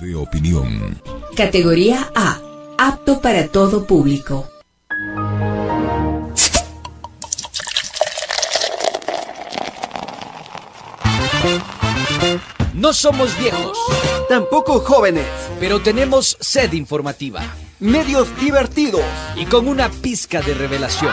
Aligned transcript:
De 0.00 0.14
opinión. 0.14 1.00
Categoría 1.36 2.10
A. 2.14 2.38
Apto 2.78 3.20
para 3.20 3.48
todo 3.48 3.86
público. 3.86 4.46
No 12.74 12.92
somos 12.92 13.36
viejos, 13.38 13.76
Tampoco 14.28 14.80
jóvenes. 14.80 15.26
pero 15.60 15.80
tenemos 15.80 16.36
sed 16.40 16.72
informativa 16.72 17.42
Medios 17.80 18.28
divertidos. 18.40 19.02
y 19.36 19.44
con 19.46 19.68
una 19.68 19.88
pizca 19.90 20.40
de 20.42 20.54
revelación. 20.54 21.12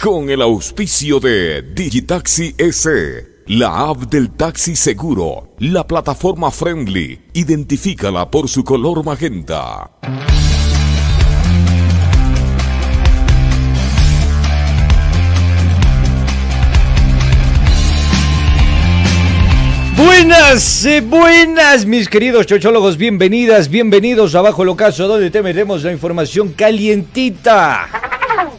Con 0.00 0.30
el 0.30 0.42
auspicio 0.42 1.18
de 1.18 1.60
Digitaxi 1.74 2.54
S, 2.56 3.42
la 3.46 3.88
app 3.88 4.02
del 4.02 4.30
taxi 4.30 4.76
seguro, 4.76 5.56
la 5.58 5.84
plataforma 5.84 6.52
friendly, 6.52 7.20
identifícala 7.32 8.30
por 8.30 8.48
su 8.48 8.62
color 8.62 9.04
magenta. 9.04 9.90
Buenas, 19.96 20.86
eh, 20.86 21.00
buenas, 21.00 21.86
mis 21.86 22.08
queridos 22.08 22.46
chochólogos, 22.46 22.96
bienvenidas, 22.96 23.68
bienvenidos 23.68 24.36
a 24.36 24.42
Bajo 24.42 24.62
el 24.62 24.68
Ocaso, 24.68 25.08
donde 25.08 25.32
te 25.32 25.42
metemos 25.42 25.82
la 25.82 25.90
información 25.90 26.52
calientita. 26.52 27.88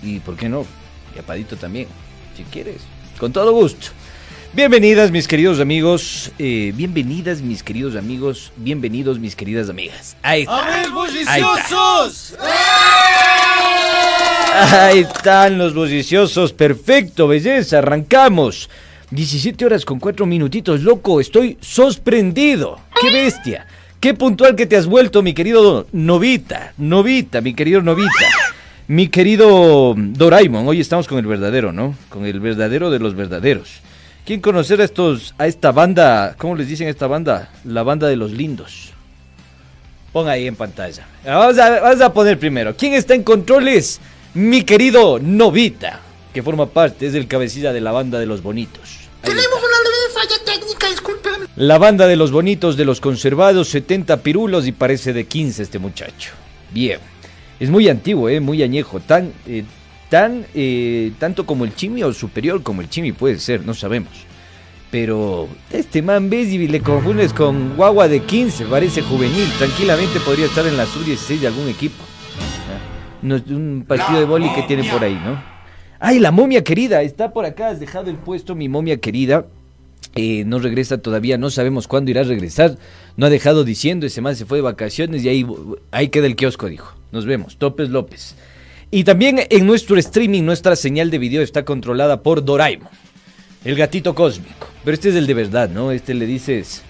Y, 0.03 0.19
¿por 0.19 0.35
qué 0.35 0.49
no? 0.49 0.78
Y 1.19 1.43
también, 1.55 1.87
si 2.35 2.43
quieres, 2.43 2.77
con 3.19 3.31
todo 3.33 3.51
gusto. 3.51 3.87
Bienvenidas, 4.53 5.11
mis 5.11 5.27
queridos 5.27 5.59
amigos, 5.59 6.31
eh, 6.39 6.73
bienvenidas, 6.75 7.41
mis 7.41 7.61
queridos 7.61 7.95
amigos, 7.95 8.51
bienvenidos, 8.55 9.19
mis 9.19 9.35
queridas 9.35 9.69
amigas. 9.69 10.17
Ahí 10.23 10.41
está. 10.41 10.85
Ahí 11.27 11.41
está. 11.41 11.67
Ahí 14.87 14.99
están 14.99 15.57
los 15.59 15.75
bulliciosos, 15.75 16.53
perfecto, 16.53 17.27
belleza, 17.27 17.77
arrancamos. 17.77 18.69
17 19.11 19.65
horas 19.65 19.85
con 19.85 19.99
4 19.99 20.25
minutitos, 20.25 20.81
loco, 20.81 21.19
estoy 21.21 21.57
sorprendido. 21.61 22.79
¡Qué 22.99 23.11
bestia! 23.11 23.67
¡Qué 23.99 24.13
puntual 24.13 24.55
que 24.55 24.65
te 24.65 24.77
has 24.77 24.87
vuelto, 24.87 25.21
mi 25.21 25.33
querido 25.33 25.85
Novita! 25.91 26.73
Novita, 26.77 27.41
mi 27.41 27.53
querido 27.53 27.81
Novita. 27.81 28.25
Mi 28.89 29.07
querido 29.07 29.93
Doraemon, 29.95 30.67
hoy 30.67 30.79
estamos 30.79 31.07
con 31.07 31.19
el 31.19 31.27
verdadero, 31.27 31.71
¿no? 31.71 31.95
Con 32.09 32.25
el 32.25 32.39
verdadero 32.39 32.89
de 32.89 32.97
los 32.97 33.13
verdaderos. 33.13 33.81
¿Quién 34.25 34.41
conocer 34.41 34.81
a 34.81 34.83
estos, 34.83 35.35
a 35.37 35.45
esta 35.45 35.71
banda? 35.71 36.33
¿Cómo 36.39 36.55
les 36.55 36.67
dicen 36.67 36.87
a 36.87 36.89
esta 36.89 37.05
banda? 37.05 37.51
La 37.65 37.83
banda 37.83 38.07
de 38.07 38.15
los 38.15 38.31
lindos. 38.31 38.89
Pon 40.11 40.27
ahí 40.27 40.47
en 40.47 40.55
pantalla. 40.55 41.05
Vamos 41.23 41.59
a, 41.59 41.81
vamos 41.81 42.01
a 42.01 42.11
poner 42.11 42.39
primero. 42.39 42.75
¿Quién 42.75 42.95
está 42.95 43.13
en 43.13 43.21
controles? 43.21 44.01
Mi 44.33 44.63
querido 44.63 45.19
Novita, 45.19 45.99
que 46.33 46.41
forma 46.41 46.65
parte, 46.65 47.05
es 47.05 47.13
el 47.13 47.27
cabecilla 47.27 47.71
de 47.71 47.81
la 47.81 47.91
banda 47.91 48.17
de 48.17 48.25
los 48.25 48.41
bonitos. 48.41 49.01
Tenemos 49.21 49.45
una 49.45 49.77
leve 49.83 50.13
falla 50.15 50.43
técnica, 50.43 50.89
discúlpeme. 50.89 51.45
La 51.57 51.77
banda 51.77 52.07
de 52.07 52.15
los 52.15 52.31
bonitos, 52.31 52.75
de 52.75 52.85
los 52.85 52.99
conservados, 52.99 53.67
70 53.67 54.23
pirulos 54.23 54.65
y 54.65 54.71
parece 54.71 55.13
de 55.13 55.27
15 55.27 55.61
este 55.61 55.77
muchacho. 55.77 56.31
Bien. 56.71 57.18
Es 57.59 57.69
muy 57.69 57.89
antiguo, 57.89 58.29
eh, 58.29 58.39
muy 58.39 58.63
añejo. 58.63 58.99
Tan, 58.99 59.33
eh, 59.47 59.63
tan, 60.09 60.45
eh, 60.53 61.11
tanto 61.19 61.45
como 61.45 61.65
el 61.65 61.75
chimi 61.75 62.03
o 62.03 62.13
superior 62.13 62.63
como 62.63 62.81
el 62.81 62.89
chimi 62.89 63.11
puede 63.11 63.39
ser, 63.39 63.65
no 63.65 63.73
sabemos. 63.73 64.11
Pero 64.91 65.47
este 65.69 66.01
man 66.01 66.29
ves 66.29 66.47
y 66.47 66.67
le 66.67 66.81
confundes 66.81 67.31
con 67.31 67.75
guagua 67.75 68.07
de 68.07 68.21
15, 68.21 68.65
parece 68.65 69.01
juvenil. 69.01 69.47
Tranquilamente 69.57 70.19
podría 70.19 70.45
estar 70.45 70.65
en 70.65 70.77
la 70.77 70.85
sub-16 70.85 71.39
de 71.39 71.47
algún 71.47 71.69
equipo. 71.69 72.03
No, 73.21 73.35
un 73.35 73.85
partido 73.87 74.19
de 74.19 74.25
boli 74.25 74.51
que 74.53 74.63
tiene 74.63 74.89
por 74.89 75.03
ahí, 75.03 75.13
¿no? 75.13 75.41
¡Ay, 75.99 76.19
la 76.19 76.31
momia 76.31 76.63
querida! 76.63 77.01
Está 77.01 77.33
por 77.33 77.45
acá, 77.45 77.67
has 77.67 77.79
dejado 77.79 78.09
el 78.09 78.15
puesto, 78.15 78.55
mi 78.55 78.69
momia 78.69 78.97
querida. 78.97 79.45
Eh, 80.15 80.43
no 80.45 80.57
regresa 80.59 80.97
todavía, 80.97 81.37
no 81.37 81.49
sabemos 81.49 81.87
cuándo 81.87 82.09
irá 82.09 82.21
a 82.21 82.23
regresar. 82.23 82.77
No 83.17 83.25
ha 83.25 83.29
dejado 83.29 83.63
diciendo, 83.63 84.07
ese 84.07 84.21
man 84.21 84.35
se 84.35 84.45
fue 84.45 84.59
de 84.59 84.61
vacaciones 84.63 85.23
y 85.23 85.29
ahí, 85.29 85.45
ahí 85.91 86.07
queda 86.07 86.25
el 86.25 86.35
kiosco, 86.35 86.67
dijo. 86.67 86.98
Nos 87.11 87.25
vemos, 87.25 87.57
Topes 87.57 87.89
López. 87.89 88.35
Y 88.91 89.03
también 89.03 89.41
en 89.49 89.67
nuestro 89.67 89.97
streaming, 89.97 90.43
nuestra 90.43 90.75
señal 90.75 91.11
de 91.11 91.19
video 91.19 91.41
está 91.41 91.63
controlada 91.65 92.23
por 92.23 92.43
Doraemon, 92.43 92.89
el 93.63 93.75
gatito 93.75 94.15
cósmico. 94.15 94.67
Pero 94.83 94.95
este 94.95 95.09
es 95.09 95.15
el 95.15 95.27
de 95.27 95.33
verdad, 95.33 95.69
¿no? 95.69 95.91
Este 95.91 96.13
le 96.13 96.25
dices, 96.25 96.83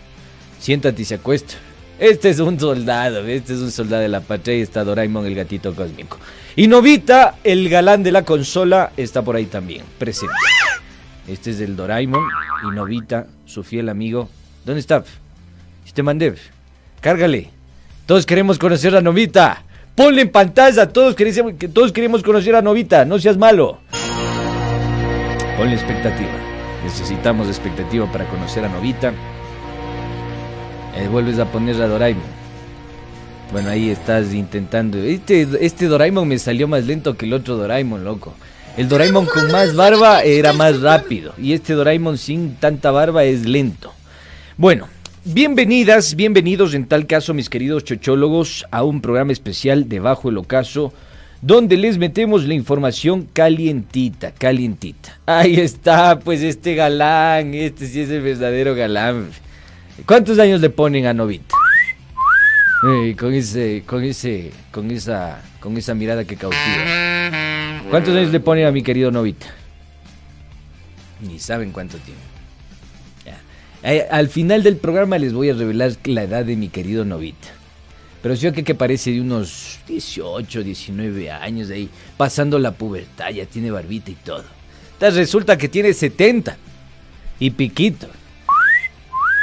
siéntate 0.59 1.01
y 1.01 1.05
se 1.05 1.15
acuesta. 1.15 1.55
Este 1.99 2.29
es 2.29 2.39
un 2.39 2.57
soldado, 2.57 3.27
este 3.27 3.53
es 3.53 3.59
un 3.59 3.71
soldado 3.71 4.01
de 4.01 4.07
la 4.07 4.21
patria 4.21 4.57
y 4.57 4.61
está 4.61 4.85
Doraemon, 4.85 5.25
el 5.25 5.35
gatito 5.35 5.75
cósmico. 5.75 6.17
Y 6.55 6.67
Novita, 6.67 7.35
el 7.43 7.67
galán 7.67 8.03
de 8.03 8.13
la 8.13 8.23
consola, 8.23 8.93
está 8.95 9.21
por 9.21 9.35
ahí 9.35 9.45
también, 9.45 9.83
presente. 9.97 10.33
Este 11.27 11.51
es 11.51 11.59
el 11.59 11.75
Doraemon 11.75 12.23
y 12.63 12.75
Novita, 12.75 13.27
su 13.45 13.63
fiel 13.63 13.89
amigo. 13.89 14.29
¿Dónde 14.65 14.79
está? 14.79 15.03
Si 15.85 15.91
te 15.91 16.03
mandé, 16.03 16.35
cárgale. 17.01 17.49
Todos 18.05 18.25
queremos 18.25 18.57
conocer 18.57 18.95
a 18.95 19.01
Novita. 19.01 19.65
Ponle 19.99 20.21
en 20.21 20.29
pantalla, 20.29 20.87
todos 20.87 21.13
queremos, 21.13 21.55
que 21.59 21.67
todos 21.67 21.91
queremos 21.91 22.23
conocer 22.23 22.55
a 22.55 22.61
Novita, 22.61 23.03
no 23.03 23.19
seas 23.19 23.35
malo. 23.35 23.79
Ponle 25.57 25.75
expectativa. 25.75 26.31
Necesitamos 26.85 27.49
expectativa 27.49 28.09
para 28.09 28.23
conocer 28.29 28.63
a 28.63 28.69
Novita. 28.69 29.11
Eh, 30.95 31.09
vuelves 31.09 31.37
a 31.37 31.51
poner 31.51 31.81
a 31.81 31.87
Doraemon. 31.89 32.23
Bueno, 33.51 33.71
ahí 33.71 33.89
estás 33.89 34.33
intentando. 34.33 34.99
Este, 34.99 35.45
este 35.59 35.87
Doraemon 35.87 36.25
me 36.25 36.39
salió 36.39 36.69
más 36.69 36.85
lento 36.85 37.17
que 37.17 37.25
el 37.25 37.33
otro 37.33 37.57
Doraemon, 37.57 38.05
loco. 38.05 38.35
El 38.77 38.87
Doraemon 38.87 39.25
con 39.25 39.51
más 39.51 39.75
barba 39.75 40.21
era 40.21 40.53
más 40.53 40.79
rápido. 40.79 41.33
Y 41.37 41.51
este 41.51 41.73
Doraemon 41.73 42.17
sin 42.17 42.55
tanta 42.55 42.91
barba 42.91 43.25
es 43.25 43.45
lento. 43.45 43.91
Bueno, 44.55 44.87
bienvenidas, 45.25 46.15
bienvenidos 46.15 46.73
en 46.73 46.85
tal 46.85 47.05
caso, 47.07 47.33
mis 47.33 47.49
queridos 47.49 47.83
chochólogos, 47.83 48.65
a 48.71 48.83
un 48.83 49.01
programa 49.01 49.31
especial 49.31 49.89
de 49.89 49.99
Bajo 49.99 50.29
el 50.29 50.37
Ocaso, 50.37 50.93
donde 51.41 51.77
les 51.77 51.97
metemos 51.97 52.45
la 52.45 52.53
información 52.53 53.27
calientita, 53.31 54.31
calientita. 54.31 55.17
Ahí 55.25 55.55
está, 55.59 56.19
pues 56.19 56.41
este 56.41 56.75
galán, 56.75 57.53
este 57.53 57.87
sí 57.87 58.01
es 58.01 58.09
el 58.09 58.21
verdadero 58.21 58.75
galán. 58.75 59.29
¿Cuántos 60.05 60.39
años 60.39 60.61
le 60.61 60.69
ponen 60.69 61.05
a 61.05 61.13
Novita? 61.13 61.55
Con 63.17 63.33
ese, 63.33 63.83
con 63.85 64.03
ese, 64.03 64.51
con 64.71 64.89
esa, 64.89 65.41
con 65.59 65.75
esa 65.77 65.93
mirada 65.93 66.23
que 66.23 66.37
cautiva. 66.37 67.81
¿Cuántos 67.89 68.15
años 68.15 68.31
le 68.31 68.39
ponen 68.39 68.65
a 68.65 68.71
mi 68.71 68.83
querido 68.83 69.11
Novita? 69.11 69.47
Ni 71.21 71.39
saben 71.39 71.71
cuánto 71.71 71.97
tiene. 71.97 72.28
Eh, 73.83 74.05
al 74.09 74.29
final 74.29 74.63
del 74.63 74.77
programa 74.77 75.17
les 75.17 75.33
voy 75.33 75.49
a 75.49 75.53
revelar 75.53 75.93
la 76.03 76.23
edad 76.23 76.45
de 76.45 76.55
mi 76.55 76.69
querido 76.69 77.05
Novita. 77.05 77.47
Pero 78.21 78.35
yo 78.35 78.51
creo 78.51 78.65
que 78.65 78.75
parece 78.75 79.11
de 79.11 79.21
unos 79.21 79.79
18, 79.87 80.63
19 80.63 81.31
años 81.31 81.69
de 81.69 81.75
ahí, 81.75 81.89
pasando 82.17 82.59
la 82.59 82.71
pubertad, 82.71 83.29
ya 83.29 83.45
tiene 83.45 83.71
barbita 83.71 84.11
y 84.11 84.15
todo. 84.15 84.43
Entonces 84.93 85.17
resulta 85.17 85.57
que 85.57 85.69
tiene 85.69 85.93
70 85.93 86.57
y 87.39 87.51
piquito. 87.51 88.07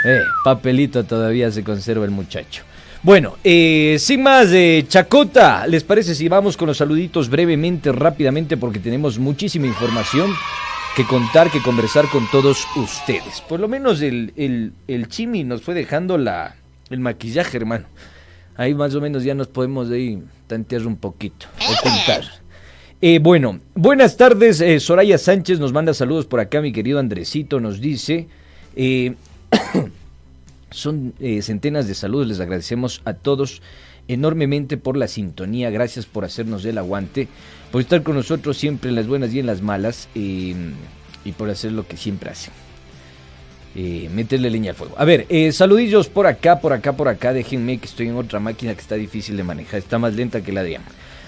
Eh, 0.04 0.20
papelito 0.44 1.04
todavía 1.04 1.50
se 1.50 1.64
conserva 1.64 2.04
el 2.04 2.10
muchacho. 2.10 2.62
Bueno, 3.02 3.36
eh, 3.42 3.96
sin 3.98 4.22
más 4.22 4.50
de 4.50 4.84
chacota, 4.88 5.66
¿les 5.66 5.82
parece 5.82 6.14
si 6.14 6.28
vamos 6.28 6.56
con 6.56 6.66
los 6.66 6.76
saluditos 6.76 7.30
brevemente, 7.30 7.92
rápidamente, 7.92 8.56
porque 8.56 8.78
tenemos 8.78 9.18
muchísima 9.18 9.66
información 9.66 10.34
que 10.96 11.04
contar, 11.04 11.50
que 11.50 11.60
conversar 11.62 12.08
con 12.08 12.26
todos 12.30 12.66
ustedes? 12.74 13.42
Por 13.42 13.60
lo 13.60 13.68
menos 13.68 14.00
el, 14.00 14.32
el, 14.36 14.72
el 14.88 15.08
Chimi 15.08 15.44
nos 15.44 15.62
fue 15.62 15.74
dejando 15.74 16.16
la, 16.16 16.56
el 16.90 17.00
maquillaje, 17.00 17.58
hermano. 17.58 17.84
Ahí 18.56 18.74
más 18.74 18.94
o 18.94 19.00
menos 19.00 19.22
ya 19.22 19.34
nos 19.34 19.48
podemos 19.48 19.90
ahí 19.90 20.22
tantear 20.46 20.86
un 20.86 20.96
poquito, 20.96 21.46
ocultar. 21.60 22.24
Eh, 23.02 23.18
bueno, 23.18 23.60
buenas 23.74 24.16
tardes, 24.16 24.62
eh, 24.62 24.80
Soraya 24.80 25.18
Sánchez 25.18 25.60
nos 25.60 25.72
manda 25.74 25.92
saludos 25.92 26.24
por 26.24 26.40
acá, 26.40 26.62
mi 26.62 26.72
querido 26.72 26.98
Andresito 26.98 27.60
nos 27.60 27.80
dice... 27.80 28.28
eh, 28.74 29.14
Son 30.70 31.14
eh, 31.20 31.40
centenas 31.42 31.86
de 31.86 31.94
saludos, 31.94 32.26
les 32.26 32.40
agradecemos 32.40 33.00
a 33.04 33.14
todos 33.14 33.62
enormemente 34.08 34.76
por 34.76 34.96
la 34.96 35.08
sintonía, 35.08 35.70
gracias 35.70 36.06
por 36.06 36.24
hacernos 36.24 36.64
el 36.64 36.78
aguante, 36.78 37.28
por 37.72 37.80
estar 37.80 38.02
con 38.02 38.16
nosotros 38.16 38.56
siempre 38.56 38.90
en 38.90 38.96
las 38.96 39.06
buenas 39.06 39.32
y 39.34 39.40
en 39.40 39.46
las 39.46 39.62
malas 39.62 40.08
eh, 40.14 40.54
y 41.24 41.32
por 41.32 41.50
hacer 41.50 41.72
lo 41.72 41.86
que 41.86 41.96
siempre 41.96 42.30
hacen. 42.30 42.52
Eh, 43.78 44.08
meterle 44.14 44.48
leña 44.48 44.70
al 44.70 44.76
fuego. 44.76 44.94
A 44.96 45.04
ver, 45.04 45.26
eh, 45.28 45.52
saludillos 45.52 46.08
por 46.08 46.26
acá, 46.26 46.60
por 46.60 46.72
acá, 46.72 46.94
por 46.94 47.08
acá. 47.08 47.34
Déjenme 47.34 47.76
que 47.76 47.84
estoy 47.84 48.08
en 48.08 48.16
otra 48.16 48.40
máquina 48.40 48.72
que 48.72 48.80
está 48.80 48.94
difícil 48.94 49.36
de 49.36 49.44
manejar. 49.44 49.80
Está 49.80 49.98
más 49.98 50.14
lenta 50.14 50.40
que 50.40 50.50
la 50.50 50.62
de 50.62 50.80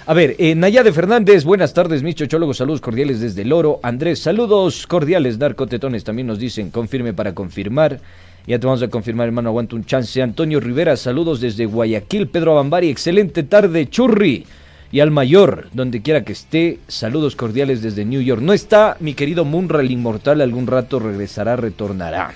A 0.06 0.14
ver, 0.14 0.34
eh, 0.38 0.54
Nayade 0.54 0.90
Fernández, 0.94 1.44
buenas 1.44 1.74
tardes, 1.74 2.02
mis 2.02 2.14
chochólogos, 2.14 2.56
saludos 2.56 2.80
cordiales 2.80 3.20
desde 3.20 3.42
el 3.42 3.52
Oro. 3.52 3.80
Andrés, 3.82 4.20
saludos 4.20 4.86
cordiales, 4.86 5.36
narcotetones, 5.36 6.04
también 6.04 6.26
nos 6.26 6.38
dicen, 6.38 6.70
confirme 6.70 7.12
para 7.12 7.34
confirmar. 7.34 8.00
Ya 8.48 8.58
te 8.58 8.66
vamos 8.66 8.82
a 8.82 8.88
confirmar, 8.88 9.26
hermano, 9.26 9.50
aguanta 9.50 9.76
un 9.76 9.84
chance. 9.84 10.22
Antonio 10.22 10.58
Rivera, 10.58 10.96
saludos 10.96 11.38
desde 11.38 11.66
Guayaquil. 11.66 12.28
Pedro 12.28 12.52
Abambari, 12.52 12.88
excelente 12.88 13.42
tarde, 13.42 13.90
churri. 13.90 14.46
Y 14.90 15.00
al 15.00 15.10
mayor, 15.10 15.68
donde 15.74 16.00
quiera 16.00 16.24
que 16.24 16.32
esté, 16.32 16.78
saludos 16.88 17.36
cordiales 17.36 17.82
desde 17.82 18.06
New 18.06 18.22
York. 18.22 18.40
No 18.40 18.54
está 18.54 18.96
mi 19.00 19.12
querido 19.12 19.44
Munra 19.44 19.82
el 19.82 19.90
inmortal, 19.90 20.40
algún 20.40 20.66
rato 20.66 20.98
regresará, 20.98 21.56
retornará. 21.56 22.32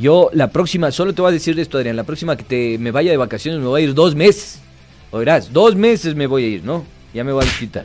Yo 0.00 0.28
la 0.32 0.50
próxima, 0.50 0.90
solo 0.90 1.12
te 1.12 1.22
voy 1.22 1.28
a 1.28 1.34
decir 1.34 1.56
esto, 1.60 1.78
Adrián, 1.78 1.94
la 1.94 2.02
próxima 2.02 2.36
que 2.36 2.42
te, 2.42 2.76
me 2.78 2.90
vaya 2.90 3.12
de 3.12 3.16
vacaciones 3.16 3.60
me 3.60 3.68
voy 3.68 3.82
a 3.82 3.84
ir 3.84 3.94
dos 3.94 4.16
meses. 4.16 4.60
Oirás, 5.12 5.52
dos 5.52 5.76
meses 5.76 6.16
me 6.16 6.26
voy 6.26 6.42
a 6.42 6.48
ir, 6.48 6.64
¿no? 6.64 6.84
Ya 7.14 7.22
me 7.22 7.30
voy 7.30 7.44
a 7.44 7.58
quitar. 7.60 7.84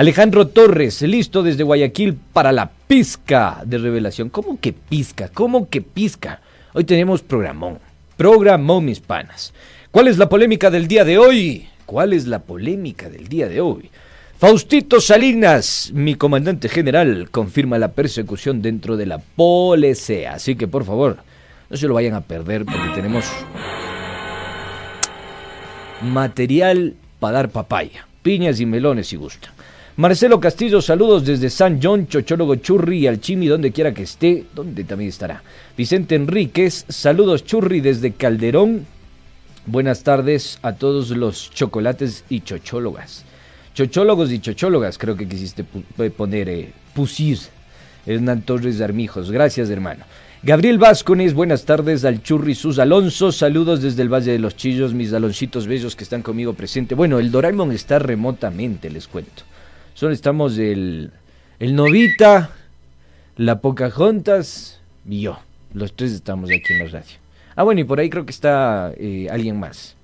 Alejandro 0.00 0.48
Torres, 0.48 1.02
listo 1.02 1.42
desde 1.42 1.62
Guayaquil 1.62 2.14
para 2.32 2.52
la 2.52 2.70
pizca 2.70 3.60
de 3.66 3.76
revelación. 3.76 4.30
¿Cómo 4.30 4.58
que 4.58 4.72
pizca? 4.72 5.28
¿Cómo 5.28 5.68
que 5.68 5.82
pizca? 5.82 6.40
Hoy 6.72 6.84
tenemos 6.84 7.20
programón. 7.20 7.78
Programón, 8.16 8.86
mis 8.86 8.98
panas. 9.00 9.52
¿Cuál 9.90 10.08
es 10.08 10.16
la 10.16 10.30
polémica 10.30 10.70
del 10.70 10.88
día 10.88 11.04
de 11.04 11.18
hoy? 11.18 11.68
¿Cuál 11.84 12.14
es 12.14 12.26
la 12.26 12.38
polémica 12.38 13.10
del 13.10 13.28
día 13.28 13.46
de 13.46 13.60
hoy? 13.60 13.90
Faustito 14.38 15.02
Salinas, 15.02 15.90
mi 15.92 16.14
comandante 16.14 16.70
general, 16.70 17.28
confirma 17.30 17.76
la 17.76 17.92
persecución 17.92 18.62
dentro 18.62 18.96
de 18.96 19.04
la 19.04 19.18
policía. 19.18 20.32
Así 20.32 20.56
que 20.56 20.66
por 20.66 20.86
favor, 20.86 21.18
no 21.68 21.76
se 21.76 21.86
lo 21.86 21.92
vayan 21.92 22.14
a 22.14 22.22
perder 22.22 22.64
porque 22.64 22.88
tenemos 22.94 23.26
material 26.00 26.94
para 27.18 27.34
dar 27.34 27.50
papaya, 27.50 28.08
piñas 28.22 28.60
y 28.60 28.64
melones 28.64 29.08
si 29.08 29.16
gustan. 29.16 29.59
Marcelo 30.00 30.40
Castillo, 30.40 30.80
saludos 30.80 31.26
desde 31.26 31.50
San 31.50 31.78
John, 31.78 32.08
Chochólogo 32.08 32.54
Churri 32.54 33.00
y 33.00 33.06
al 33.06 33.20
Chimi, 33.20 33.48
donde 33.48 33.70
quiera 33.70 33.92
que 33.92 34.04
esté, 34.04 34.46
donde 34.54 34.84
también 34.84 35.10
estará. 35.10 35.42
Vicente 35.76 36.14
Enríquez, 36.14 36.86
saludos 36.88 37.44
Churri 37.44 37.82
desde 37.82 38.12
Calderón. 38.12 38.86
Buenas 39.66 40.02
tardes 40.02 40.58
a 40.62 40.72
todos 40.72 41.10
los 41.10 41.50
chocolates 41.50 42.24
y 42.30 42.40
chochólogas. 42.40 43.26
Chochólogos 43.74 44.32
y 44.32 44.40
chochólogas, 44.40 44.96
creo 44.96 45.18
que 45.18 45.28
quisiste 45.28 45.64
poner, 46.16 46.48
eh, 46.48 46.72
pusir. 46.94 47.38
Hernán 48.06 48.40
Torres 48.40 48.80
Armijos, 48.80 49.30
gracias 49.30 49.68
hermano. 49.68 50.06
Gabriel 50.42 50.78
Vázquez, 50.78 51.34
buenas 51.34 51.66
tardes 51.66 52.06
al 52.06 52.22
Churri 52.22 52.54
Sus 52.54 52.78
Alonso, 52.78 53.32
saludos 53.32 53.82
desde 53.82 54.00
el 54.00 54.08
Valle 54.08 54.32
de 54.32 54.38
los 54.38 54.56
Chillos, 54.56 54.94
mis 54.94 55.12
aloncitos 55.12 55.66
bellos 55.66 55.94
que 55.94 56.04
están 56.04 56.22
conmigo 56.22 56.54
presente. 56.54 56.94
Bueno, 56.94 57.18
el 57.18 57.30
Doraemon 57.30 57.72
está 57.72 57.98
remotamente, 57.98 58.88
les 58.88 59.06
cuento. 59.06 59.49
Solo 60.00 60.14
estamos 60.14 60.56
el, 60.56 61.10
el 61.58 61.76
Novita, 61.76 62.52
la 63.36 63.60
Pocahontas 63.60 64.80
y 65.06 65.20
yo. 65.20 65.38
Los 65.74 65.92
tres 65.92 66.12
estamos 66.12 66.48
aquí 66.48 66.72
en 66.72 66.78
la 66.78 66.84
radio. 66.86 67.16
Ah, 67.54 67.64
bueno, 67.64 67.82
y 67.82 67.84
por 67.84 68.00
ahí 68.00 68.08
creo 68.08 68.24
que 68.24 68.30
está 68.30 68.94
eh, 68.96 69.28
alguien 69.30 69.60
más. 69.60 69.96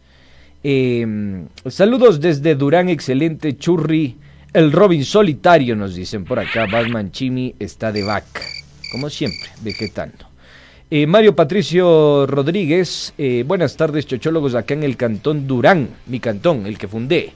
Eh, 0.62 1.46
saludos 1.70 2.20
desde 2.20 2.54
Durán, 2.56 2.90
excelente 2.90 3.56
Churri. 3.56 4.16
El 4.52 4.70
Robin 4.70 5.02
solitario 5.02 5.74
nos 5.74 5.94
dicen 5.94 6.26
por 6.26 6.40
acá. 6.40 6.66
Batman 6.70 7.10
Chimi 7.10 7.54
está 7.58 7.90
de 7.90 8.02
vaca, 8.02 8.42
como 8.92 9.08
siempre, 9.08 9.48
vegetando. 9.62 10.26
Eh, 10.90 11.06
Mario 11.06 11.34
Patricio 11.34 12.26
Rodríguez, 12.26 13.14
eh, 13.16 13.44
buenas 13.46 13.78
tardes, 13.78 14.06
chochólogos, 14.06 14.56
acá 14.56 14.74
en 14.74 14.82
el 14.82 14.98
cantón 14.98 15.46
Durán, 15.46 15.88
mi 16.04 16.20
cantón, 16.20 16.66
el 16.66 16.76
que 16.76 16.86
fundé. 16.86 17.32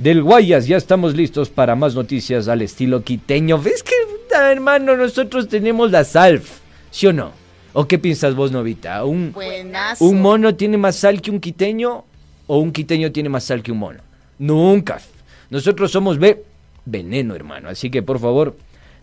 Del 0.00 0.22
Guayas, 0.22 0.66
ya 0.66 0.78
estamos 0.78 1.14
listos 1.14 1.50
para 1.50 1.76
más 1.76 1.94
noticias 1.94 2.48
al 2.48 2.62
estilo 2.62 3.04
quiteño. 3.04 3.60
¿Ves 3.60 3.82
que, 3.82 3.92
hermano, 4.34 4.96
nosotros 4.96 5.46
tenemos 5.46 5.90
la 5.90 6.04
salf? 6.04 6.60
¿Sí 6.90 7.06
o 7.06 7.12
no? 7.12 7.32
¿O 7.74 7.86
qué 7.86 7.98
piensas 7.98 8.34
vos, 8.34 8.50
Novita? 8.50 9.04
¿Un, 9.04 9.30
Buenazo. 9.32 10.02
¿Un 10.06 10.22
mono 10.22 10.54
tiene 10.54 10.78
más 10.78 10.96
sal 10.96 11.20
que 11.20 11.30
un 11.30 11.38
quiteño? 11.38 12.06
¿O 12.46 12.58
un 12.60 12.72
quiteño 12.72 13.12
tiene 13.12 13.28
más 13.28 13.44
sal 13.44 13.62
que 13.62 13.72
un 13.72 13.78
mono? 13.78 14.00
Nunca. 14.38 15.02
Nosotros 15.50 15.92
somos 15.92 16.18
ve 16.18 16.44
veneno, 16.86 17.34
hermano. 17.34 17.68
Así 17.68 17.90
que, 17.90 18.02
por 18.02 18.20
favor, 18.20 18.56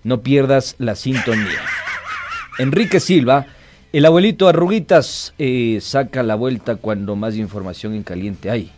no 0.03 0.23
pierdas 0.23 0.73
la 0.79 0.95
sintonía. 0.95 1.61
Enrique 2.57 2.99
Silva, 2.99 3.45
el 3.93 4.03
abuelito 4.03 4.47
Arruguitas, 4.47 5.35
eh, 5.37 5.77
saca 5.79 6.23
la 6.23 6.33
vuelta 6.33 6.77
cuando 6.77 7.15
más 7.15 7.35
información 7.35 7.93
en 7.93 8.01
caliente 8.01 8.49
hay. 8.49 8.71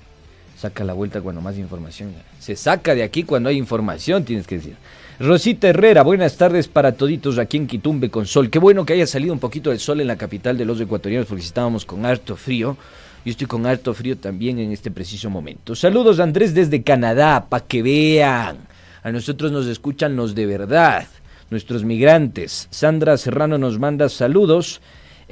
Saca 0.59 0.83
la 0.83 0.91
vuelta 0.91 1.21
cuando 1.21 1.39
más 1.39 1.57
información. 1.57 2.13
Se 2.37 2.53
saca 2.53 2.93
de 2.93 3.01
aquí 3.01 3.23
cuando 3.23 3.47
hay 3.47 3.55
información, 3.55 4.25
tienes 4.25 4.45
que 4.45 4.55
decir. 4.55 4.75
Rosita 5.17 5.69
Herrera, 5.69 6.03
buenas 6.03 6.35
tardes 6.35 6.67
para 6.67 6.91
toditos 6.91 7.37
aquí 7.37 7.55
en 7.55 7.65
Quitumbe 7.65 8.09
con 8.09 8.25
sol. 8.25 8.49
Qué 8.49 8.59
bueno 8.59 8.85
que 8.85 8.91
haya 8.91 9.07
salido 9.07 9.31
un 9.31 9.39
poquito 9.39 9.69
de 9.69 9.79
sol 9.79 10.01
en 10.01 10.07
la 10.07 10.17
capital 10.17 10.57
de 10.57 10.65
los 10.65 10.81
ecuatorianos 10.81 11.27
porque 11.29 11.45
estábamos 11.45 11.85
con 11.85 12.05
harto 12.05 12.35
frío. 12.35 12.75
Yo 13.23 13.31
estoy 13.31 13.47
con 13.47 13.65
harto 13.65 13.93
frío 13.93 14.17
también 14.17 14.59
en 14.59 14.73
este 14.73 14.91
preciso 14.91 15.29
momento. 15.29 15.75
Saludos 15.75 16.19
Andrés 16.19 16.53
desde 16.53 16.83
Canadá, 16.83 17.45
para 17.47 17.65
que 17.65 17.81
vean. 17.81 18.57
A 19.01 19.13
nosotros 19.13 19.53
nos 19.53 19.65
escuchan 19.65 20.17
los 20.17 20.35
de 20.35 20.45
verdad, 20.45 21.07
nuestros 21.51 21.85
migrantes. 21.85 22.67
Sandra 22.69 23.15
Serrano 23.15 23.57
nos 23.57 23.79
manda 23.79 24.09
saludos. 24.09 24.81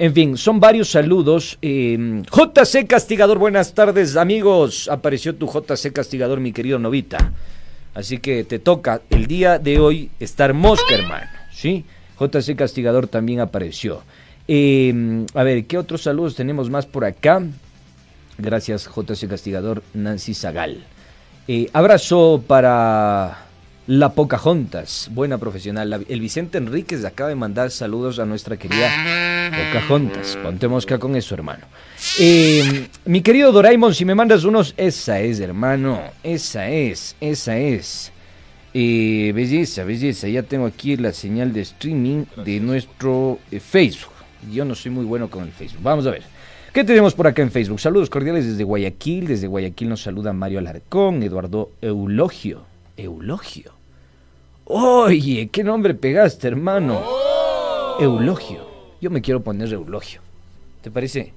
En 0.00 0.14
fin, 0.14 0.36
son 0.36 0.60
varios 0.60 0.92
saludos. 0.92 1.58
Eh, 1.60 2.22
JC 2.30 2.86
Castigador, 2.86 3.38
buenas 3.38 3.74
tardes 3.74 4.16
amigos. 4.16 4.88
Apareció 4.88 5.34
tu 5.34 5.48
JC 5.48 5.92
Castigador, 5.92 6.38
mi 6.38 6.52
querido 6.52 6.78
Novita. 6.78 7.32
Así 7.94 8.18
que 8.18 8.44
te 8.44 8.60
toca 8.60 9.00
el 9.10 9.26
día 9.26 9.58
de 9.58 9.80
hoy 9.80 10.10
estar 10.20 10.54
mosca, 10.54 10.94
hermano. 10.94 11.26
¿Sí? 11.52 11.84
JC 12.20 12.54
Castigador 12.54 13.08
también 13.08 13.40
apareció. 13.40 14.04
Eh, 14.46 15.26
a 15.34 15.42
ver, 15.42 15.66
¿qué 15.66 15.76
otros 15.78 16.04
saludos 16.04 16.36
tenemos 16.36 16.70
más 16.70 16.86
por 16.86 17.04
acá? 17.04 17.42
Gracias, 18.38 18.88
JC 18.88 19.26
Castigador, 19.28 19.82
Nancy 19.94 20.32
Zagal. 20.32 20.84
Eh, 21.48 21.70
abrazo 21.72 22.40
para 22.46 23.47
la 23.88 24.10
Pocahontas, 24.12 25.08
buena 25.12 25.38
profesional. 25.38 25.88
La- 25.90 26.00
el 26.08 26.20
Vicente 26.20 26.58
Enríquez 26.58 27.04
acaba 27.06 27.30
de 27.30 27.34
mandar 27.34 27.70
saludos 27.70 28.18
a 28.18 28.26
nuestra 28.26 28.56
querida 28.58 29.50
Pocahontas. 29.50 30.36
Ponte 30.42 30.68
mosca 30.68 30.98
con 30.98 31.16
eso, 31.16 31.34
hermano. 31.34 31.64
Eh, 32.20 32.88
mi 33.06 33.22
querido 33.22 33.50
Doraemon, 33.50 33.94
si 33.94 34.04
me 34.04 34.14
mandas 34.14 34.44
unos, 34.44 34.74
esa 34.76 35.20
es, 35.20 35.40
hermano. 35.40 36.00
Esa 36.22 36.68
es, 36.68 37.16
esa 37.20 37.56
es. 37.58 38.12
Eh, 38.74 39.32
belleza, 39.34 39.84
belleza. 39.84 40.28
Ya 40.28 40.42
tengo 40.42 40.66
aquí 40.66 40.96
la 40.98 41.12
señal 41.14 41.54
de 41.54 41.62
streaming 41.62 42.24
de 42.44 42.60
nuestro 42.60 43.38
eh, 43.50 43.58
Facebook. 43.58 44.12
Yo 44.52 44.66
no 44.66 44.74
soy 44.74 44.90
muy 44.92 45.06
bueno 45.06 45.30
con 45.30 45.44
el 45.44 45.50
Facebook. 45.50 45.82
Vamos 45.82 46.06
a 46.06 46.10
ver. 46.10 46.22
¿Qué 46.74 46.84
tenemos 46.84 47.14
por 47.14 47.26
acá 47.26 47.40
en 47.40 47.50
Facebook? 47.50 47.80
Saludos 47.80 48.10
cordiales 48.10 48.44
desde 48.46 48.64
Guayaquil. 48.64 49.26
Desde 49.26 49.46
Guayaquil 49.46 49.88
nos 49.88 50.02
saluda 50.02 50.34
Mario 50.34 50.58
Alarcón, 50.58 51.22
Eduardo 51.22 51.70
Eulogio. 51.80 52.66
Eulogio. 52.98 53.77
Oye, 54.70 55.48
qué 55.50 55.64
nombre 55.64 55.94
pegaste, 55.94 56.46
hermano. 56.46 57.02
Eulogio. 57.98 58.68
Yo 59.00 59.08
me 59.08 59.22
quiero 59.22 59.42
poner 59.42 59.72
Eulogio. 59.72 60.20
¿Te 60.82 60.90
parece? 60.90 61.32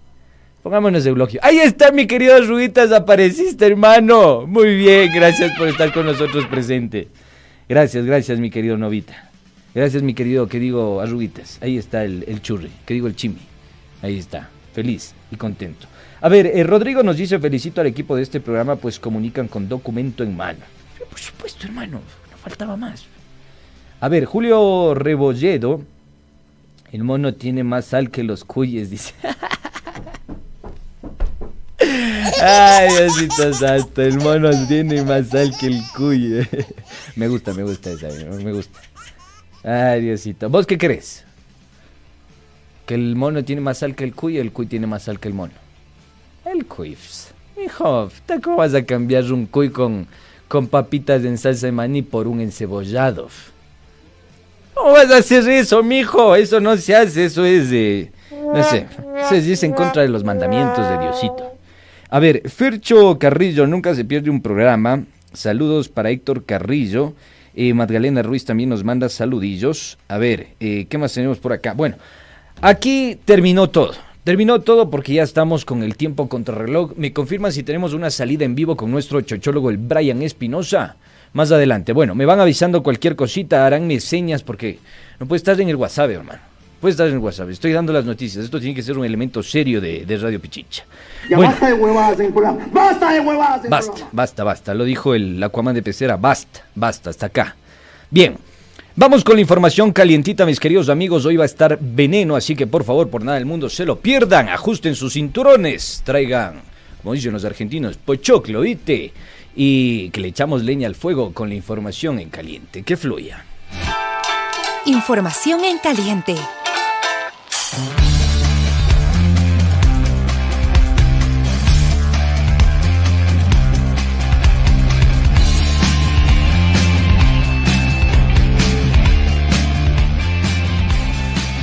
Pongámonos 0.62 1.06
Eulogio. 1.06 1.40
Ahí 1.42 1.60
está, 1.60 1.94
mi 1.94 2.08
querido 2.08 2.36
Arruguitas, 2.36 2.92
apareciste, 2.92 3.66
hermano. 3.66 4.46
Muy 4.46 4.76
bien, 4.76 5.14
gracias 5.16 5.58
por 5.58 5.70
estar 5.70 5.94
con 5.94 6.08
nosotros 6.08 6.46
presente. 6.48 7.08
Gracias, 7.70 8.06
gracias, 8.06 8.38
mi 8.38 8.50
querido 8.50 8.76
Novita. 8.76 9.30
Gracias, 9.74 10.04
mi 10.04 10.14
querido, 10.14 10.50
que 10.50 10.60
digo, 10.60 11.00
Arruguitas. 11.00 11.58
Ahí 11.62 11.78
está 11.78 12.04
el, 12.04 12.26
el 12.28 12.42
churri, 12.42 12.70
que 12.86 12.94
digo 12.94 13.08
el 13.08 13.16
chimi. 13.16 13.40
Ahí 14.02 14.20
está, 14.20 14.50
feliz 14.74 15.14
y 15.32 15.38
contento. 15.38 15.88
A 16.20 16.28
ver, 16.28 16.48
eh, 16.48 16.66
Rodrigo 16.66 17.02
nos 17.02 17.16
dice, 17.16 17.40
felicito 17.40 17.80
al 17.80 17.88
equipo 17.88 18.14
de 18.14 18.24
este 18.24 18.42
programa, 18.42 18.76
pues 18.76 19.00
comunican 19.00 19.48
con 19.48 19.70
documento 19.70 20.22
en 20.22 20.36
mano. 20.36 20.66
Por 21.10 21.18
supuesto, 21.18 21.66
hermano, 21.66 22.02
no 22.30 22.38
faltaba 22.38 22.76
más. 22.76 23.06
A 24.01 24.10
ver, 24.10 24.25
Julio 24.25 24.96
Rebolledo, 24.96 25.81
el 26.91 27.03
mono 27.03 27.36
tiene 27.36 27.63
más 27.63 27.86
sal 27.86 28.10
que 28.10 28.24
los 28.24 28.43
cuyes, 28.43 28.89
dice. 28.89 29.13
Ay, 32.41 32.89
Diosito 32.89 33.53
Santo, 33.53 34.01
el 34.01 34.17
mono 34.17 34.50
tiene 34.67 35.03
más 35.03 35.27
sal 35.27 35.53
que 35.60 35.67
el 35.67 35.79
cuy. 35.96 36.48
me 37.15 37.27
gusta, 37.27 37.53
me 37.53 37.62
gusta 37.62 37.91
esa, 37.91 38.08
me 38.08 38.51
gusta. 38.51 38.79
Ay, 39.63 40.01
Diosito. 40.01 40.50
¿Vos 40.50 40.65
qué 40.65 40.79
crees? 40.79 41.24
Que 42.88 42.96
el 42.96 43.15
mono 43.15 43.46
tiene 43.46 43.62
más 43.62 43.77
sal 43.77 43.93
que 43.93 44.03
el 44.03 44.15
cuy 44.15 44.38
y 44.38 44.39
el 44.39 44.51
cuy 44.51 44.65
tiene 44.65 44.88
más 44.88 45.03
sal 45.03 45.20
que 45.20 45.27
el 45.27 45.36
mono. 45.36 45.53
El 46.43 46.65
cuy. 46.65 46.96
pues. 46.96 47.36
Hijo, 47.63 48.10
¿cómo 48.41 48.58
vas 48.58 48.74
a 48.74 48.84
cambiar 48.84 49.31
un 49.31 49.46
cuy 49.46 49.70
con, 49.70 50.08
con 50.48 50.65
papitas 50.65 51.24
en 51.24 51.38
salsa 51.38 51.67
de 51.67 51.72
maní 51.72 52.01
por 52.01 52.27
un 52.27 52.41
encebollado? 52.41 53.29
¿Cómo 54.74 54.92
vas 54.92 55.12
a 55.12 55.18
hacer 55.18 55.48
eso, 55.50 55.84
mijo? 55.84 56.36
Eso 56.36 56.60
no 56.60 56.75
se 56.78 56.96
hace, 56.96 57.25
eso 57.25 57.46
es 57.46 57.70
de... 57.70 58.12
No 58.32 58.63
sé, 58.63 58.88
se 59.30 59.42
dice 59.42 59.66
en 59.66 59.74
contra 59.74 60.01
de 60.01 60.10
los 60.10 60.24
mandamientos 60.24 60.88
de 60.90 60.98
Diosito. 60.98 61.56
A 62.10 62.20
ver, 62.20 62.50
Fercho 62.50 63.18
Carrillo, 63.18 63.68
nunca 63.68 63.96
se 63.96 64.04
pierde 64.04 64.30
un 64.30 64.42
programa. 64.42 65.04
Saludos 65.34 65.88
para 65.88 66.10
Héctor 66.10 66.44
Carrillo. 66.46 67.13
Eh, 67.54 67.74
Magdalena 67.74 68.22
Ruiz 68.22 68.46
también 68.46 68.70
nos 68.70 68.84
manda 68.84 69.08
saludillos. 69.10 69.98
A 70.08 70.18
ver, 70.18 70.48
eh, 70.60 70.88
¿qué 70.90 70.98
más 70.98 71.13
tenemos 71.13 71.38
por 71.38 71.54
acá? 71.54 71.74
Bueno, 71.74 71.96
aquí 72.62 73.18
terminó 73.25 73.70
todo. 73.70 73.94
Terminó 74.24 74.62
todo 74.62 74.90
porque 74.90 75.13
ya 75.13 75.24
estamos 75.24 75.66
con 75.66 75.84
el 75.84 75.96
tiempo 75.96 76.30
contrarreloj. 76.30 76.94
¿Me 76.96 77.13
confirman 77.13 77.51
si 77.51 77.63
tenemos 77.63 77.94
una 77.94 78.10
salida 78.10 78.46
en 78.46 78.56
vivo 78.56 78.75
con 78.75 78.92
nuestro 78.92 79.22
chochólogo, 79.22 79.70
el 79.70 79.78
Brian 79.78 80.22
Espinosa? 80.22 80.98
Más 81.34 81.52
adelante. 81.52 81.94
Bueno, 81.94 82.14
me 82.16 82.26
van 82.26 82.40
avisando 82.40 82.84
cualquier 82.84 83.16
cosita, 83.16 83.66
haránme 83.66 84.00
señas 84.00 84.44
porque 84.44 84.80
no 85.20 85.26
puede 85.26 85.38
estar 85.38 85.60
en 85.60 85.70
el 85.70 85.76
WhatsApp, 85.78 86.10
hermano. 86.12 86.40
Puede 86.82 86.92
estar 86.94 87.08
en 87.08 87.14
el 87.14 87.20
WhatsApp. 87.20 87.50
Estoy 87.52 87.72
dando 87.74 87.94
las 87.94 88.06
noticias. 88.06 88.44
Esto 88.44 88.60
tiene 88.60 88.74
que 88.74 88.82
ser 88.82 88.98
un 88.98 89.06
elemento 89.06 89.44
serio 89.44 89.80
de, 89.80 90.04
de 90.04 90.18
Radio 90.18 90.40
Pichicha. 90.42 90.84
Ya 91.30 91.38
Bueno. 91.38 91.52
basta 91.52 91.68
de 91.68 91.74
huevadas 91.74 92.20
en 92.20 92.26
el 92.26 92.34
programa. 92.34 92.68
Basta 92.74 93.14
de 93.14 93.20
huevadas 93.20 93.64
en 93.66 93.70
Basta, 93.70 93.92
programa. 93.92 94.10
basta, 94.14 94.44
basta. 94.44 94.74
Lo 94.74 94.84
dijo 94.84 95.14
el 95.14 95.42
Aquaman 95.44 95.76
de 95.76 95.84
Pecera. 95.84 96.18
Basta, 96.18 96.66
basta, 96.76 97.12
hasta 97.12 97.28
acá. 97.28 97.56
Bien. 98.10 98.36
Vamos 98.96 99.24
con 99.24 99.36
la 99.36 99.42
información 99.42 99.94
calientita, 99.94 100.46
mis 100.46 100.60
queridos 100.60 100.90
amigos. 100.90 101.26
Hoy 101.26 101.38
va 101.38 101.44
a 101.44 101.46
estar 101.46 101.78
veneno, 101.80 102.36
así 102.36 102.56
que 102.56 102.68
por 102.68 102.84
favor, 102.84 103.10
por 103.10 103.24
nada 103.24 103.38
del 103.38 103.46
mundo, 103.46 103.70
se 103.70 103.86
lo 103.86 104.00
pierdan. 104.00 104.50
Ajusten 104.50 104.96
sus 104.96 105.14
cinturones. 105.14 106.02
Traigan, 106.04 106.56
como 107.02 107.14
dicen 107.14 107.32
los 107.32 107.46
argentinos, 107.46 107.96
pochoclo, 107.98 108.62
¿viste? 108.62 109.14
Y 109.55 110.10
que 110.12 110.22
le 110.22 110.29
echamos 110.29 110.63
leña 110.63 110.88
al 110.88 110.96
fuego 110.96 111.34
con 111.34 111.50
la 111.50 111.55
información 111.55 112.20
en 112.20 112.29
caliente. 112.29 112.84
Que 112.84 112.98
fluya. 112.98 113.46
Información 114.86 115.63
en 115.63 115.77
caliente. 115.77 116.36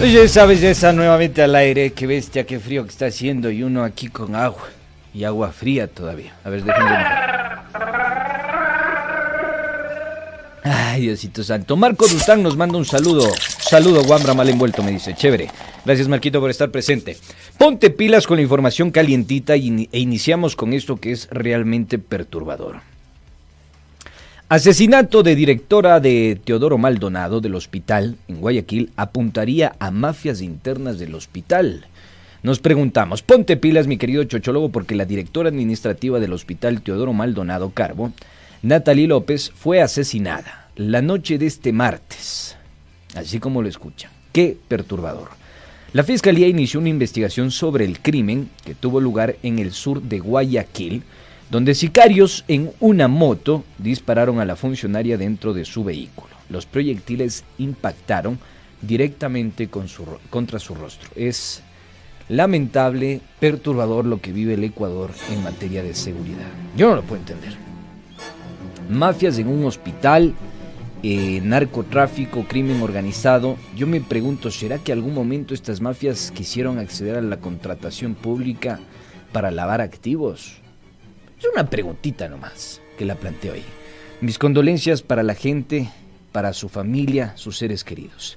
Oye, 0.00 0.28
sabes 0.28 0.62
esa 0.62 0.92
nuevamente 0.92 1.42
al 1.42 1.56
aire, 1.56 1.92
qué 1.92 2.06
bestia, 2.06 2.46
qué 2.46 2.60
frío 2.60 2.84
que 2.84 2.90
está 2.90 3.06
haciendo 3.06 3.50
y 3.50 3.64
uno 3.64 3.82
aquí 3.82 4.06
con 4.06 4.36
agua 4.36 4.68
y 5.12 5.24
agua 5.24 5.50
fría 5.50 5.88
todavía. 5.88 6.34
A 6.44 6.50
ver, 6.50 6.62
déjenme. 6.62 7.37
Ay, 10.90 11.02
Diosito 11.02 11.44
Santo. 11.44 11.76
Marco 11.76 12.08
Dustán 12.08 12.42
nos 12.42 12.56
manda 12.56 12.78
un 12.78 12.86
saludo. 12.86 13.30
Saludo, 13.36 14.02
Guambra, 14.04 14.32
mal 14.32 14.48
envuelto, 14.48 14.82
me 14.82 14.90
dice. 14.90 15.14
Chévere. 15.14 15.50
Gracias, 15.84 16.08
Marquito, 16.08 16.40
por 16.40 16.48
estar 16.48 16.70
presente. 16.70 17.18
Ponte 17.58 17.90
pilas 17.90 18.26
con 18.26 18.38
la 18.38 18.42
información 18.42 18.90
calientita 18.90 19.54
e 19.54 19.88
iniciamos 19.92 20.56
con 20.56 20.72
esto 20.72 20.96
que 20.96 21.12
es 21.12 21.28
realmente 21.30 21.98
perturbador. 21.98 22.80
Asesinato 24.48 25.22
de 25.22 25.36
directora 25.36 26.00
de 26.00 26.40
Teodoro 26.42 26.78
Maldonado 26.78 27.42
del 27.42 27.54
hospital 27.54 28.16
en 28.26 28.40
Guayaquil 28.40 28.90
apuntaría 28.96 29.76
a 29.78 29.90
mafias 29.90 30.40
internas 30.40 30.98
del 30.98 31.14
hospital. 31.14 31.84
Nos 32.42 32.60
preguntamos, 32.60 33.20
ponte 33.20 33.58
pilas 33.58 33.86
mi 33.86 33.98
querido 33.98 34.24
chochólogo 34.24 34.70
porque 34.70 34.94
la 34.94 35.04
directora 35.04 35.50
administrativa 35.50 36.18
del 36.18 36.32
hospital 36.32 36.80
Teodoro 36.80 37.12
Maldonado 37.12 37.72
Carbo, 37.74 38.10
Natalie 38.62 39.06
López, 39.06 39.52
fue 39.54 39.82
asesinada 39.82 40.67
la 40.78 41.02
noche 41.02 41.38
de 41.38 41.46
este 41.46 41.72
martes. 41.72 42.56
Así 43.16 43.40
como 43.40 43.62
lo 43.62 43.68
escuchan. 43.68 44.12
Qué 44.32 44.56
perturbador. 44.68 45.30
La 45.92 46.04
Fiscalía 46.04 46.46
inició 46.46 46.78
una 46.78 46.88
investigación 46.88 47.50
sobre 47.50 47.84
el 47.84 47.98
crimen 48.00 48.48
que 48.64 48.76
tuvo 48.76 49.00
lugar 49.00 49.36
en 49.42 49.58
el 49.58 49.72
sur 49.72 50.00
de 50.00 50.20
Guayaquil, 50.20 51.02
donde 51.50 51.74
sicarios 51.74 52.44
en 52.46 52.70
una 52.78 53.08
moto 53.08 53.64
dispararon 53.78 54.38
a 54.38 54.44
la 54.44 54.54
funcionaria 54.54 55.18
dentro 55.18 55.52
de 55.52 55.64
su 55.64 55.82
vehículo. 55.82 56.30
Los 56.48 56.64
proyectiles 56.64 57.42
impactaron 57.58 58.38
directamente 58.80 59.68
contra 59.68 60.60
su 60.60 60.74
rostro. 60.76 61.10
Es 61.16 61.62
lamentable, 62.28 63.20
perturbador 63.40 64.04
lo 64.04 64.20
que 64.20 64.30
vive 64.30 64.54
el 64.54 64.62
Ecuador 64.62 65.10
en 65.32 65.42
materia 65.42 65.82
de 65.82 65.94
seguridad. 65.94 66.46
Yo 66.76 66.90
no 66.90 66.96
lo 66.96 67.02
puedo 67.02 67.20
entender. 67.20 67.56
Mafias 68.88 69.38
en 69.38 69.48
un 69.48 69.64
hospital, 69.64 70.34
eh, 71.02 71.40
narcotráfico, 71.42 72.44
crimen 72.48 72.82
organizado. 72.82 73.56
Yo 73.76 73.86
me 73.86 74.00
pregunto, 74.00 74.50
¿será 74.50 74.78
que 74.78 74.92
algún 74.92 75.14
momento 75.14 75.54
estas 75.54 75.80
mafias 75.80 76.32
quisieron 76.32 76.78
acceder 76.78 77.16
a 77.16 77.22
la 77.22 77.38
contratación 77.38 78.14
pública 78.14 78.80
para 79.32 79.50
lavar 79.50 79.80
activos? 79.80 80.60
Es 81.38 81.46
una 81.52 81.70
preguntita 81.70 82.28
nomás 82.28 82.80
que 82.96 83.04
la 83.04 83.14
planteo 83.14 83.54
ahí. 83.54 83.64
Mis 84.20 84.38
condolencias 84.38 85.02
para 85.02 85.22
la 85.22 85.34
gente, 85.34 85.88
para 86.32 86.52
su 86.52 86.68
familia, 86.68 87.32
sus 87.36 87.56
seres 87.56 87.84
queridos. 87.84 88.36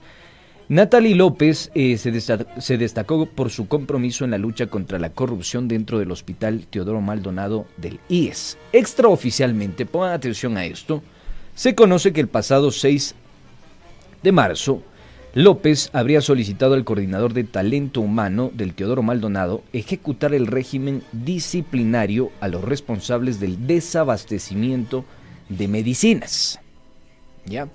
Natalie 0.69 1.15
López 1.15 1.71
eh, 1.73 1.97
se, 1.97 2.21
se 2.21 2.77
destacó 2.77 3.25
por 3.25 3.49
su 3.49 3.67
compromiso 3.67 4.23
en 4.23 4.31
la 4.31 4.37
lucha 4.37 4.67
contra 4.67 4.99
la 4.99 5.09
corrupción 5.09 5.67
dentro 5.67 5.99
del 5.99 6.11
Hospital 6.11 6.67
Teodoro 6.69 7.01
Maldonado 7.01 7.65
del 7.75 7.99
IES. 8.07 8.57
Extraoficialmente, 8.71 9.85
pongan 9.85 10.13
atención 10.13 10.55
a 10.55 10.63
esto, 10.63 11.03
se 11.55 11.75
conoce 11.75 12.13
que 12.13 12.21
el 12.21 12.27
pasado 12.27 12.71
6 12.71 13.15
de 14.23 14.31
marzo, 14.31 14.83
López 15.33 15.89
habría 15.93 16.19
solicitado 16.19 16.73
al 16.73 16.83
coordinador 16.83 17.33
de 17.33 17.45
talento 17.45 18.01
humano 18.01 18.51
del 18.53 18.73
Teodoro 18.73 19.01
Maldonado 19.01 19.63
ejecutar 19.71 20.33
el 20.33 20.45
régimen 20.45 21.03
disciplinario 21.13 22.31
a 22.41 22.49
los 22.49 22.63
responsables 22.63 23.39
del 23.39 23.65
desabastecimiento 23.65 25.05
de 25.47 25.69
medicinas. 25.69 26.59
¿Ya? 27.45 27.69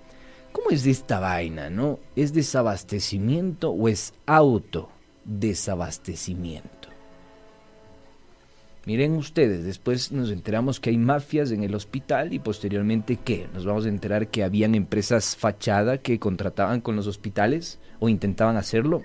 ¿Cómo 0.53 0.71
es 0.71 0.85
de 0.85 0.91
esta 0.91 1.19
vaina, 1.19 1.71
no? 1.71 1.99
¿Es 2.15 2.35
desabastecimiento 2.35 3.71
o 3.71 3.89
es 3.89 4.13
auto 4.27 4.91
desabastecimiento? 5.25 6.76
Miren 8.87 9.17
ustedes, 9.17 9.65
después 9.65 10.13
nos 10.13 10.31
enteramos 10.31 10.79
que 10.79 10.91
hay 10.91 10.97
mafias 10.97 11.51
en 11.51 11.65
el 11.65 11.75
hospital 11.75 12.33
y 12.33 12.39
posteriormente 12.39 13.17
¿qué? 13.17 13.49
Nos 13.53 13.67
vamos 13.67 13.85
a 13.85 13.89
enterar 13.89 14.29
que 14.29 14.45
habían 14.45 14.77
empresas 14.77 15.35
fachada 15.35 15.99
que 15.99 16.21
contrataban 16.21 16.81
con 16.81 16.95
los 16.95 17.09
hospitales 17.09 17.81
o 17.99 18.09
intentaban 18.09 18.57
hacerlo. 18.57 19.03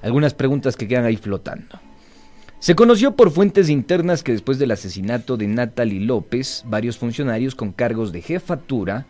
Algunas 0.00 0.32
preguntas 0.32 0.78
que 0.78 0.88
quedan 0.88 1.04
ahí 1.04 1.18
flotando. 1.18 1.78
Se 2.58 2.74
conoció 2.74 3.14
por 3.16 3.30
fuentes 3.30 3.68
internas 3.68 4.22
que 4.22 4.32
después 4.32 4.58
del 4.58 4.70
asesinato 4.70 5.36
de 5.36 5.46
Natalie 5.46 6.00
López, 6.00 6.64
varios 6.66 6.96
funcionarios 6.96 7.54
con 7.54 7.72
cargos 7.72 8.12
de 8.12 8.22
jefatura 8.22 9.06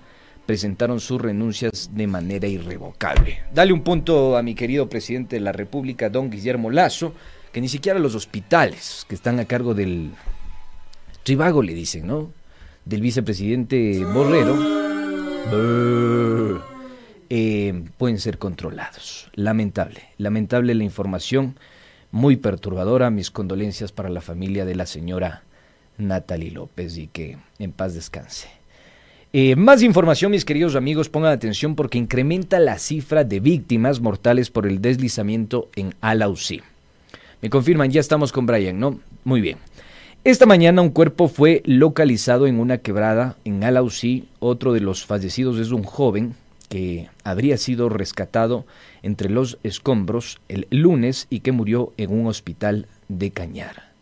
presentaron 0.47 0.99
sus 0.99 1.21
renuncias 1.21 1.91
de 1.95 2.09
manera 2.09 2.49
irrevocable. 2.49 3.39
Dale 3.55 3.73
un 3.73 3.83
punto 3.83 4.37
a 4.37 4.43
mi 4.43 4.57
querido 4.57 4.89
presidente 4.89 5.37
de 5.37 5.41
la 5.41 5.53
República, 5.53 6.11
don 6.11 6.29
Guillermo 6.29 6.73
Lazo, 6.73 7.15
que 7.57 7.63
ni 7.63 7.71
siquiera 7.71 7.99
los 7.99 8.15
hospitales 8.15 9.07
que 9.09 9.15
están 9.15 9.41
a 9.41 9.47
cargo 9.47 9.73
del 9.73 10.11
Tribago 11.23 11.63
le 11.63 11.73
dicen, 11.73 12.07
¿no? 12.07 12.31
Del 12.85 13.01
vicepresidente 13.01 14.05
Borrero, 14.05 14.55
eh, 17.31 17.83
pueden 17.97 18.19
ser 18.19 18.37
controlados. 18.37 19.31
Lamentable, 19.33 20.03
lamentable 20.19 20.75
la 20.75 20.85
información, 20.85 21.57
muy 22.11 22.37
perturbadora. 22.37 23.09
Mis 23.09 23.31
condolencias 23.31 23.91
para 23.91 24.11
la 24.11 24.21
familia 24.21 24.67
de 24.67 24.75
la 24.75 24.85
señora 24.85 25.43
Natalie 25.97 26.51
López 26.51 26.99
y 26.99 27.07
que 27.07 27.39
en 27.59 27.73
paz 27.73 27.95
descanse. 27.95 28.49
Eh, 29.33 29.57
más 29.57 29.83
información, 29.83 30.31
mis 30.31 30.45
queridos 30.45 30.77
amigos, 30.77 31.09
pongan 31.09 31.33
atención 31.33 31.75
porque 31.75 31.97
incrementa 31.97 32.59
la 32.59 32.79
cifra 32.79 33.25
de 33.25 33.41
víctimas 33.41 34.01
mortales 34.01 34.51
por 34.51 34.67
el 34.67 34.83
deslizamiento 34.83 35.71
en 35.75 35.95
Alausí. 36.03 36.61
Me 37.43 37.51
confirman, 37.51 37.91
ya 37.91 38.01
estamos 38.01 38.33
con 38.33 38.47
Brian, 38.47 38.79
¿no? 38.79 39.01
Muy 39.25 39.41
bien. 39.41 39.59
Esta 40.25 40.47
mañana 40.47 40.83
un 40.83 40.91
cuerpo 40.91 41.29
fue 41.29 41.63
localizado 41.67 42.47
en 42.47 42.59
una 42.59 42.79
quebrada 42.79 43.37
en 43.45 43.63
Alausí. 43.63 44.29
Otro 44.41 44.73
de 44.73 44.81
los 44.81 45.05
fallecidos 45.07 45.59
es 45.59 45.71
un 45.71 45.85
joven 45.85 46.35
que 46.69 47.09
habría 47.23 47.59
sido 47.59 47.89
rescatado 47.89 48.67
entre 49.03 49.29
los 49.31 49.59
escombros 49.63 50.41
el 50.49 50.67
lunes 50.71 51.29
y 51.31 51.41
que 51.41 51.53
murió 51.53 51.93
en 51.97 52.13
un 52.13 52.27
hospital 52.27 52.87
de 53.09 53.31
Cañar. 53.31 53.93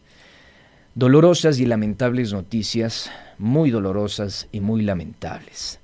Dolorosas 0.95 1.59
y 1.59 1.67
lamentables 1.67 2.33
noticias, 2.33 3.11
muy 3.37 3.71
dolorosas 3.71 4.49
y 4.53 4.61
muy 4.61 4.83
lamentables. 4.83 5.81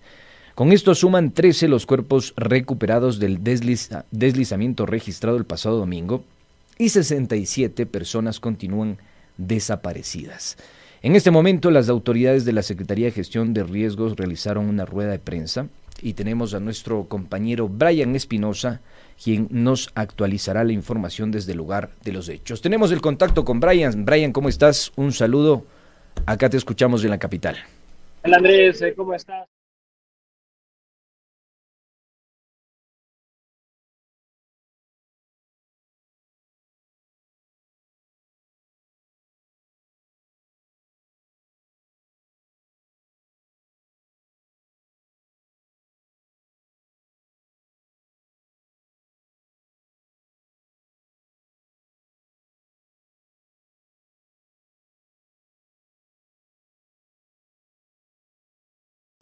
Con 0.54 0.72
esto 0.72 0.94
suman 0.94 1.32
13 1.32 1.68
los 1.68 1.84
cuerpos 1.84 2.32
recuperados 2.36 3.18
del 3.18 3.42
desliza, 3.42 4.06
deslizamiento 4.10 4.86
registrado 4.86 5.36
el 5.36 5.44
pasado 5.44 5.78
domingo 5.78 6.24
y 6.80 6.88
67 6.88 7.84
personas 7.84 8.40
continúan 8.40 8.96
desaparecidas. 9.36 10.56
En 11.02 11.14
este 11.14 11.30
momento 11.30 11.70
las 11.70 11.90
autoridades 11.90 12.46
de 12.46 12.54
la 12.54 12.62
Secretaría 12.62 13.04
de 13.04 13.12
Gestión 13.12 13.52
de 13.52 13.64
Riesgos 13.64 14.16
realizaron 14.16 14.66
una 14.66 14.86
rueda 14.86 15.10
de 15.10 15.18
prensa 15.18 15.68
y 16.00 16.14
tenemos 16.14 16.54
a 16.54 16.60
nuestro 16.60 17.04
compañero 17.04 17.68
Brian 17.68 18.16
Espinosa, 18.16 18.80
quien 19.22 19.46
nos 19.50 19.90
actualizará 19.94 20.64
la 20.64 20.72
información 20.72 21.30
desde 21.30 21.52
el 21.52 21.58
lugar 21.58 21.90
de 22.02 22.12
los 22.12 22.30
hechos. 22.30 22.62
Tenemos 22.62 22.92
el 22.92 23.02
contacto 23.02 23.44
con 23.44 23.60
Brian. 23.60 24.06
Brian, 24.06 24.32
¿cómo 24.32 24.48
estás? 24.48 24.90
Un 24.96 25.12
saludo. 25.12 25.66
Acá 26.24 26.48
te 26.48 26.56
escuchamos 26.56 27.04
en 27.04 27.10
la 27.10 27.18
capital. 27.18 27.58
Hola 28.24 28.38
Andrés, 28.38 28.82
¿cómo 28.96 29.12
estás? 29.12 29.46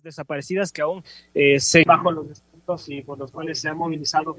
Desaparecidas 0.08 0.72
que 0.72 0.82
aún 0.82 1.04
eh, 1.34 1.60
se 1.60 1.84
bajo 1.84 2.10
los 2.10 2.28
distintos 2.28 2.48
y 2.88 3.02
por 3.02 3.18
los 3.18 3.30
cuales 3.30 3.58
se 3.58 3.68
ha 3.68 3.74
movilizado 3.74 4.36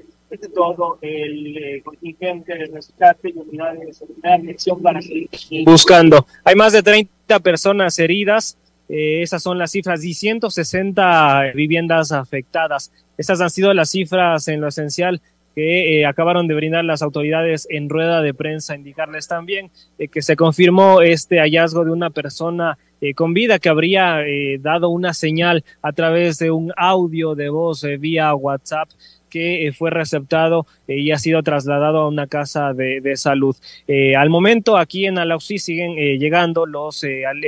todo 0.54 0.98
el 1.02 1.56
eh, 1.56 1.82
contingente 1.82 2.56
de 2.56 2.66
rescate 2.66 3.30
y 3.30 3.38
unidades 3.38 3.80
de 3.80 3.92
seguridad 3.92 4.40
acción 4.48 4.82
para 4.82 5.02
seguir 5.02 5.28
buscando. 5.64 6.26
Hay 6.44 6.54
más 6.54 6.72
de 6.72 6.82
30 6.82 7.40
personas 7.40 7.98
heridas. 7.98 8.56
Eh, 8.88 9.22
esas 9.22 9.42
son 9.42 9.58
las 9.58 9.72
cifras 9.72 10.04
y 10.04 10.14
160 10.14 11.52
viviendas 11.54 12.12
afectadas. 12.12 12.92
Estas 13.16 13.40
han 13.40 13.50
sido 13.50 13.74
las 13.74 13.90
cifras 13.90 14.46
en 14.48 14.60
lo 14.60 14.68
esencial 14.68 15.20
que 15.54 16.00
eh, 16.00 16.06
acabaron 16.06 16.46
de 16.46 16.54
brindar 16.54 16.84
las 16.84 17.02
autoridades 17.02 17.66
en 17.70 17.88
rueda 17.88 18.22
de 18.22 18.34
prensa, 18.34 18.76
indicarles 18.76 19.26
también 19.26 19.70
que 20.12 20.22
se 20.22 20.36
confirmó 20.36 21.02
este 21.02 21.40
hallazgo 21.40 21.84
de 21.84 21.90
una 21.90 22.10
persona 22.10 22.78
eh, 23.00 23.14
con 23.14 23.34
vida 23.34 23.58
que 23.58 23.68
habría 23.68 24.18
dado 24.60 24.88
una 24.88 25.14
señal 25.14 25.64
a 25.82 25.92
través 25.92 26.38
de 26.38 26.50
un 26.50 26.72
audio 26.76 27.34
de 27.34 27.48
voz 27.48 27.84
vía 27.98 28.34
WhatsApp 28.34 28.88
que 29.30 29.66
eh, 29.66 29.72
fue 29.72 29.90
receptado 29.90 30.66
eh, 30.86 30.98
y 30.98 31.12
ha 31.12 31.18
sido 31.18 31.42
trasladado 31.42 32.00
a 32.00 32.08
una 32.08 32.26
casa 32.26 32.74
de, 32.74 33.00
salud. 33.16 33.56
Eh, 33.86 34.16
al 34.16 34.28
momento, 34.28 34.76
aquí 34.76 35.06
en 35.06 35.18
Alausí 35.18 35.58
siguen 35.58 35.94
llegando 36.18 36.66
los, 36.66 37.04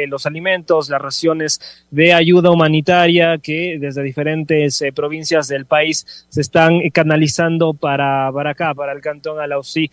los 0.07 0.27
alimentos, 0.27 0.89
las 0.89 1.01
raciones 1.01 1.61
de 1.91 2.13
ayuda 2.13 2.51
humanitaria 2.51 3.39
que 3.39 3.79
desde 3.81 4.03
diferentes 4.03 4.83
provincias 4.95 5.49
del 5.49 5.67
país 5.67 6.27
se 6.29 6.41
están 6.41 6.81
canalizando 6.91 7.75
para, 7.75 8.31
para 8.33 8.51
acá, 8.51 8.75
para 8.75 8.93
el 8.93 9.01
cantón 9.01 9.41
Alausí, 9.41 9.91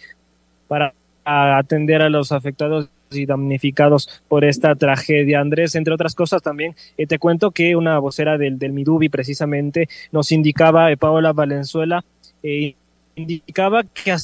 para 0.67 0.93
atender 1.23 2.01
a 2.01 2.09
los 2.09 2.31
afectados 2.31 2.89
y 3.11 3.25
damnificados 3.25 4.21
por 4.27 4.45
esta 4.45 4.75
tragedia. 4.75 5.39
Andrés, 5.39 5.73
entre 5.75 5.93
otras 5.93 6.15
cosas, 6.15 6.41
también 6.41 6.75
eh, 6.97 7.07
te 7.07 7.19
cuento 7.19 7.51
que 7.51 7.75
una 7.75 7.99
vocera 7.99 8.37
del, 8.37 8.59
del 8.59 8.73
Midubi 8.73 9.09
precisamente 9.09 9.87
nos 10.11 10.31
indicaba, 10.31 10.91
eh, 10.91 10.97
Paola 10.97 11.33
Valenzuela, 11.33 12.03
eh, 12.43 12.75
indicaba 13.15 13.83
que 13.83 14.11
ha 14.11 14.17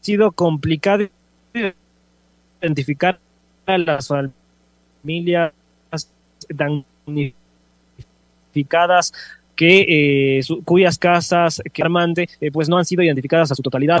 sido 0.00 0.32
complicado 0.32 1.08
identificar 2.60 3.18
a 3.66 3.78
las 3.78 4.08
familias 4.08 5.52
damnificadas 6.48 9.12
que 9.56 10.38
eh, 10.38 10.40
cuyas 10.64 10.98
casas 10.98 11.62
que 11.72 11.82
Armande 11.82 12.28
eh, 12.40 12.52
pues 12.52 12.68
no 12.68 12.78
han 12.78 12.84
sido 12.84 13.02
identificadas 13.02 13.50
a 13.50 13.54
su 13.54 13.62
totalidad, 13.62 13.98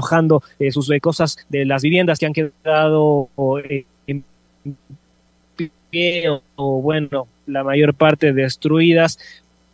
eh, 0.58 0.70
sus 0.70 0.90
eh, 0.90 1.00
cosas 1.00 1.38
de 1.48 1.64
las 1.64 1.82
viviendas 1.82 2.18
que 2.18 2.26
han 2.26 2.32
quedado 2.34 3.30
en 4.06 4.24
pie 5.90 6.28
o, 6.56 6.82
bueno, 6.82 7.26
la 7.46 7.64
mayor 7.64 7.94
parte 7.94 8.32
destruidas 8.32 9.18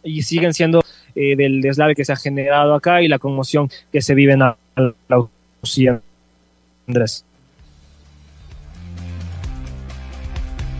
y 0.04 0.22
siguen 0.22 0.54
siendo 0.54 0.82
del 1.14 1.60
deslave 1.60 1.94
que 1.94 2.04
se 2.04 2.12
ha 2.12 2.16
generado 2.16 2.74
acá 2.74 3.02
y 3.02 3.08
la 3.08 3.18
conmoción 3.18 3.68
que 3.92 4.00
se 4.00 4.14
vive 4.14 4.32
en 4.32 4.38
la 4.38 4.56
Andrés. 6.86 7.24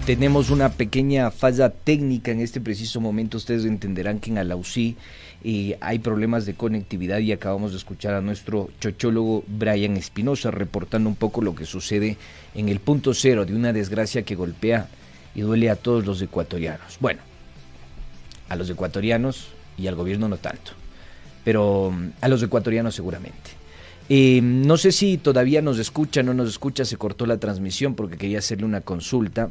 Tenemos 0.06 0.50
una 0.50 0.70
pequeña 0.70 1.30
falla 1.30 1.70
técnica 1.70 2.32
en 2.32 2.40
este 2.40 2.60
preciso 2.60 3.00
momento. 3.00 3.36
Ustedes 3.36 3.64
entenderán 3.64 4.18
que 4.18 4.30
en 4.30 4.38
Alausí 4.38 4.96
eh, 5.44 5.78
hay 5.80 6.00
problemas 6.00 6.44
de 6.44 6.54
conectividad 6.54 7.18
y 7.18 7.30
acabamos 7.30 7.70
de 7.70 7.78
escuchar 7.78 8.14
a 8.14 8.20
nuestro 8.20 8.68
chochólogo 8.80 9.44
Brian 9.46 9.96
Espinosa 9.96 10.50
reportando 10.50 11.08
un 11.08 11.14
poco 11.14 11.40
lo 11.40 11.54
que 11.54 11.66
sucede 11.66 12.16
en 12.54 12.68
el 12.68 12.80
punto 12.80 13.14
cero 13.14 13.44
de 13.44 13.54
una 13.54 13.72
desgracia 13.72 14.22
que 14.22 14.34
golpea 14.34 14.88
y 15.36 15.42
duele 15.42 15.70
a 15.70 15.76
todos 15.76 16.04
los 16.04 16.20
ecuatorianos. 16.20 16.98
Bueno, 16.98 17.20
a 18.48 18.56
los 18.56 18.68
ecuatorianos 18.70 19.48
y 19.78 19.86
al 19.86 19.94
gobierno 19.94 20.28
no 20.28 20.36
tanto, 20.36 20.72
pero 21.44 21.92
mm, 21.92 22.10
a 22.20 22.28
los 22.28 22.42
ecuatorianos 22.42 22.94
seguramente. 22.94 23.62
Eh, 24.08 24.40
no 24.42 24.76
sé 24.76 24.90
si 24.90 25.16
todavía 25.16 25.62
nos 25.62 25.78
escucha, 25.78 26.24
no 26.24 26.34
nos 26.34 26.48
escucha, 26.48 26.84
se 26.84 26.96
cortó 26.96 27.24
la 27.24 27.38
transmisión 27.38 27.94
porque 27.94 28.16
quería 28.16 28.40
hacerle 28.40 28.66
una 28.66 28.80
consulta 28.80 29.48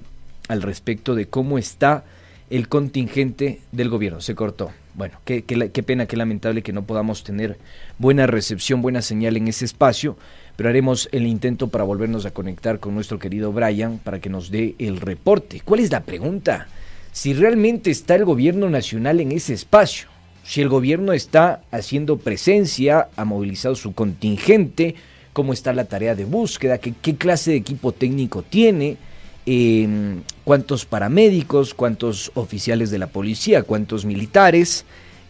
al 0.52 0.62
respecto 0.62 1.16
de 1.16 1.28
cómo 1.28 1.58
está 1.58 2.04
el 2.50 2.68
contingente 2.68 3.62
del 3.72 3.88
gobierno. 3.88 4.20
Se 4.20 4.36
cortó. 4.36 4.72
Bueno, 4.96 5.18
qué, 5.24 5.42
pena, 5.86 6.06
qué 6.06 6.18
lamentable 6.18 6.62
que 6.62 6.74
no 6.74 6.84
podamos 6.84 7.24
tener 7.24 7.58
buena 7.98 8.28
recepción, 8.28 8.82
buena 8.82 9.02
señal 9.02 9.38
en 9.38 9.48
ese 9.48 9.64
espacio, 9.64 10.18
pero 10.58 10.68
haremos 10.68 11.08
el 11.14 11.26
intento 11.26 11.70
para 11.70 11.86
volvernos 11.86 12.26
a 12.26 12.32
conectar 12.32 12.80
con 12.82 12.94
nuestro 12.94 13.18
querido 13.18 13.54
Brian 13.54 13.98
para 14.00 14.20
que 14.20 14.30
nos 14.30 14.52
dé 14.52 14.76
el 14.78 15.00
reporte. 15.00 15.62
¿Cuál 15.64 15.80
es 15.80 15.90
la 15.90 16.02
pregunta? 16.02 16.68
Si 17.14 17.34
realmente 17.34 17.90
está 17.90 18.16
el 18.16 18.26
gobierno 18.26 18.70
nacional 18.70 19.22
en 19.22 19.32
ese 19.32 19.54
espacio, 19.54 20.10
si 20.44 20.60
el 20.60 20.68
gobierno 20.68 21.14
está 21.14 21.62
haciendo 21.72 22.18
presencia, 22.18 23.08
ha 23.16 23.24
movilizado 23.24 23.76
su 23.76 23.94
contingente, 23.94 24.96
cómo 25.32 25.54
está 25.54 25.72
la 25.72 25.86
tarea 25.86 26.14
de 26.14 26.26
búsqueda, 26.26 26.78
qué 26.78 27.16
clase 27.16 27.52
de 27.52 27.58
equipo 27.58 27.94
técnico 27.94 28.42
tiene, 28.42 28.98
eh, 29.46 30.18
cuántos 30.44 30.86
paramédicos, 30.86 31.74
cuántos 31.74 32.32
oficiales 32.36 32.92
de 32.92 33.00
la 33.00 33.08
policía, 33.08 33.64
cuántos 33.64 34.06
militares, 34.06 34.86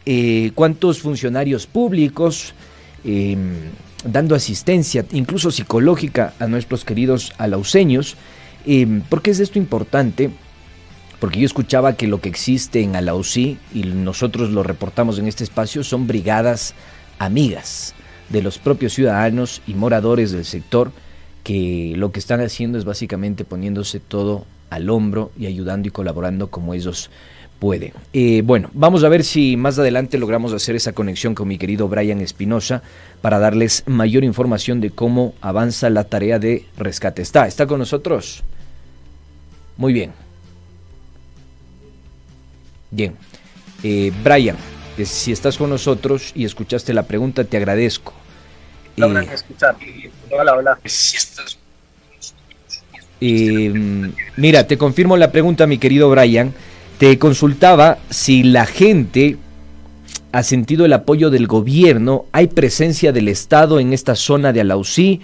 eh, 0.06 0.52
cuántos 0.56 1.00
funcionarios 1.00 1.67
públicos 1.67 2.54
eh, 3.04 3.38
dando 4.04 4.36
asistencia, 4.36 5.06
incluso 5.12 5.52
psicológica, 5.52 6.34
a 6.39 6.47
nuestros 6.47 6.86
queridos 6.86 7.34
alauseños. 7.38 8.15
Eh, 8.65 9.02
¿Por 9.10 9.21
qué 9.21 9.32
es 9.32 9.39
esto 9.39 9.60
importante? 9.60 10.32
Porque 11.19 11.39
yo 11.39 11.45
escuchaba 11.45 11.93
que 11.93 12.08
lo 12.08 12.19
que 12.19 12.30
existe 12.30 12.82
en 12.82 12.95
Alausí, 12.95 13.60
y 13.74 13.84
nosotros 13.84 14.50
lo 14.50 14.63
reportamos 14.63 15.19
en 15.19 15.28
este 15.28 15.43
espacio, 15.43 15.84
son 15.84 16.08
brigadas 16.08 16.74
amigas 17.19 17.93
de 18.30 18.41
los 18.41 18.58
propios 18.58 18.93
ciudadanos 18.93 19.62
y 19.67 19.76
moradores 19.76 20.32
del 20.32 20.45
sector 20.45 20.91
que 21.43 21.93
lo 21.95 22.12
que 22.12 22.19
están 22.19 22.41
haciendo 22.41 22.77
es 22.77 22.86
básicamente 22.86 23.45
poniéndose 23.45 23.99
todo 23.99 24.45
al 24.69 24.89
hombro 24.89 25.32
y 25.38 25.47
ayudando 25.47 25.88
y 25.88 25.91
colaborando 25.91 26.49
como 26.49 26.73
ellos 26.73 27.10
pueden. 27.60 27.93
Eh, 28.13 28.41
bueno, 28.43 28.71
vamos 28.73 29.04
a 29.04 29.10
ver 29.10 29.23
si 29.23 29.56
más 29.56 29.77
adelante 29.77 30.17
logramos 30.17 30.51
hacer 30.51 30.75
esa 30.75 30.93
conexión 30.93 31.36
con 31.36 31.47
mi 31.47 31.60
querido 31.60 31.88
Brian 31.88 32.19
Espinosa 32.19 32.82
para 33.21 33.38
darles 33.38 33.84
mayor 33.86 34.23
información 34.23 34.82
de 34.82 34.89
cómo 34.89 35.36
avanza 35.41 35.91
la 35.91 36.06
tarea 36.06 36.39
de 36.39 36.65
rescate. 36.77 37.21
¿Está? 37.21 37.45
¿Está 37.45 37.67
con 37.67 37.77
nosotros? 37.77 38.43
Muy 39.77 39.93
bien. 39.93 40.12
Bien. 42.89 43.15
Eh, 43.84 44.12
Brian, 44.23 44.56
eh, 44.97 45.06
si 45.06 45.32
estás 45.32 45.58
con 45.58 45.69
nosotros 45.69 46.32
y 46.36 46.45
escuchaste 46.45 46.93
la 46.93 47.04
pregunta, 47.04 47.43
te 47.43 47.58
agradezco. 47.58 48.13
Logran 48.97 49.27
escuchar. 49.30 49.75
Hola, 50.30 50.56
hola. 50.56 50.80
mira, 54.38 54.67
te 54.67 54.77
confirmo 54.77 55.17
la 55.17 55.32
pregunta, 55.32 55.67
mi 55.67 55.77
querido 55.77 56.10
Brian. 56.10 56.54
Te 56.97 57.17
consultaba 57.17 57.97
si 58.10 58.43
la 58.43 58.65
gente 58.65 59.38
ha 60.32 60.43
sentido 60.43 60.86
el 60.86 60.93
apoyo 60.93 61.30
del 61.30 61.47
gobierno, 61.47 62.25
hay 62.32 62.47
presencia 62.47 63.12
del 63.12 63.27
Estado 63.27 63.80
en 63.80 63.91
esta 63.91 64.15
zona 64.15 64.54
de 64.54 64.62
Alausí, 64.62 65.21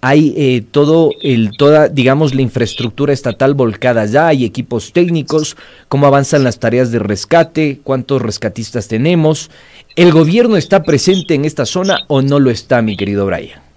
hay 0.00 0.34
eh, 0.36 0.62
todo 0.70 1.10
el, 1.22 1.50
toda, 1.56 1.88
digamos, 1.88 2.34
la 2.34 2.42
infraestructura 2.42 3.12
estatal 3.12 3.54
volcada 3.54 4.06
ya, 4.06 4.28
hay 4.28 4.44
equipos 4.44 4.92
técnicos, 4.92 5.56
cómo 5.88 6.06
avanzan 6.06 6.44
las 6.44 6.58
tareas 6.58 6.90
de 6.90 6.98
rescate, 6.98 7.80
cuántos 7.84 8.22
rescatistas 8.22 8.88
tenemos. 8.88 9.50
¿El 9.96 10.12
gobierno 10.12 10.56
está 10.56 10.82
presente 10.82 11.34
en 11.34 11.44
esta 11.44 11.66
zona 11.66 12.00
o 12.08 12.22
no 12.22 12.38
lo 12.38 12.50
está, 12.50 12.80
mi 12.80 12.96
querido 12.96 13.26
Brian? 13.26 13.69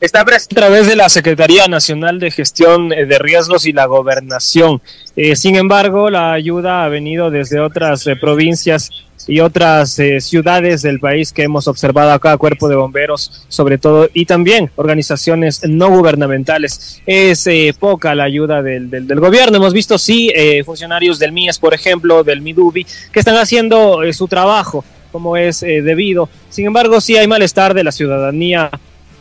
Está 0.00 0.24
presente 0.24 0.54
a 0.54 0.62
través 0.62 0.86
de 0.86 0.94
la 0.94 1.08
Secretaría 1.08 1.66
Nacional 1.66 2.20
de 2.20 2.30
Gestión 2.30 2.92
eh, 2.92 3.04
de 3.04 3.18
Riesgos 3.18 3.66
y 3.66 3.72
la 3.72 3.86
Gobernación. 3.86 4.80
Eh, 5.16 5.34
sin 5.34 5.56
embargo, 5.56 6.08
la 6.08 6.32
ayuda 6.34 6.84
ha 6.84 6.88
venido 6.88 7.32
desde 7.32 7.58
otras 7.58 8.06
eh, 8.06 8.14
provincias 8.14 8.90
y 9.26 9.40
otras 9.40 10.00
ciudades 10.20 10.82
del 10.82 11.00
país 11.00 11.32
que 11.32 11.42
hemos 11.42 11.66
observado 11.66 12.12
acá, 12.12 12.36
cuerpo 12.38 12.68
de 12.68 12.76
bomberos 12.76 13.44
sobre 13.48 13.76
todo, 13.76 14.08
y 14.14 14.24
también 14.24 14.70
organizaciones 14.76 15.62
no 15.68 15.90
gubernamentales. 15.90 17.02
Es 17.04 17.46
poca 17.78 18.14
la 18.14 18.24
ayuda 18.24 18.62
del, 18.62 19.04
gobierno. 19.20 19.58
Hemos 19.58 19.74
visto, 19.74 19.98
sí, 19.98 20.32
funcionarios 20.64 21.18
del 21.18 21.32
MIES, 21.32 21.58
por 21.58 21.74
ejemplo, 21.74 22.24
del 22.24 22.40
MIDUBI, 22.40 22.86
que 23.12 23.18
están 23.18 23.36
haciendo 23.36 24.00
su 24.14 24.28
trabajo 24.28 24.82
como 25.12 25.36
es 25.36 25.60
debido. 25.60 26.30
Sin 26.48 26.64
embargo, 26.64 26.98
sí 27.00 27.18
hay 27.18 27.26
malestar 27.26 27.74
de 27.74 27.84
la 27.84 27.92
ciudadanía 27.92 28.70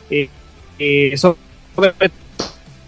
eh, 0.10 0.30
sobre 1.18 1.40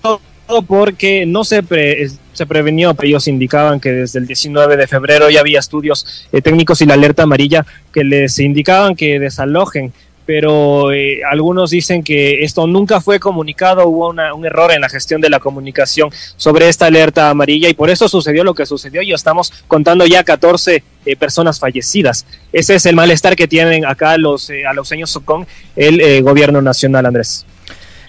todo 0.01 0.61
porque 0.67 1.25
no 1.25 1.43
se, 1.43 1.63
pre, 1.63 2.07
se 2.33 2.45
prevenió, 2.45 2.93
pero 2.93 3.07
ellos 3.07 3.27
indicaban 3.27 3.79
que 3.79 3.91
desde 3.91 4.19
el 4.19 4.27
19 4.27 4.77
de 4.77 4.87
febrero 4.87 5.29
ya 5.29 5.41
había 5.41 5.59
estudios 5.59 6.27
eh, 6.31 6.41
técnicos 6.41 6.81
y 6.81 6.85
la 6.85 6.95
alerta 6.95 7.23
amarilla 7.23 7.65
que 7.93 8.03
les 8.03 8.39
indicaban 8.39 8.95
que 8.95 9.19
desalojen 9.19 9.93
pero 10.29 10.91
eh, 10.91 11.21
algunos 11.27 11.71
dicen 11.71 12.03
que 12.03 12.43
esto 12.43 12.67
nunca 12.67 13.01
fue 13.01 13.19
comunicado, 13.19 13.87
hubo 13.87 14.09
una, 14.09 14.31
un 14.35 14.45
error 14.45 14.71
en 14.71 14.81
la 14.81 14.87
gestión 14.87 15.19
de 15.21 15.27
la 15.27 15.39
comunicación 15.39 16.11
sobre 16.37 16.69
esta 16.69 16.85
alerta 16.85 17.31
amarilla 17.31 17.67
y 17.67 17.73
por 17.73 17.89
eso 17.89 18.07
sucedió 18.07 18.43
lo 18.43 18.53
que 18.53 18.67
sucedió 18.67 19.01
y 19.01 19.11
estamos 19.11 19.51
contando 19.67 20.05
ya 20.05 20.23
14 20.23 20.83
eh, 21.05 21.15
personas 21.15 21.59
fallecidas. 21.59 22.27
Ese 22.53 22.75
es 22.75 22.85
el 22.85 22.95
malestar 22.95 23.35
que 23.35 23.47
tienen 23.47 23.85
acá 23.85 24.19
los 24.19 24.51
eh, 24.51 24.67
alauseños 24.67 25.17
con 25.25 25.47
el 25.75 25.99
eh, 25.99 26.21
gobierno 26.21 26.61
nacional, 26.61 27.07
Andrés. 27.07 27.47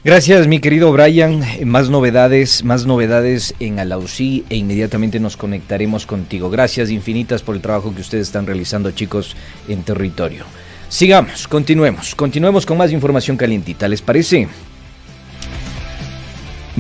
Gracias, 0.03 0.47
mi 0.47 0.61
querido 0.61 0.91
Brian. 0.93 1.45
Más 1.67 1.91
novedades, 1.91 2.65
más 2.65 2.87
novedades 2.87 3.55
en 3.61 3.79
Alausí 3.79 4.47
e 4.49 4.57
inmediatamente 4.57 5.21
nos 5.21 5.37
conectaremos 5.37 6.07
contigo. 6.07 6.49
Gracias 6.49 6.89
infinitas 6.89 7.43
por 7.43 7.55
el 7.55 7.61
trabajo 7.61 7.95
que 7.95 8.01
ustedes 8.01 8.29
están 8.29 8.47
realizando, 8.47 8.93
chicos, 8.93 9.37
en 9.69 9.83
territorio. 9.83 10.47
Sigamos, 10.89 11.47
continuemos, 11.47 12.15
continuemos 12.15 12.65
con 12.65 12.79
más 12.79 12.93
información 12.93 13.37
calientita, 13.37 13.89
¿les 13.89 14.01
parece? 14.01 14.49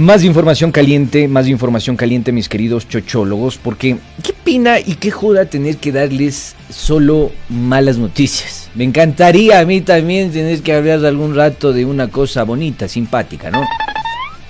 Más 0.00 0.24
información 0.24 0.72
caliente, 0.72 1.28
más 1.28 1.46
información 1.46 1.94
caliente, 1.94 2.32
mis 2.32 2.48
queridos 2.48 2.88
chochólogos, 2.88 3.58
porque 3.58 3.98
qué 4.22 4.32
pena 4.32 4.80
y 4.80 4.94
qué 4.94 5.10
joda 5.10 5.44
tener 5.44 5.76
que 5.76 5.92
darles 5.92 6.56
solo 6.70 7.30
malas 7.50 7.98
noticias. 7.98 8.70
Me 8.74 8.84
encantaría 8.84 9.60
a 9.60 9.66
mí 9.66 9.82
también 9.82 10.32
tener 10.32 10.62
que 10.62 10.72
hablar 10.72 11.04
algún 11.04 11.34
rato 11.34 11.74
de 11.74 11.84
una 11.84 12.08
cosa 12.08 12.44
bonita, 12.44 12.88
simpática, 12.88 13.50
¿no? 13.50 13.62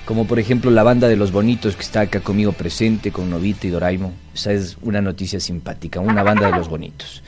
Como 0.05 0.25
por 0.25 0.39
ejemplo 0.39 0.71
la 0.71 0.83
banda 0.83 1.09
de 1.09 1.17
los 1.17 1.33
bonitos 1.33 1.75
que 1.75 1.81
está 1.81 1.99
acá 2.01 2.21
conmigo 2.21 2.53
presente, 2.53 3.11
con 3.11 3.29
Novita 3.29 3.67
y 3.67 3.71
Doraimo. 3.71 4.13
Esa 4.33 4.53
es 4.53 4.77
una 4.81 5.01
noticia 5.01 5.41
simpática, 5.41 5.99
una 5.99 6.23
banda 6.23 6.49
de 6.49 6.57
los 6.57 6.69
bonitos. 6.69 7.23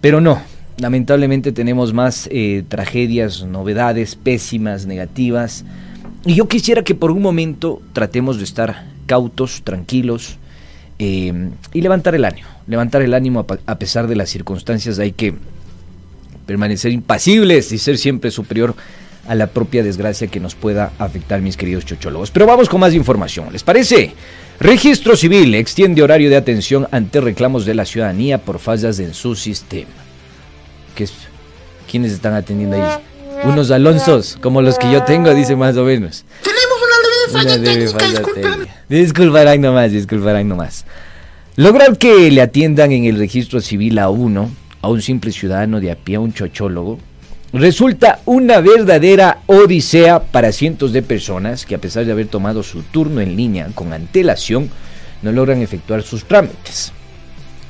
Pero 0.00 0.22
no, 0.22 0.40
lamentablemente 0.78 1.52
tenemos 1.52 1.92
más 1.92 2.30
eh, 2.32 2.64
tragedias, 2.66 3.44
novedades 3.44 4.16
pésimas, 4.16 4.86
negativas 4.86 5.66
y 6.24 6.34
yo 6.34 6.48
quisiera 6.48 6.82
que 6.82 6.94
por 6.94 7.10
un 7.10 7.22
momento 7.22 7.80
tratemos 7.92 8.38
de 8.38 8.44
estar 8.44 8.86
cautos, 9.06 9.62
tranquilos 9.62 10.36
eh, 10.98 11.50
y 11.72 11.80
levantar 11.80 12.14
el 12.14 12.24
ánimo. 12.24 12.48
Levantar 12.66 13.02
el 13.02 13.14
ánimo 13.14 13.46
a, 13.66 13.78
pesar 13.78 14.06
de 14.06 14.16
las 14.16 14.28
circunstancias. 14.28 14.98
Hay 14.98 15.12
que 15.12 15.34
permanecer 16.46 16.92
impasibles 16.92 17.72
y 17.72 17.78
ser 17.78 17.98
siempre 17.98 18.30
superior 18.30 18.74
a 19.26 19.34
la 19.34 19.48
propia 19.48 19.82
desgracia 19.82 20.28
que 20.28 20.40
nos 20.40 20.54
pueda 20.54 20.92
afectar, 20.98 21.40
mis 21.40 21.56
queridos 21.56 21.84
chochólogos. 21.84 22.30
Pero 22.30 22.46
vamos 22.46 22.68
con 22.68 22.80
más 22.80 22.94
información. 22.94 23.52
¿Les 23.52 23.62
parece? 23.62 24.14
Registro 24.58 25.16
Civil 25.16 25.54
extiende 25.54 26.02
horario 26.02 26.30
de 26.30 26.36
atención 26.36 26.88
ante 26.90 27.20
reclamos 27.20 27.64
de 27.64 27.74
la 27.74 27.84
ciudadanía 27.84 28.38
por 28.38 28.58
fallas 28.58 28.98
en 28.98 29.14
su 29.14 29.34
sistema. 29.34 29.90
¿Quiénes 31.88 32.12
están 32.12 32.34
atendiendo 32.34 32.76
ahí? 32.76 33.17
Unos 33.44 33.70
Alonsos, 33.70 34.38
como 34.40 34.62
los 34.62 34.78
que 34.78 34.90
yo 34.90 35.04
tengo, 35.04 35.34
dice 35.34 35.56
más 35.56 35.76
o 35.76 35.84
menos. 35.84 36.24
Tenemos 36.42 36.78
una 36.82 37.44
leve 37.44 37.56
falla 37.56 37.62
técnica, 37.62 38.10
discúlpame. 38.10 38.66
Disculparán 38.88 39.60
nomás, 39.60 39.92
disculparán 39.92 40.48
nomás. 40.48 40.84
Lograr 41.56 41.98
que 41.98 42.30
le 42.30 42.40
atiendan 42.40 42.92
en 42.92 43.04
el 43.04 43.18
registro 43.18 43.60
civil 43.60 43.98
a 43.98 44.10
uno, 44.10 44.50
a 44.80 44.88
un 44.88 45.02
simple 45.02 45.32
ciudadano 45.32 45.80
de 45.80 45.90
a 45.90 45.96
pie, 45.96 46.16
a 46.16 46.20
un 46.20 46.32
chochólogo, 46.32 46.98
resulta 47.52 48.20
una 48.26 48.60
verdadera 48.60 49.38
odisea 49.46 50.20
para 50.20 50.52
cientos 50.52 50.92
de 50.92 51.02
personas 51.02 51.66
que 51.66 51.74
a 51.74 51.80
pesar 51.80 52.04
de 52.04 52.12
haber 52.12 52.28
tomado 52.28 52.62
su 52.62 52.82
turno 52.82 53.20
en 53.20 53.36
línea 53.36 53.68
con 53.74 53.92
antelación, 53.92 54.70
no 55.22 55.32
logran 55.32 55.62
efectuar 55.62 56.02
sus 56.02 56.24
trámites. 56.24 56.92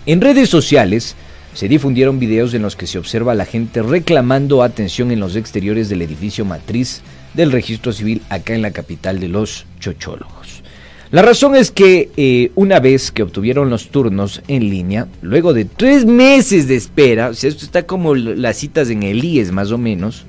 En 0.07 0.21
redes 0.21 0.49
sociales, 0.49 1.17
se 1.59 1.67
difundieron 1.67 2.21
videos 2.21 2.55
en 2.55 2.63
los 2.63 2.77
que 2.77 2.87
se 2.87 3.01
observa 3.01 3.33
a 3.33 3.35
la 3.35 3.45
gente 3.45 3.83
reclamando 3.83 4.63
atención 4.63 5.11
en 5.11 5.19
los 5.19 5.35
exteriores 5.35 5.89
del 5.89 6.03
edificio 6.03 6.45
matriz 6.45 7.01
del 7.35 7.51
registro 7.51 7.93
civil 7.93 8.23
acá 8.29 8.55
en 8.55 8.63
la 8.63 8.71
capital 8.71 9.19
de 9.19 9.27
los 9.27 9.67
chochólogos. 9.81 10.63
La 11.11 11.21
razón 11.21 11.57
es 11.57 11.73
que 11.73 12.11
eh, 12.17 12.53
una 12.55 12.79
vez 12.79 13.11
que 13.11 13.25
obtuvieron 13.25 13.71
los 13.71 13.89
turnos 13.89 14.41
en 14.47 14.71
línea, 14.71 15.09
luego 15.21 15.53
de 15.53 15.65
tres 15.65 16.07
meses 16.07 16.69
de 16.69 16.77
espera, 16.77 17.31
o 17.31 17.35
sea, 17.35 17.51
esto 17.51 17.65
está 17.65 17.83
como 17.87 18.15
las 18.15 18.57
citas 18.57 18.89
en 18.91 19.03
el 19.03 19.25
IES 19.25 19.51
más 19.51 19.73
o 19.73 19.79
menos, 19.79 20.27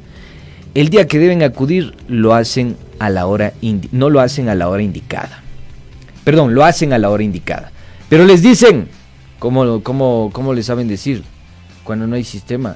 el 0.73 0.89
día 0.89 1.05
que 1.05 1.19
deben 1.19 1.43
acudir 1.43 1.93
lo 2.07 2.33
hacen 2.33 2.75
a 2.97 3.11
la 3.11 3.27
hora 3.27 3.53
no 3.91 4.09
lo 4.09 4.19
hacen 4.19 4.49
a 4.49 4.55
la 4.55 4.67
hora 4.67 4.81
indicada. 4.81 5.43
Perdón, 6.23 6.55
lo 6.55 6.65
hacen 6.65 6.91
a 6.91 6.97
la 6.97 7.11
hora 7.11 7.21
indicada. 7.21 7.71
Pero 8.09 8.25
les 8.25 8.41
dicen, 8.41 8.87
¿Cómo, 9.39 9.81
cómo, 9.83 10.29
cómo 10.33 10.53
le 10.53 10.63
saben 10.63 10.87
decir 10.87 11.23
cuando 11.83 12.05
no 12.05 12.15
hay 12.15 12.23
sistema? 12.23 12.75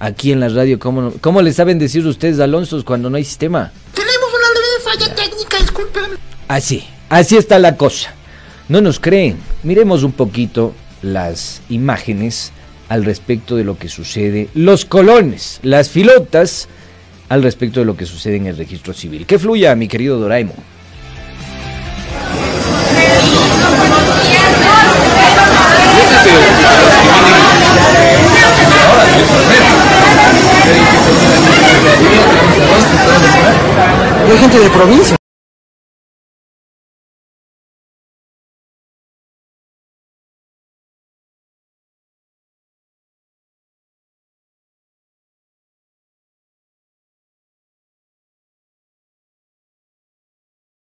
Aquí 0.00 0.32
en 0.32 0.40
la 0.40 0.48
radio, 0.48 0.80
¿cómo, 0.80 1.12
cómo 1.20 1.40
le 1.42 1.52
saben 1.52 1.78
decir 1.78 2.04
ustedes, 2.06 2.40
Alonso, 2.40 2.84
cuando 2.84 3.08
no 3.08 3.16
hay 3.16 3.24
sistema? 3.24 3.70
Tenemos 3.94 4.28
una 4.28 4.48
leve 4.48 5.08
falla 5.08 5.14
técnica, 5.14 5.58
discúlpeme. 5.58 6.16
Así, 6.48 6.84
así 7.08 7.36
está 7.36 7.60
la 7.60 7.76
cosa. 7.76 8.12
No 8.68 8.80
nos 8.80 8.98
creen. 8.98 9.38
Miremos 9.62 10.02
un 10.02 10.12
poquito 10.12 10.74
las 11.02 11.62
imágenes 11.68 12.52
al 12.88 13.04
respecto 13.04 13.56
de 13.56 13.64
lo 13.64 13.78
que 13.78 13.88
sucede, 13.88 14.48
los 14.54 14.84
colones, 14.84 15.60
las 15.62 15.88
filotas, 15.88 16.68
al 17.28 17.42
respecto 17.42 17.80
de 17.80 17.86
lo 17.86 17.96
que 17.96 18.06
sucede 18.06 18.36
en 18.36 18.46
el 18.46 18.56
registro 18.56 18.92
civil. 18.92 19.24
Que 19.24 19.38
fluya, 19.38 19.74
mi 19.76 19.88
querido 19.88 20.18
Doraemon. 20.18 20.56
Hay 34.30 34.38
gente 34.38 34.58
de 34.60 34.70
provincia. 34.70 35.16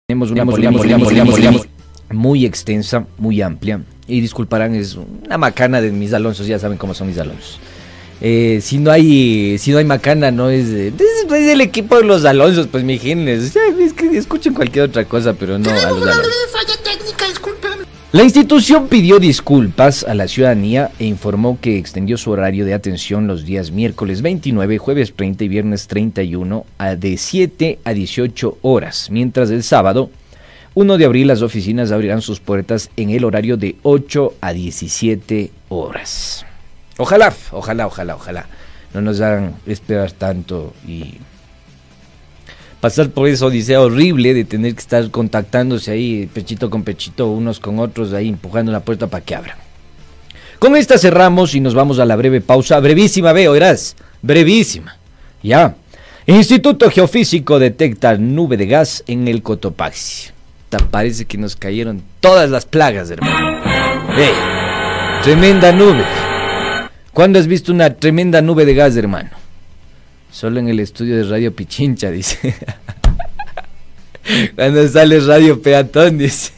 Tenemos 0.08 0.30
una 0.30 0.44
muy 2.12 2.44
extensa, 2.46 3.06
muy 3.18 3.42
amplia. 3.42 3.82
Y 4.06 4.20
disculparán, 4.20 4.74
es 4.74 4.96
una 4.96 5.38
macana 5.38 5.80
de 5.80 5.90
mis 5.90 6.12
Alonsos, 6.12 6.46
ya 6.46 6.58
saben 6.58 6.78
cómo 6.78 6.94
son 6.94 7.08
mis 7.08 7.18
Alonsos. 7.18 7.58
Eh, 8.24 8.60
si 8.62 8.78
no 8.78 8.92
hay 8.92 9.58
si 9.58 9.72
no 9.72 9.78
hay 9.78 9.84
macana 9.84 10.30
no 10.30 10.48
es, 10.48 10.68
es, 10.68 10.94
es 11.00 11.48
el 11.48 11.60
equipo 11.60 11.96
de 11.96 12.04
los 12.04 12.24
Alonsos 12.24 12.68
pues 12.68 12.84
mi 12.84 12.96
genes 12.96 13.56
es 13.56 13.92
que 13.94 14.16
escuchen 14.16 14.54
cualquier 14.54 14.84
otra 14.84 15.04
cosa 15.06 15.32
pero 15.32 15.58
no 15.58 15.68
a 15.68 15.90
los. 15.90 16.20
La 18.12 18.22
institución 18.22 18.88
pidió 18.88 19.18
disculpas 19.18 20.04
a 20.04 20.14
la 20.14 20.28
ciudadanía 20.28 20.90
e 20.98 21.06
informó 21.06 21.58
que 21.62 21.78
extendió 21.78 22.18
su 22.18 22.30
horario 22.30 22.66
de 22.66 22.74
atención 22.74 23.26
los 23.26 23.46
días 23.46 23.70
miércoles 23.70 24.20
29, 24.20 24.76
jueves 24.76 25.14
30 25.16 25.44
y 25.44 25.48
viernes 25.48 25.86
31 25.86 26.66
a 26.76 26.94
de 26.94 27.16
7 27.16 27.78
a 27.82 27.94
18 27.94 28.58
horas, 28.60 29.08
mientras 29.10 29.50
el 29.50 29.62
sábado 29.62 30.10
1 30.74 30.96
de 30.96 31.04
abril 31.04 31.28
las 31.28 31.42
oficinas 31.42 31.92
abrirán 31.92 32.22
sus 32.22 32.40
puertas 32.40 32.90
en 32.96 33.10
el 33.10 33.24
horario 33.24 33.58
de 33.58 33.76
8 33.82 34.34
a 34.40 34.52
17 34.52 35.50
horas. 35.68 36.46
Ojalá, 36.96 37.34
ojalá, 37.50 37.86
ojalá, 37.86 38.14
ojalá. 38.16 38.46
No 38.94 39.02
nos 39.02 39.20
hagan 39.20 39.54
esperar 39.66 40.12
tanto 40.12 40.72
y 40.86 41.16
pasar 42.80 43.10
por 43.10 43.28
esa 43.28 43.46
odisea 43.46 43.80
horrible 43.80 44.34
de 44.34 44.44
tener 44.44 44.74
que 44.74 44.80
estar 44.80 45.10
contactándose 45.10 45.90
ahí 45.90 46.28
pechito 46.32 46.70
con 46.70 46.82
pechito, 46.82 47.30
unos 47.30 47.60
con 47.60 47.78
otros, 47.78 48.12
ahí 48.12 48.28
empujando 48.28 48.72
la 48.72 48.80
puerta 48.80 49.06
para 49.06 49.24
que 49.24 49.34
abran. 49.34 49.56
Con 50.58 50.76
esta 50.76 50.96
cerramos 50.96 51.54
y 51.54 51.60
nos 51.60 51.74
vamos 51.74 51.98
a 51.98 52.04
la 52.04 52.16
breve 52.16 52.40
pausa, 52.40 52.80
brevísima, 52.80 53.32
veo, 53.32 53.52
verás, 53.52 53.94
brevísima. 54.22 54.96
Ya. 55.42 55.76
Instituto 56.26 56.90
Geofísico 56.90 57.58
detecta 57.58 58.16
nube 58.16 58.56
de 58.56 58.66
gas 58.66 59.04
en 59.06 59.28
el 59.28 59.42
Cotopaxi. 59.42 60.31
Parece 60.78 61.24
que 61.24 61.38
nos 61.38 61.56
cayeron 61.56 62.02
todas 62.20 62.50
las 62.50 62.66
plagas, 62.66 63.10
hermano. 63.10 63.62
¡Ey! 64.16 64.32
Tremenda 65.22 65.72
nube. 65.72 66.04
¿Cuándo 67.12 67.38
has 67.38 67.46
visto 67.46 67.72
una 67.72 67.94
tremenda 67.94 68.40
nube 68.42 68.64
de 68.64 68.74
gas, 68.74 68.96
hermano? 68.96 69.30
Solo 70.30 70.60
en 70.60 70.68
el 70.68 70.80
estudio 70.80 71.16
de 71.16 71.24
Radio 71.24 71.54
Pichincha, 71.54 72.10
dice. 72.10 72.54
Cuando 74.54 74.88
sale 74.88 75.20
Radio 75.20 75.60
Peatón, 75.60 76.18
dice. 76.18 76.52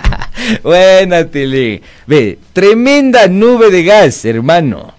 Buena, 0.62 1.24
Tili. 1.24 1.80
Ve, 2.06 2.38
tremenda 2.52 3.28
nube 3.28 3.70
de 3.70 3.84
gas, 3.84 4.24
hermano. 4.24 4.92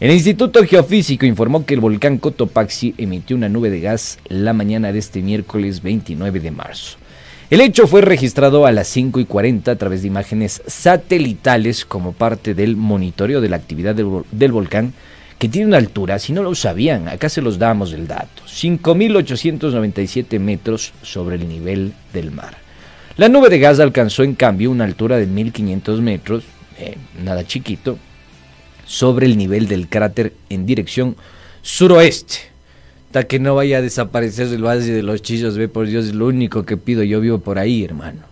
El 0.00 0.10
Instituto 0.10 0.64
Geofísico 0.64 1.26
informó 1.26 1.64
que 1.64 1.74
el 1.74 1.80
volcán 1.80 2.18
Cotopaxi 2.18 2.94
emitió 2.98 3.36
una 3.36 3.48
nube 3.48 3.70
de 3.70 3.80
gas 3.80 4.18
la 4.28 4.52
mañana 4.52 4.92
de 4.92 4.98
este 4.98 5.22
miércoles 5.22 5.82
29 5.82 6.40
de 6.40 6.50
marzo. 6.50 6.98
El 7.50 7.60
hecho 7.60 7.86
fue 7.86 8.00
registrado 8.00 8.64
a 8.64 8.72
las 8.72 8.88
5 8.88 9.20
y 9.20 9.26
40 9.26 9.70
a 9.70 9.76
través 9.76 10.00
de 10.00 10.08
imágenes 10.08 10.62
satelitales 10.66 11.84
como 11.84 12.12
parte 12.12 12.54
del 12.54 12.74
monitoreo 12.74 13.42
de 13.42 13.50
la 13.50 13.56
actividad 13.56 13.94
del, 13.94 14.52
volcán 14.52 14.94
que 15.38 15.50
tiene 15.50 15.66
una 15.66 15.76
altura, 15.76 16.18
si 16.18 16.32
no 16.32 16.42
lo 16.42 16.54
sabían, 16.54 17.06
acá 17.06 17.28
se 17.28 17.42
los 17.42 17.58
damos 17.58 17.92
el 17.92 18.06
dato, 18.06 18.42
5.897 18.46 20.38
metros 20.40 20.94
sobre 21.02 21.36
el 21.36 21.46
nivel 21.46 21.92
del 22.14 22.30
mar. 22.30 22.56
La 23.18 23.28
nube 23.28 23.50
de 23.50 23.58
gas 23.58 23.78
alcanzó 23.78 24.22
en 24.22 24.34
cambio 24.36 24.70
una 24.70 24.84
altura 24.84 25.18
de 25.18 25.28
1.500 25.28 26.00
metros, 26.00 26.44
eh, 26.78 26.96
nada 27.22 27.46
chiquito, 27.46 27.98
sobre 28.86 29.26
el 29.26 29.36
nivel 29.36 29.68
del 29.68 29.88
cráter 29.88 30.32
en 30.48 30.64
dirección 30.64 31.14
suroeste. 31.60 32.53
Hasta 33.14 33.28
que 33.28 33.38
no 33.38 33.54
vaya 33.54 33.78
a 33.78 33.80
desaparecer 33.80 34.48
el 34.48 34.66
valle 34.66 34.92
de 34.92 35.04
los 35.04 35.22
chillos, 35.22 35.56
ve 35.56 35.68
por 35.68 35.86
Dios, 35.86 36.06
es 36.06 36.16
lo 36.16 36.26
único 36.26 36.64
que 36.64 36.76
pido, 36.76 37.04
yo 37.04 37.20
vivo 37.20 37.38
por 37.38 37.60
ahí, 37.60 37.84
hermano. 37.84 38.22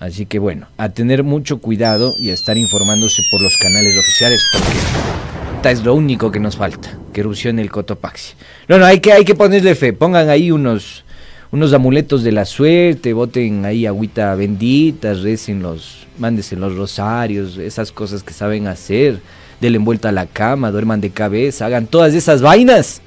Así 0.00 0.24
que 0.24 0.38
bueno, 0.38 0.66
a 0.78 0.88
tener 0.88 1.24
mucho 1.24 1.58
cuidado 1.58 2.14
y 2.18 2.30
a 2.30 2.32
estar 2.32 2.56
informándose 2.56 3.22
por 3.30 3.42
los 3.42 3.54
canales 3.58 3.94
oficiales, 3.98 4.42
porque 4.50 5.70
es 5.70 5.84
lo 5.84 5.94
único 5.94 6.30
que 6.30 6.40
nos 6.40 6.56
falta, 6.56 6.98
que 7.12 7.20
erupcione 7.20 7.60
el 7.60 7.70
Cotopaxi. 7.70 8.32
No, 8.66 8.78
no, 8.78 8.86
hay 8.86 9.00
que, 9.00 9.12
hay 9.12 9.26
que 9.26 9.34
ponerle 9.34 9.74
fe, 9.74 9.92
pongan 9.92 10.30
ahí 10.30 10.50
unos, 10.50 11.04
unos 11.52 11.74
amuletos 11.74 12.22
de 12.22 12.32
la 12.32 12.46
suerte, 12.46 13.12
boten 13.12 13.66
ahí 13.66 13.84
agüita 13.84 14.34
bendita, 14.36 15.12
recen 15.12 15.60
los, 15.60 16.06
mándense 16.16 16.56
los 16.56 16.74
rosarios, 16.74 17.58
esas 17.58 17.92
cosas 17.92 18.22
que 18.22 18.32
saben 18.32 18.68
hacer, 18.68 19.20
denle 19.60 19.76
vuelta 19.76 20.08
a 20.08 20.12
la 20.12 20.24
cama, 20.24 20.70
duerman 20.70 21.02
de 21.02 21.10
cabeza, 21.10 21.66
hagan 21.66 21.86
todas 21.86 22.14
esas 22.14 22.40
vainas 22.40 23.02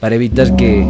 para 0.00 0.14
evitar 0.14 0.54
que 0.56 0.86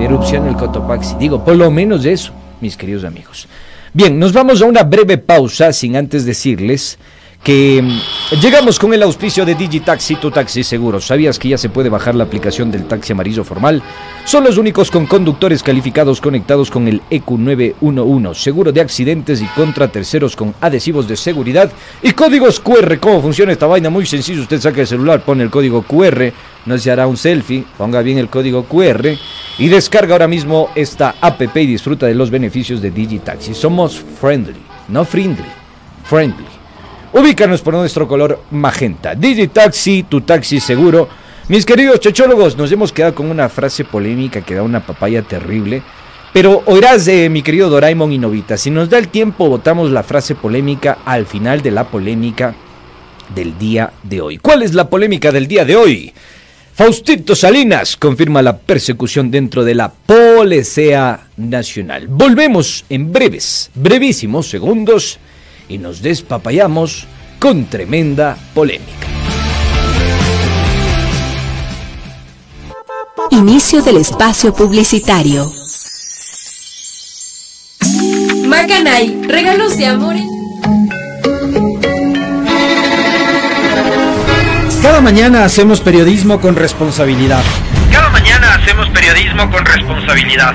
erupcione 0.00 0.48
el 0.48 0.56
Cotopaxi. 0.56 1.16
Digo, 1.18 1.44
por 1.44 1.56
lo 1.56 1.70
menos 1.70 2.04
eso, 2.04 2.32
mis 2.60 2.76
queridos 2.76 3.04
amigos. 3.04 3.48
Bien, 3.92 4.18
nos 4.18 4.32
vamos 4.32 4.60
a 4.60 4.66
una 4.66 4.82
breve 4.82 5.18
pausa 5.18 5.72
sin 5.72 5.96
antes 5.96 6.24
decirles 6.24 6.98
que 7.42 7.80
mm, 7.82 8.40
llegamos 8.40 8.78
con 8.78 8.92
el 8.92 9.02
auspicio 9.02 9.44
de 9.44 9.54
Digitaxi, 9.54 10.16
tu 10.16 10.30
taxi 10.30 10.62
seguro. 10.62 11.00
¿Sabías 11.00 11.38
que 11.38 11.48
ya 11.48 11.58
se 11.58 11.68
puede 11.68 11.88
bajar 11.88 12.14
la 12.14 12.24
aplicación 12.24 12.70
del 12.70 12.86
taxi 12.86 13.12
amarillo 13.12 13.44
formal? 13.44 13.82
Son 14.24 14.44
los 14.44 14.58
únicos 14.58 14.90
con 14.90 15.06
conductores 15.06 15.62
calificados 15.62 16.20
conectados 16.20 16.70
con 16.70 16.88
el 16.88 17.00
E 17.10 17.22
EQ911, 17.22 18.34
seguro 18.34 18.72
de 18.72 18.80
accidentes 18.80 19.40
y 19.40 19.46
contra 19.46 19.88
terceros 19.88 20.36
con 20.36 20.54
adhesivos 20.60 21.08
de 21.08 21.16
seguridad 21.16 21.70
y 22.02 22.12
códigos 22.12 22.60
QR. 22.60 22.98
¿Cómo 22.98 23.22
funciona 23.22 23.52
esta 23.52 23.66
vaina? 23.66 23.88
Muy 23.88 24.04
sencillo, 24.04 24.42
usted 24.42 24.60
saca 24.60 24.82
el 24.82 24.86
celular, 24.86 25.24
pone 25.24 25.42
el 25.42 25.50
código 25.50 25.82
QR, 25.82 26.32
no 26.66 26.76
se 26.76 26.90
hará 26.90 27.06
un 27.06 27.16
selfie, 27.16 27.64
ponga 27.78 28.02
bien 28.02 28.18
el 28.18 28.28
código 28.28 28.64
QR 28.64 29.16
y 29.58 29.68
descarga 29.68 30.12
ahora 30.14 30.28
mismo 30.28 30.70
esta 30.74 31.14
app 31.20 31.40
y 31.40 31.66
disfruta 31.66 32.06
de 32.06 32.14
los 32.14 32.30
beneficios 32.30 32.82
de 32.82 32.90
Digitaxi. 32.90 33.54
Somos 33.54 33.96
friendly, 34.20 34.60
no 34.88 35.04
friendly, 35.04 35.48
friendly. 36.04 36.57
Ubícanos 37.12 37.62
por 37.62 37.74
nuestro 37.74 38.06
color 38.06 38.42
magenta. 38.50 39.14
Digitaxi, 39.14 40.04
tu 40.08 40.20
taxi 40.20 40.60
seguro. 40.60 41.08
Mis 41.48 41.64
queridos 41.64 42.00
chochólogos, 42.00 42.56
nos 42.58 42.70
hemos 42.70 42.92
quedado 42.92 43.14
con 43.14 43.30
una 43.30 43.48
frase 43.48 43.84
polémica 43.84 44.42
que 44.42 44.54
da 44.54 44.62
una 44.62 44.84
papaya 44.84 45.22
terrible. 45.22 45.82
Pero 46.34 46.62
oirás 46.66 47.06
de 47.06 47.30
mi 47.30 47.42
querido 47.42 47.70
Doraemon 47.70 48.12
y 48.12 48.18
Novita. 48.18 48.58
Si 48.58 48.70
nos 48.70 48.90
da 48.90 48.98
el 48.98 49.08
tiempo, 49.08 49.48
votamos 49.48 49.90
la 49.90 50.02
frase 50.02 50.34
polémica 50.34 50.98
al 51.06 51.24
final 51.24 51.62
de 51.62 51.70
la 51.70 51.84
polémica 51.84 52.54
del 53.34 53.58
día 53.58 53.90
de 54.02 54.20
hoy. 54.20 54.36
¿Cuál 54.36 54.62
es 54.62 54.74
la 54.74 54.90
polémica 54.90 55.32
del 55.32 55.48
día 55.48 55.64
de 55.64 55.76
hoy? 55.76 56.12
Faustito 56.74 57.34
Salinas 57.34 57.96
confirma 57.96 58.42
la 58.42 58.58
persecución 58.58 59.30
dentro 59.30 59.64
de 59.64 59.74
la 59.74 59.90
Policía 59.90 61.20
Nacional. 61.38 62.06
Volvemos 62.06 62.84
en 62.90 63.10
breves, 63.10 63.70
brevísimos 63.74 64.48
segundos 64.48 65.18
y 65.68 65.78
nos 65.78 66.02
despapayamos 66.02 67.06
con 67.38 67.66
tremenda 67.66 68.36
polémica. 68.54 69.06
Inicio 73.30 73.82
del 73.82 73.98
espacio 73.98 74.54
publicitario. 74.54 75.52
Macanay, 78.46 79.22
regalos 79.28 79.76
de 79.76 79.86
amor. 79.86 80.16
Cada 84.82 85.00
mañana 85.00 85.44
hacemos 85.44 85.80
periodismo 85.80 86.40
con 86.40 86.56
responsabilidad. 86.56 87.44
Cada 87.92 88.08
mañana 88.10 88.54
hacemos 88.54 88.88
periodismo 88.90 89.50
con 89.50 89.64
responsabilidad. 89.66 90.54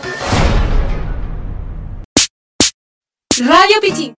Radio 3.41 3.79
Pichín. 3.81 4.13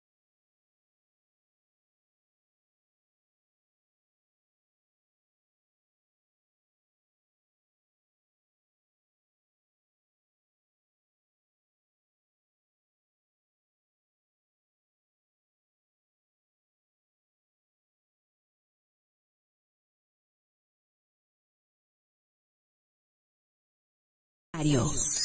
Adiós. 24.54 25.23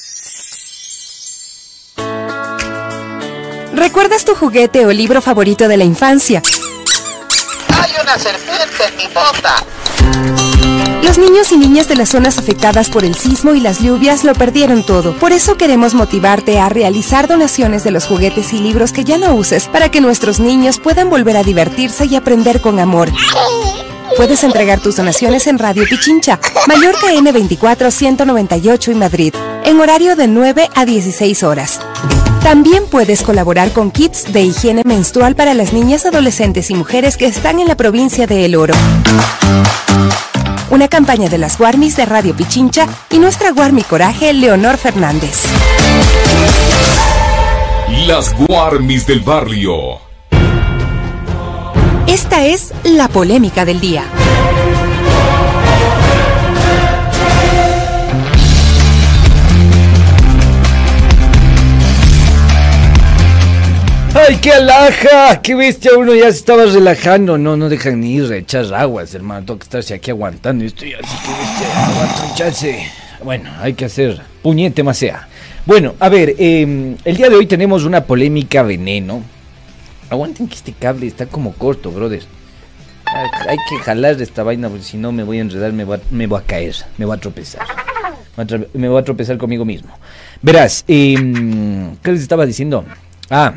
¿Recuerdas 3.89 4.26
tu 4.26 4.34
juguete 4.34 4.84
o 4.84 4.93
libro 4.93 5.22
favorito 5.22 5.66
de 5.66 5.78
la 5.78 5.84
infancia? 5.84 6.43
Hay 7.80 7.91
una 8.03 8.18
serpiente 8.18 8.84
en 8.86 8.97
mi 8.99 9.07
bota. 9.07 9.64
Los 11.03 11.16
niños 11.16 11.53
y 11.53 11.57
niñas 11.57 11.89
de 11.89 11.97
las 11.97 12.11
zonas 12.11 12.36
afectadas 12.36 12.91
por 12.91 13.07
el 13.07 13.14
sismo 13.14 13.55
y 13.55 13.61
las 13.61 13.80
lluvias 13.80 14.24
lo 14.24 14.34
perdieron 14.34 14.84
todo. 14.84 15.16
Por 15.16 15.32
eso 15.32 15.57
queremos 15.57 15.95
motivarte 15.95 16.61
a 16.61 16.68
realizar 16.68 17.28
donaciones 17.28 17.82
de 17.82 17.91
los 17.91 18.05
juguetes 18.05 18.53
y 18.53 18.59
libros 18.59 18.93
que 18.93 19.05
ya 19.05 19.16
no 19.16 19.34
uses 19.34 19.68
para 19.68 19.91
que 19.91 20.03
nuestros 20.03 20.39
niños 20.39 20.78
puedan 20.78 21.09
volver 21.09 21.39
a 21.39 21.43
divertirse 21.43 22.05
y 22.05 22.14
aprender 22.14 22.61
con 22.61 22.80
amor. 22.80 23.11
Puedes 24.18 24.45
entregar 24.45 24.80
tus 24.80 24.97
donaciones 24.97 25.47
en 25.47 25.59
Radio 25.59 25.84
Pichincha, 25.89 26.39
Mallorca 26.66 27.07
N24 27.07 27.91
198 27.91 28.91
y 28.91 28.95
Madrid, 28.95 29.34
en 29.64 29.80
horario 29.80 30.14
de 30.14 30.28
9 30.28 30.68
a 30.74 30.84
16 30.84 31.43
horas. 31.43 31.80
También 32.43 32.84
puedes 32.91 33.22
colaborar 33.22 33.72
con 33.72 33.91
kits 33.91 34.32
de 34.32 34.43
higiene 34.43 34.82
menstrual 34.84 35.34
para 35.34 35.55
las 35.55 35.72
niñas, 35.72 36.07
adolescentes 36.07 36.70
y 36.70 36.74
mujeres 36.74 37.16
que 37.16 37.26
están 37.26 37.59
en 37.61 37.68
la 37.68 37.76
provincia 37.76 38.26
de 38.26 38.45
El 38.45 38.57
Oro. 38.57 38.74
Una 40.70 40.89
campaña 40.89 41.28
de 41.28 41.39
las 41.39 41.59
Guarmis 41.59 41.97
de 41.97 42.07
Radio 42.07 42.34
Pichincha 42.34 42.86
y 43.11 43.18
nuestra 43.18 43.53
Guarmi 43.53 43.82
Coraje, 43.82 44.32
Leonor 44.32 44.76
Fernández. 44.76 45.36
Las 48.07 48.34
Guarmis 48.36 49.07
del 49.07 49.20
Barrio. 49.20 49.99
Esta 52.07 52.47
es 52.47 52.72
la 52.84 53.09
polémica 53.09 53.64
del 53.64 53.80
día. 53.80 54.05
¡Ay, 64.29 64.37
qué 64.43 64.53
alhaja! 64.53 65.41
¡Qué 65.41 65.55
bestia! 65.55 65.93
Uno 65.97 66.14
ya 66.14 66.24
se 66.24 66.37
estaba 66.37 66.66
relajando. 66.66 67.39
No, 67.39 67.57
no 67.57 67.70
dejan 67.70 67.99
ni 67.99 68.16
ir 68.16 68.31
echar 68.31 68.74
aguas, 68.74 69.14
hermano. 69.14 69.47
Tengo 69.47 69.59
que 69.59 69.64
estarse 69.64 69.95
aquí 69.95 70.11
aguantando. 70.11 70.66
Estoy 70.66 70.93
así 70.93 71.16
que 71.24 71.31
bestia. 71.31 71.87
Aguanta 71.87 72.24
un 72.26 72.35
chance. 72.35 72.93
Bueno, 73.24 73.51
hay 73.59 73.72
que 73.72 73.87
hacer 73.87 74.20
puñete 74.43 74.83
más 74.83 74.99
sea. 74.99 75.26
Bueno, 75.64 75.95
a 75.99 76.11
ver, 76.11 76.35
eh, 76.39 76.95
el 77.07 77.16
día 77.16 77.31
de 77.31 77.37
hoy 77.37 77.47
tenemos 77.47 77.85
una 77.85 78.05
polémica 78.05 78.62
veneno. 78.62 79.22
Aguanten 80.11 80.47
que 80.47 80.57
este 80.57 80.74
cable 80.74 81.07
está 81.07 81.24
como 81.24 81.55
corto, 81.55 81.91
brother. 81.91 82.22
Hay 83.49 83.57
que 83.70 83.79
jalar 83.79 84.20
esta 84.20 84.43
vaina 84.43 84.68
porque 84.68 84.85
si 84.85 84.99
no 84.99 85.11
me 85.11 85.24
voy 85.24 85.39
a 85.39 85.41
enredar, 85.41 85.72
me 85.72 85.85
voy 85.85 85.97
a, 85.97 86.01
me 86.11 86.26
voy 86.26 86.39
a 86.39 86.45
caer, 86.45 86.74
me 86.99 87.07
voy 87.07 87.16
a 87.16 87.20
tropezar. 87.20 87.66
Me 88.74 88.91
voy 88.91 89.01
a 89.01 89.05
tropezar 89.05 89.39
conmigo 89.39 89.64
mismo. 89.64 89.99
Verás, 90.43 90.85
eh, 90.87 91.14
¿qué 92.03 92.12
les 92.12 92.20
estaba 92.20 92.45
diciendo? 92.45 92.85
Ah, 93.31 93.55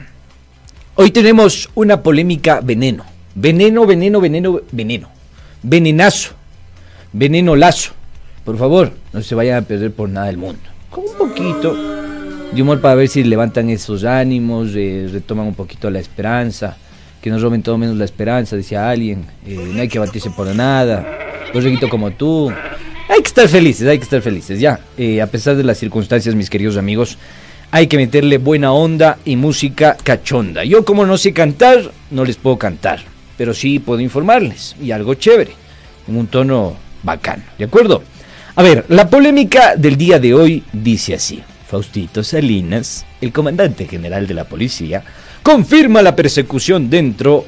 hoy 0.95 1.11
tenemos 1.11 1.69
una 1.75 2.01
polémica 2.01 2.61
veneno. 2.61 3.05
Veneno, 3.35 3.85
veneno, 3.85 4.19
veneno, 4.19 4.61
veneno. 4.71 5.09
Venenazo. 5.63 6.33
Veneno 7.13 7.55
lazo. 7.55 7.93
Por 8.43 8.57
favor, 8.57 8.91
no 9.13 9.21
se 9.21 9.35
vayan 9.35 9.63
a 9.63 9.67
perder 9.67 9.91
por 9.91 10.09
nada 10.09 10.27
del 10.27 10.37
mundo. 10.37 10.61
Con 10.89 11.03
un 11.03 11.17
poquito 11.17 11.75
de 12.51 12.61
humor 12.61 12.81
para 12.81 12.95
ver 12.95 13.07
si 13.07 13.23
levantan 13.23 13.69
esos 13.69 14.03
ánimos, 14.03 14.71
eh, 14.75 15.07
retoman 15.11 15.47
un 15.47 15.55
poquito 15.55 15.89
la 15.89 15.99
esperanza, 15.99 16.75
que 17.21 17.29
nos 17.29 17.41
roben 17.41 17.61
todo 17.63 17.77
menos 17.77 17.95
la 17.95 18.05
esperanza, 18.05 18.55
decía 18.55 18.89
alguien, 18.89 19.25
eh, 19.45 19.71
no 19.73 19.81
hay 19.81 19.87
que 19.87 19.99
batirse 19.99 20.31
por 20.31 20.47
nada, 20.53 21.05
reguito 21.53 21.87
como 21.87 22.11
tú, 22.11 22.51
hay 23.07 23.21
que 23.21 23.27
estar 23.27 23.47
felices, 23.47 23.87
hay 23.87 23.99
que 23.99 24.03
estar 24.03 24.21
felices, 24.21 24.59
ya, 24.59 24.79
eh, 24.97 25.21
a 25.21 25.27
pesar 25.27 25.55
de 25.55 25.63
las 25.63 25.77
circunstancias, 25.77 26.35
mis 26.35 26.49
queridos 26.49 26.77
amigos, 26.77 27.17
hay 27.71 27.87
que 27.87 27.97
meterle 27.97 28.37
buena 28.37 28.73
onda 28.73 29.17
y 29.25 29.37
música 29.37 29.97
cachonda. 30.03 30.63
Yo 30.63 30.83
como 30.83 31.05
no 31.05 31.17
sé 31.17 31.33
cantar, 31.33 31.91
no 32.11 32.25
les 32.25 32.35
puedo 32.35 32.57
cantar, 32.57 32.99
pero 33.37 33.53
sí 33.53 33.79
puedo 33.79 34.01
informarles, 34.01 34.75
y 34.81 34.91
algo 34.91 35.13
chévere, 35.13 35.53
en 36.07 36.17
un 36.17 36.27
tono 36.27 36.75
bacano, 37.01 37.43
¿de 37.57 37.65
acuerdo? 37.65 38.03
A 38.55 38.63
ver, 38.63 38.85
la 38.89 39.09
polémica 39.09 39.75
del 39.77 39.95
día 39.95 40.19
de 40.19 40.33
hoy 40.33 40.63
dice 40.73 41.15
así. 41.15 41.41
Faustito 41.67 42.21
Salinas, 42.21 43.05
el 43.21 43.31
comandante 43.31 43.87
general 43.87 44.27
de 44.27 44.33
la 44.33 44.43
policía, 44.43 45.05
confirma 45.41 46.01
la 46.01 46.17
persecución 46.17 46.89
dentro 46.89 47.45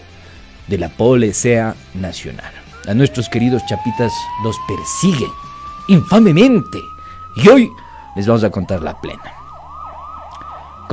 de 0.68 0.78
la 0.78 0.88
Policía 0.88 1.76
Nacional. 1.94 2.54
A 2.88 2.94
nuestros 2.94 3.28
queridos 3.28 3.64
chapitas 3.68 4.14
los 4.42 4.56
persiguen 4.66 5.30
infamemente. 5.90 6.80
Y 7.36 7.50
hoy 7.50 7.70
les 8.16 8.26
vamos 8.26 8.46
a 8.46 8.50
contar 8.50 8.82
la 8.82 9.00
plena. 9.02 9.33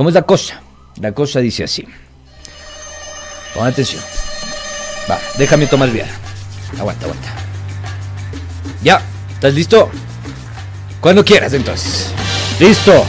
¿Cómo 0.01 0.09
es 0.09 0.15
la 0.15 0.23
cosa? 0.23 0.59
La 0.99 1.11
cosa 1.11 1.39
dice 1.41 1.63
así. 1.63 1.85
Pon 3.53 3.67
atención. 3.67 4.01
Va, 5.07 5.19
déjame 5.37 5.67
tomar 5.67 5.91
bien. 5.91 6.07
Aguanta, 6.79 7.05
aguanta. 7.05 7.29
Ya, 8.83 8.99
¿estás 9.31 9.53
listo? 9.53 9.91
Cuando 10.99 11.23
quieras 11.23 11.53
entonces. 11.53 12.11
Listo, 12.59 13.05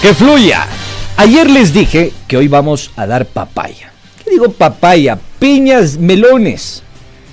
que 0.00 0.14
fluya. 0.14 0.68
Ayer 1.16 1.50
les 1.50 1.72
dije 1.72 2.12
que 2.28 2.36
hoy 2.36 2.46
vamos 2.46 2.92
a 2.94 3.08
dar 3.08 3.26
papaya. 3.26 3.90
¿Qué 4.22 4.30
digo 4.30 4.52
papaya? 4.52 5.18
Piñas, 5.40 5.96
melones. 5.96 6.84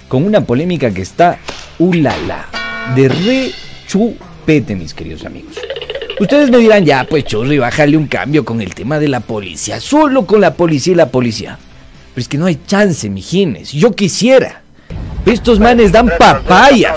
Con 0.08 0.24
una 0.24 0.42
polémica 0.42 0.90
que 0.90 1.04
está 1.04 1.38
ulala. 1.78 2.48
De 2.96 3.10
re 3.10 3.52
chupete, 3.88 4.76
mis 4.76 4.96
queridos 4.96 5.24
amigos. 5.24 5.54
Ustedes 6.24 6.50
me 6.50 6.60
dirán, 6.60 6.86
ya, 6.86 7.04
pues 7.04 7.26
chorri, 7.26 7.58
bájale 7.58 7.98
un 7.98 8.08
cambio 8.08 8.46
con 8.46 8.62
el 8.62 8.74
tema 8.74 8.98
de 8.98 9.10
la 9.10 9.20
policía. 9.20 9.82
Solo 9.82 10.26
con 10.26 10.40
la 10.40 10.54
policía 10.54 10.94
y 10.94 10.96
la 10.96 11.10
policía. 11.10 11.60
Pero 12.14 12.22
es 12.22 12.30
que 12.30 12.38
no 12.38 12.46
hay 12.46 12.62
chance, 12.66 13.10
mijines. 13.10 13.74
Yo 13.74 13.92
quisiera. 13.92 14.62
Estos 15.26 15.60
manes 15.60 15.92
dan 15.92 16.10
papaya. 16.18 16.96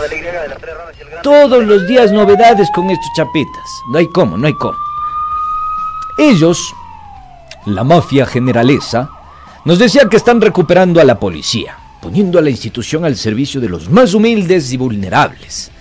Todos 1.24 1.64
los 1.64 1.89
días 1.89 2.12
novedades 2.12 2.68
con 2.72 2.89
estos 2.89 3.09
chapitas. 3.16 3.64
No 3.91 3.99
hay 3.99 4.07
cómo, 4.07 4.39
no 4.39 4.47
hay 4.47 4.53
cómo. 4.53 4.79
Ellos, 6.18 6.72
la 7.64 7.83
mafia 7.83 8.27
generalesa, 8.27 9.11
nos 9.64 9.81
decía 9.81 10.09
que 10.09 10.18
están 10.18 10.41
recuperando 10.41 11.01
a 11.01 11.05
la 11.05 11.18
policía, 11.18 11.77
poniendo 12.01 12.39
a 12.39 12.43
la 12.43 12.51
institución 12.51 13.05
al 13.05 13.16
servicio 13.16 13.61
de 13.61 13.70
los 13.70 13.91
más 13.91 14.14
humildes 14.14 14.72
y 14.72 14.77
vulnerables. 14.77 15.72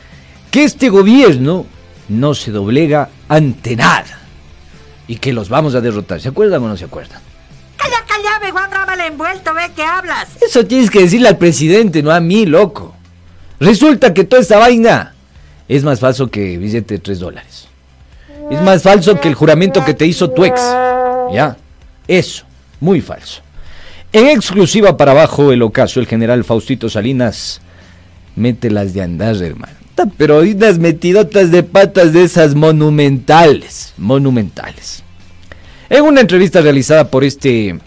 Que 0.50 0.64
este 0.64 0.90
gobierno 0.90 1.68
no 2.10 2.34
se 2.34 2.50
doblega 2.50 3.10
ante 3.28 3.76
nada. 3.76 4.20
Y 5.08 5.18
que 5.18 5.34
los 5.34 5.50
vamos 5.50 5.76
a 5.76 5.82
derrotar. 5.82 6.20
¿Se 6.20 6.30
acuerdan 6.30 6.64
o 6.64 6.68
no 6.68 6.78
se 6.78 6.86
acuerdan? 6.86 7.22
Calla, 7.78 8.04
calla, 8.08 8.40
me 8.40 8.52
Juan 8.52 8.70
mal 8.72 9.00
envuelto, 9.02 9.54
ve 9.54 9.72
que 9.76 9.84
hablas. 9.84 10.30
Eso 10.42 10.66
tienes 10.66 10.90
que 10.90 11.02
decirle 11.02 11.28
al 11.28 11.38
presidente, 11.38 12.02
no 12.02 12.12
a 12.12 12.20
mí, 12.20 12.46
loco. 12.46 12.96
Resulta 13.60 14.14
que 14.14 14.24
toda 14.24 14.42
esta 14.42 14.58
vaina 14.58 15.14
es 15.68 15.84
más 15.84 16.00
falso 16.00 16.28
que 16.28 16.58
billete 16.58 16.96
de 16.96 17.00
3 17.00 17.20
dólares. 17.20 17.68
Es 18.52 18.62
más 18.62 18.84
falso 18.84 19.20
que 19.20 19.28
el 19.28 19.34
juramento 19.36 19.84
que 19.84 19.94
te 19.94 20.06
hizo 20.06 20.30
tu 20.30 20.46
ex. 20.46 20.60
Ya, 21.34 21.58
eso, 22.08 22.46
muy 22.80 23.02
falso. 23.02 23.42
En 24.14 24.28
exclusiva 24.28 24.96
para 24.96 25.12
abajo 25.12 25.52
el 25.52 25.62
ocaso, 25.62 26.00
el 26.00 26.08
general 26.08 26.44
Faustito 26.44 26.88
Salinas 26.90 27.60
mete 28.36 28.70
las 28.70 28.94
de 28.94 29.02
andar, 29.02 29.36
hermano. 29.36 29.85
Pero 30.18 30.40
unas 30.40 30.78
metidotas 30.78 31.52
de 31.52 31.64
patas 31.64 32.12
de 32.12 32.24
esas 32.24 32.54
monumentales, 32.54 33.94
monumentales. 33.98 35.04
En 35.90 36.04
una 36.04 36.22
entrevista 36.22 36.62
realizada 36.62 37.10
por 37.10 37.24
este 37.24 37.80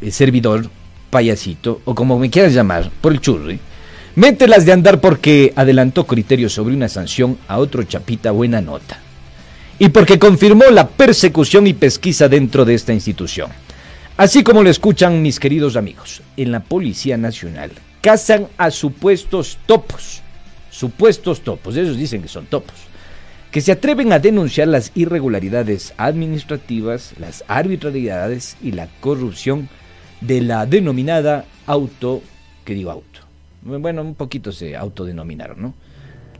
eh, 0.00 0.10
servidor, 0.10 0.68
payasito, 1.10 1.80
o 1.84 1.94
como 1.94 2.18
me 2.18 2.28
quieras 2.28 2.52
llamar, 2.52 2.90
por 3.00 3.12
el 3.12 3.20
churri, 3.20 3.58
mete 4.16 4.48
las 4.48 4.66
de 4.66 4.72
andar 4.72 5.00
porque 5.00 5.52
adelantó 5.56 6.06
criterios 6.06 6.52
sobre 6.52 6.74
una 6.74 6.88
sanción 6.88 7.38
a 7.48 7.58
otro 7.58 7.82
chapita 7.84 8.32
buena 8.32 8.60
nota. 8.60 8.98
Y 9.78 9.88
porque 9.88 10.18
confirmó 10.18 10.64
la 10.70 10.88
persecución 10.88 11.66
y 11.66 11.74
pesquisa 11.74 12.28
dentro 12.28 12.64
de 12.64 12.74
esta 12.74 12.92
institución. 12.92 13.50
Así 14.16 14.42
como 14.42 14.62
lo 14.62 14.70
escuchan 14.70 15.22
mis 15.22 15.38
queridos 15.38 15.76
amigos, 15.76 16.22
en 16.36 16.50
la 16.50 16.60
Policía 16.60 17.16
Nacional 17.16 17.70
cazan 18.00 18.46
a 18.56 18.70
supuestos 18.70 19.58
topos, 19.66 20.22
supuestos 20.76 21.40
topos, 21.40 21.76
ellos 21.76 21.96
dicen 21.96 22.20
que 22.20 22.28
son 22.28 22.44
topos, 22.46 22.74
que 23.50 23.62
se 23.62 23.72
atreven 23.72 24.12
a 24.12 24.18
denunciar 24.18 24.68
las 24.68 24.92
irregularidades 24.94 25.94
administrativas, 25.96 27.14
las 27.18 27.44
arbitrariedades 27.48 28.56
y 28.62 28.72
la 28.72 28.88
corrupción 29.00 29.70
de 30.20 30.42
la 30.42 30.66
denominada 30.66 31.46
auto, 31.66 32.22
que 32.64 32.74
digo 32.74 32.90
auto, 32.90 33.20
bueno, 33.62 34.02
un 34.02 34.14
poquito 34.14 34.52
se 34.52 34.76
autodenominaron, 34.76 35.62
¿no? 35.62 35.74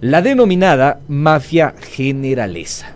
La 0.00 0.20
denominada 0.20 1.00
mafia 1.08 1.74
generalesa. 1.80 2.92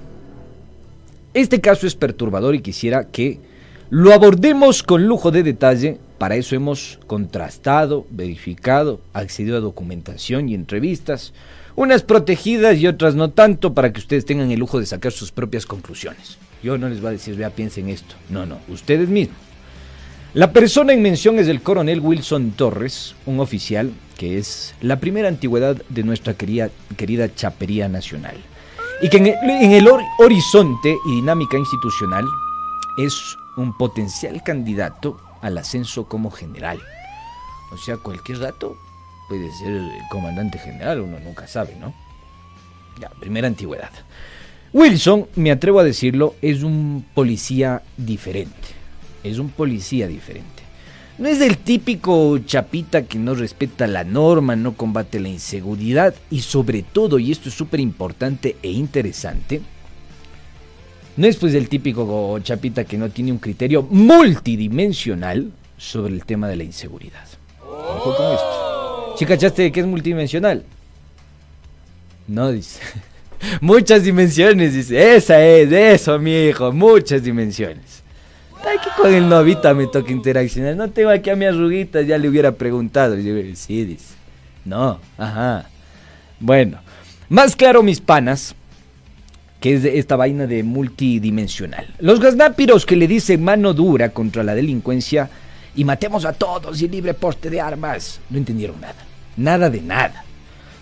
Este 1.32 1.62
caso 1.62 1.86
es 1.86 1.94
perturbador 1.94 2.54
y 2.54 2.60
quisiera 2.60 3.04
que 3.04 3.40
lo 3.88 4.12
abordemos 4.12 4.82
con 4.82 5.06
lujo 5.06 5.30
de 5.30 5.42
detalle. 5.42 5.98
Para 6.20 6.36
eso 6.36 6.54
hemos 6.54 6.98
contrastado, 7.06 8.06
verificado, 8.10 9.00
accedido 9.14 9.56
a 9.56 9.60
documentación 9.60 10.50
y 10.50 10.54
entrevistas 10.54 11.32
Unas 11.76 12.02
protegidas 12.02 12.76
y 12.76 12.86
otras 12.88 13.14
no 13.14 13.30
tanto 13.30 13.72
para 13.72 13.90
que 13.90 14.00
ustedes 14.00 14.26
tengan 14.26 14.50
el 14.50 14.60
lujo 14.60 14.78
de 14.78 14.84
sacar 14.84 15.12
sus 15.12 15.32
propias 15.32 15.64
conclusiones. 15.64 16.36
Yo 16.62 16.76
no 16.76 16.90
les 16.90 17.00
voy 17.00 17.08
a 17.08 17.12
decir, 17.12 17.36
vea, 17.36 17.48
piensen 17.48 17.88
esto. 17.88 18.16
No, 18.28 18.44
no, 18.44 18.58
ustedes 18.68 19.08
mismos. 19.08 19.38
La 20.34 20.52
persona 20.52 20.92
en 20.92 21.00
mención 21.00 21.38
es 21.38 21.48
el 21.48 21.62
coronel 21.62 22.00
Wilson 22.00 22.50
Torres, 22.50 23.14
un 23.24 23.40
oficial 23.40 23.90
que 24.18 24.36
es 24.36 24.74
la 24.82 25.00
primera 25.00 25.28
antigüedad 25.28 25.80
de 25.88 26.02
nuestra 26.02 26.34
querida, 26.34 26.68
querida 26.98 27.34
chapería 27.34 27.88
nacional. 27.88 28.36
Y 29.00 29.08
que 29.08 29.16
en 29.16 29.72
el, 29.72 29.88
horizonte 30.18 30.94
y 31.06 31.14
dinámica 31.14 31.56
institucional 31.56 32.26
es 32.98 33.14
un 33.56 33.74
potencial 33.78 34.42
candidato 34.44 35.16
al 35.40 35.58
ascenso 35.58 36.06
como 36.06 36.30
general. 36.30 36.80
O 37.72 37.76
sea, 37.76 37.96
cualquier 37.96 38.38
rato 38.38 38.76
puede 39.28 39.50
ser 39.52 39.68
el 39.68 39.90
comandante 40.10 40.58
general, 40.58 41.00
uno 41.00 41.20
nunca 41.20 41.46
sabe, 41.46 41.76
¿no? 41.76 41.94
Ya, 43.00 43.08
primera 43.20 43.46
antigüedad. 43.46 43.90
Wilson, 44.72 45.26
me 45.36 45.50
atrevo 45.50 45.80
a 45.80 45.84
decirlo, 45.84 46.34
es 46.42 46.62
un 46.62 47.04
policía 47.14 47.82
diferente. 47.96 48.68
Es 49.22 49.38
un 49.38 49.50
policía 49.50 50.06
diferente. 50.06 50.62
No 51.18 51.28
es 51.28 51.40
el 51.40 51.58
típico 51.58 52.38
chapita 52.38 53.02
que 53.02 53.18
no 53.18 53.34
respeta 53.34 53.86
la 53.86 54.04
norma, 54.04 54.56
no 54.56 54.74
combate 54.74 55.20
la 55.20 55.28
inseguridad 55.28 56.14
y 56.30 56.40
sobre 56.40 56.82
todo, 56.82 57.18
y 57.18 57.30
esto 57.30 57.50
es 57.50 57.54
súper 57.54 57.80
importante 57.80 58.56
e 58.62 58.70
interesante, 58.70 59.60
no 61.20 61.26
es 61.26 61.36
pues 61.36 61.52
el 61.52 61.68
típico 61.68 62.38
chapita 62.38 62.84
que 62.84 62.96
no 62.96 63.10
tiene 63.10 63.30
un 63.30 63.36
criterio 63.36 63.82
multidimensional 63.82 65.52
sobre 65.76 66.14
el 66.14 66.24
tema 66.24 66.48
de 66.48 66.56
la 66.56 66.64
inseguridad. 66.64 67.26
Ojo 67.62 68.16
con 68.16 68.32
esto. 68.32 69.14
¿Sí 69.18 69.26
cachaste 69.26 69.70
qué 69.70 69.80
es 69.80 69.86
multidimensional? 69.86 70.64
No, 72.26 72.50
dice. 72.50 72.80
Muchas 73.60 74.04
dimensiones, 74.04 74.72
dice. 74.72 75.14
Esa 75.16 75.44
es, 75.44 75.70
eso, 75.70 76.18
mi 76.18 76.46
hijo, 76.46 76.72
muchas 76.72 77.22
dimensiones. 77.22 78.02
Aquí 78.60 78.88
con 78.96 79.12
el 79.12 79.28
novita 79.28 79.74
me 79.74 79.88
toca 79.88 80.10
interaccionar. 80.12 80.74
No 80.74 80.88
tengo 80.88 81.10
aquí 81.10 81.28
a 81.28 81.36
mi 81.36 81.44
arruguitas, 81.44 82.06
ya 82.06 82.16
le 82.16 82.30
hubiera 82.30 82.52
preguntado. 82.52 83.16
Sí, 83.16 83.84
dice. 83.84 84.14
No, 84.64 84.98
ajá. 85.18 85.68
Bueno, 86.38 86.80
más 87.28 87.56
claro, 87.56 87.82
mis 87.82 88.00
panas, 88.00 88.54
que 89.60 89.74
es 89.74 89.82
de 89.82 89.98
esta 89.98 90.16
vaina 90.16 90.46
de 90.46 90.62
multidimensional. 90.62 91.94
Los 91.98 92.18
gaznápiros 92.18 92.86
que 92.86 92.96
le 92.96 93.06
dicen 93.06 93.44
mano 93.44 93.74
dura 93.74 94.08
contra 94.08 94.42
la 94.42 94.54
delincuencia 94.54 95.28
y 95.76 95.84
matemos 95.84 96.24
a 96.24 96.32
todos 96.32 96.80
y 96.80 96.88
libre 96.88 97.14
porte 97.14 97.50
de 97.50 97.60
armas, 97.60 98.20
no 98.30 98.38
entendieron 98.38 98.80
nada. 98.80 98.96
Nada 99.36 99.70
de 99.70 99.82
nada. 99.82 100.24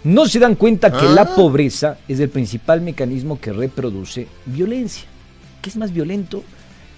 No 0.05 0.27
se 0.27 0.39
dan 0.39 0.55
cuenta 0.55 0.93
que 0.93 1.07
la 1.07 1.35
pobreza 1.35 1.99
es 2.07 2.21
el 2.21 2.31
principal 2.31 2.81
mecanismo 2.81 3.41
que 3.41 3.53
reproduce 3.53 4.29
violencia. 4.47 5.05
¿Qué 5.61 5.71
es 5.71 5.77
más 5.77 5.93
violento? 5.93 6.45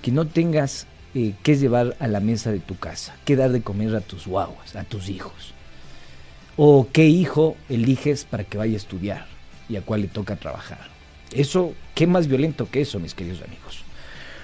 Que 0.02 0.12
no 0.12 0.26
tengas 0.26 0.86
eh, 1.14 1.34
que 1.42 1.56
llevar 1.56 1.96
a 1.98 2.06
la 2.06 2.20
mesa 2.20 2.52
de 2.52 2.60
tu 2.60 2.78
casa, 2.78 3.16
que 3.24 3.36
dar 3.36 3.50
de 3.50 3.62
comer 3.62 3.96
a 3.96 4.00
tus 4.00 4.26
guaguas, 4.26 4.76
a 4.76 4.84
tus 4.84 5.08
hijos. 5.08 5.54
O 6.56 6.88
qué 6.92 7.06
hijo 7.06 7.56
eliges 7.70 8.26
para 8.26 8.44
que 8.44 8.58
vaya 8.58 8.74
a 8.74 8.76
estudiar 8.76 9.26
y 9.68 9.76
a 9.76 9.82
cuál 9.82 10.02
le 10.02 10.08
toca 10.08 10.36
trabajar. 10.36 10.99
Eso, 11.32 11.74
¿qué 11.94 12.06
más 12.06 12.26
violento 12.26 12.68
que 12.70 12.82
eso, 12.82 12.98
mis 12.98 13.14
queridos 13.14 13.42
amigos? 13.42 13.84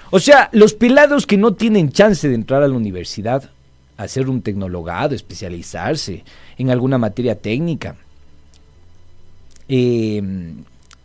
O 0.09 0.19
sea, 0.19 0.49
los 0.53 0.73
pelados 0.73 1.25
que 1.25 1.37
no 1.37 1.53
tienen 1.53 1.91
chance 1.91 2.27
de 2.27 2.35
entrar 2.35 2.63
a 2.63 2.67
la 2.67 2.75
universidad, 2.75 3.49
hacer 3.97 4.29
un 4.29 4.41
tecnologado, 4.41 5.15
especializarse 5.15 6.23
en 6.57 6.69
alguna 6.69 6.97
materia 6.97 7.35
técnica, 7.35 7.95
eh, 9.67 10.53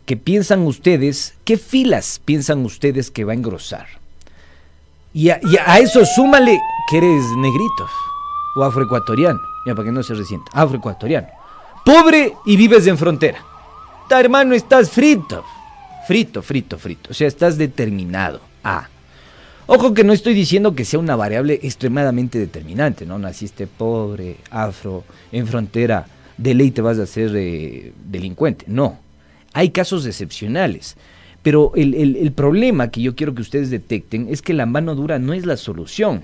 que 0.05 0.17
piensan 0.17 0.61
ustedes, 0.61 1.33
¿qué 1.43 1.57
filas 1.57 2.21
piensan 2.23 2.65
ustedes 2.65 3.11
que 3.11 3.25
va 3.25 3.33
a 3.33 3.35
engrosar? 3.35 3.87
Y 5.13 5.29
a, 5.29 5.39
y 5.43 5.57
a 5.57 5.79
eso 5.79 6.05
súmale 6.05 6.59
que 6.89 6.97
eres 6.97 7.23
negrito 7.37 7.87
o 8.55 8.63
afroecuatoriano, 8.63 9.39
ya 9.65 9.75
para 9.75 9.85
que 9.85 9.91
no 9.91 10.03
se 10.03 10.13
resienta, 10.13 10.51
afroecuatoriano, 10.53 11.27
pobre 11.85 12.33
y 12.45 12.55
vives 12.55 12.87
en 12.87 12.97
frontera. 12.97 13.43
Ta, 14.07 14.19
hermano, 14.19 14.53
estás 14.53 14.89
frito, 14.89 15.43
frito, 16.07 16.41
frito, 16.41 16.77
frito, 16.77 17.11
o 17.11 17.13
sea, 17.13 17.27
estás 17.27 17.57
determinado 17.57 18.41
a. 18.63 18.89
Ojo 19.65 19.93
que 19.93 20.03
no 20.03 20.11
estoy 20.11 20.33
diciendo 20.33 20.75
que 20.75 20.83
sea 20.83 20.99
una 20.99 21.15
variable 21.15 21.59
extremadamente 21.63 22.37
determinante, 22.37 23.05
¿no? 23.05 23.17
Naciste 23.17 23.65
pobre, 23.65 24.37
afro, 24.49 25.05
en 25.31 25.47
frontera, 25.47 26.05
de 26.37 26.53
ley 26.53 26.71
te 26.71 26.81
vas 26.81 26.99
a 26.99 27.05
ser 27.05 27.31
eh, 27.35 27.93
delincuente. 28.05 28.65
No, 28.67 28.99
hay 29.53 29.69
casos 29.69 30.05
excepcionales. 30.05 30.97
Pero 31.43 31.73
el, 31.75 31.93
el, 31.93 32.31
problema 32.31 32.89
que 32.89 33.01
yo 33.01 33.15
quiero 33.15 33.35
que 33.35 33.41
ustedes 33.41 33.69
detecten 33.69 34.27
es 34.29 34.41
que 34.41 34.53
la 34.53 34.65
mano 34.65 34.95
dura 34.95 35.19
no 35.19 35.33
es 35.33 35.45
la 35.45 35.57
solución. 35.57 36.23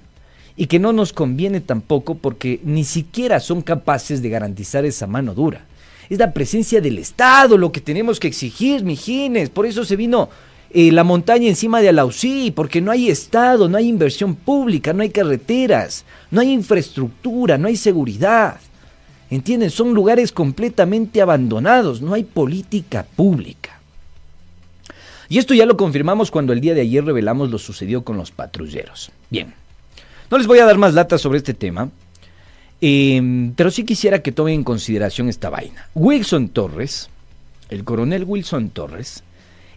Y 0.56 0.68
que 0.68 0.80
no 0.80 0.94
nos 0.94 1.14
conviene 1.14 1.60
tampoco 1.60 2.16
porque 2.16 2.62
ni 2.64 2.86
siquiera 2.86 3.42
son 3.42 3.62
capaces 3.62 4.22
de 4.22 4.30
garantizar 4.30 4.86
esa 4.86 5.08
mano 5.08 5.34
dura. 5.34 5.66
Es 6.10 6.18
la 6.18 6.34
presencia 6.34 6.82
del 6.82 6.98
Estado 6.98 7.58
lo 7.58 7.72
que 7.72 7.82
tenemos 7.82 8.20
que 8.20 8.28
exigir, 8.28 8.84
mijines. 8.84 9.50
Por 9.50 9.66
eso 9.66 9.86
se 9.86 9.96
vino 9.96 10.30
eh, 10.72 10.92
la 10.92 11.04
montaña 11.04 11.48
encima 11.48 11.82
de 11.82 11.90
Alausí, 11.90 12.52
porque 12.52 12.82
no 12.82 12.92
hay 12.92 13.10
Estado, 13.10 13.70
no 13.70 13.78
hay 13.78 13.88
inversión 13.88 14.36
pública, 14.36 14.92
no 14.92 15.04
hay 15.04 15.10
carreteras, 15.10 16.06
no 16.32 16.42
hay 16.42 16.52
infraestructura, 16.52 17.58
no 17.58 17.68
hay 17.68 17.76
seguridad. 17.76 18.60
¿Entienden? 19.30 19.70
Son 19.70 19.94
lugares 19.94 20.32
completamente 20.32 21.22
abandonados, 21.22 22.02
no 22.02 22.16
hay 22.16 22.24
política 22.24 23.06
pública. 23.16 23.80
Y 25.28 25.38
esto 25.38 25.54
ya 25.54 25.68
lo 25.68 25.78
confirmamos 25.78 26.32
cuando 26.32 26.54
el 26.54 26.62
día 26.62 26.74
de 26.74 26.82
ayer 26.82 27.06
revelamos 27.06 27.52
lo 27.52 27.60
sucedido 27.60 28.04
con 28.04 28.18
los 28.18 28.32
patrulleros. 28.32 29.12
Bien, 29.30 29.54
no 30.32 30.40
les 30.40 30.48
voy 30.48 30.58
a 30.58 30.66
dar 30.66 30.80
más 30.80 30.96
latas 30.96 31.22
sobre 31.22 31.38
este 31.38 31.54
tema, 31.54 31.90
eh, 32.82 33.52
pero 33.56 33.72
sí 33.72 33.84
quisiera 33.84 34.22
que 34.22 34.32
tomen 34.32 34.56
en 34.56 34.64
consideración 34.64 35.30
esta 35.30 35.50
vaina. 35.50 35.90
Wilson 35.96 36.50
Torres, 36.50 37.10
el 37.70 37.84
coronel 37.84 38.24
Wilson 38.24 38.70
Torres, 38.70 39.24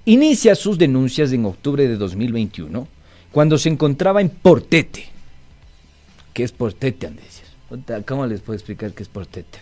inicia 0.05 0.55
sus 0.55 0.79
denuncias 0.79 1.33
en 1.33 1.45
octubre 1.45 1.87
de 1.87 1.97
2021 1.97 2.89
cuando 3.31 3.59
se 3.59 3.69
encontraba 3.69 4.21
en 4.21 4.29
Portete. 4.29 5.07
¿Qué 6.33 6.45
es 6.45 6.53
Portete, 6.53 7.07
Andrés? 7.07 7.43
¿Cómo 8.07 8.27
les 8.27 8.41
puedo 8.41 8.57
explicar 8.57 8.93
qué 8.93 9.03
es 9.03 9.09
Portete? 9.09 9.59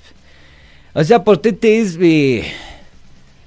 O 0.92 1.04
sea, 1.04 1.22
Portete 1.22 1.80
es... 1.80 1.96
Eh, 2.00 2.44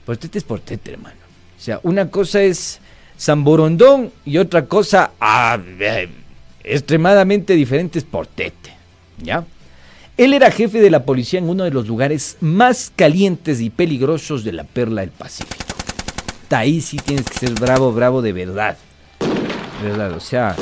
Portete 0.05 0.37
es 0.37 0.43
Portete, 0.43 0.91
hermano. 0.91 1.15
O 1.57 1.61
sea, 1.61 1.79
una 1.83 2.09
cosa 2.09 2.41
es 2.41 2.79
San 3.17 3.43
Borondón 3.43 4.11
y 4.25 4.37
otra 4.37 4.65
cosa 4.65 5.11
ah, 5.19 5.57
eh, 5.79 6.09
extremadamente 6.63 7.53
diferente 7.53 7.99
es 7.99 8.05
Portete. 8.05 8.73
¿Ya? 9.21 9.45
Él 10.15 10.33
era 10.33 10.51
jefe 10.51 10.79
de 10.79 10.91
la 10.91 11.05
policía 11.05 11.39
en 11.39 11.49
uno 11.49 11.63
de 11.63 11.71
los 11.71 11.87
lugares 11.87 12.37
más 12.39 12.91
calientes 12.95 13.61
y 13.61 13.71
peligrosos 13.71 14.43
de 14.43 14.53
la 14.53 14.63
perla 14.63 15.01
del 15.01 15.09
Pacífico. 15.09 15.63
Ahí 16.51 16.81
sí 16.81 16.97
tienes 16.97 17.25
que 17.25 17.47
ser 17.47 17.53
bravo, 17.53 17.91
bravo 17.91 18.21
de 18.21 18.31
verdad. 18.31 18.77
Verdad, 19.81 20.11
o 20.11 20.19
sea, 20.19 20.55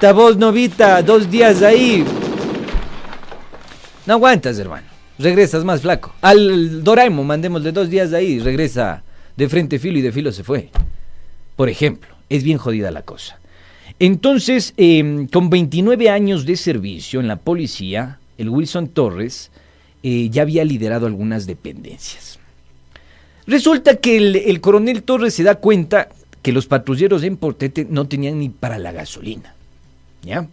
ta 0.00 0.12
vos 0.12 0.36
novita, 0.36 1.00
dos 1.00 1.30
días 1.30 1.62
ahí. 1.62 2.04
No 4.04 4.14
aguantas, 4.14 4.58
hermano. 4.58 4.88
Regresas 5.16 5.64
más 5.64 5.82
flaco. 5.82 6.12
Al 6.20 6.82
Doraemon, 6.82 7.24
mandémosle 7.24 7.70
dos 7.70 7.88
días 7.88 8.12
ahí, 8.12 8.40
regresa 8.40 9.04
de 9.36 9.48
frente 9.48 9.78
filo 9.78 9.98
y 9.98 10.02
de 10.02 10.10
filo 10.10 10.32
se 10.32 10.42
fue. 10.42 10.70
Por 11.54 11.68
ejemplo, 11.68 12.16
es 12.28 12.42
bien 12.42 12.58
jodida 12.58 12.90
la 12.90 13.02
cosa. 13.02 13.38
Entonces, 14.00 14.74
eh, 14.76 15.28
con 15.32 15.50
29 15.50 16.10
años 16.10 16.46
de 16.46 16.56
servicio 16.56 17.20
en 17.20 17.28
la 17.28 17.36
policía, 17.36 18.18
el 18.42 18.50
Wilson 18.50 18.88
Torres 18.88 19.50
eh, 20.02 20.28
ya 20.30 20.42
había 20.42 20.64
liderado 20.64 21.06
algunas 21.06 21.46
dependencias. 21.46 22.38
Resulta 23.46 23.96
que 23.96 24.16
el, 24.16 24.36
el, 24.36 24.60
coronel 24.60 25.02
Torres 25.02 25.34
se 25.34 25.42
da 25.42 25.56
cuenta 25.56 26.08
que 26.42 26.52
los 26.52 26.66
patrulleros 26.66 27.22
en 27.22 27.36
Portete 27.36 27.86
no 27.88 28.06
tenían 28.06 28.38
ni 28.38 28.48
para 28.48 28.78
la 28.78 28.92
gasolina. 28.92 29.54
¿Ya? 30.22 30.46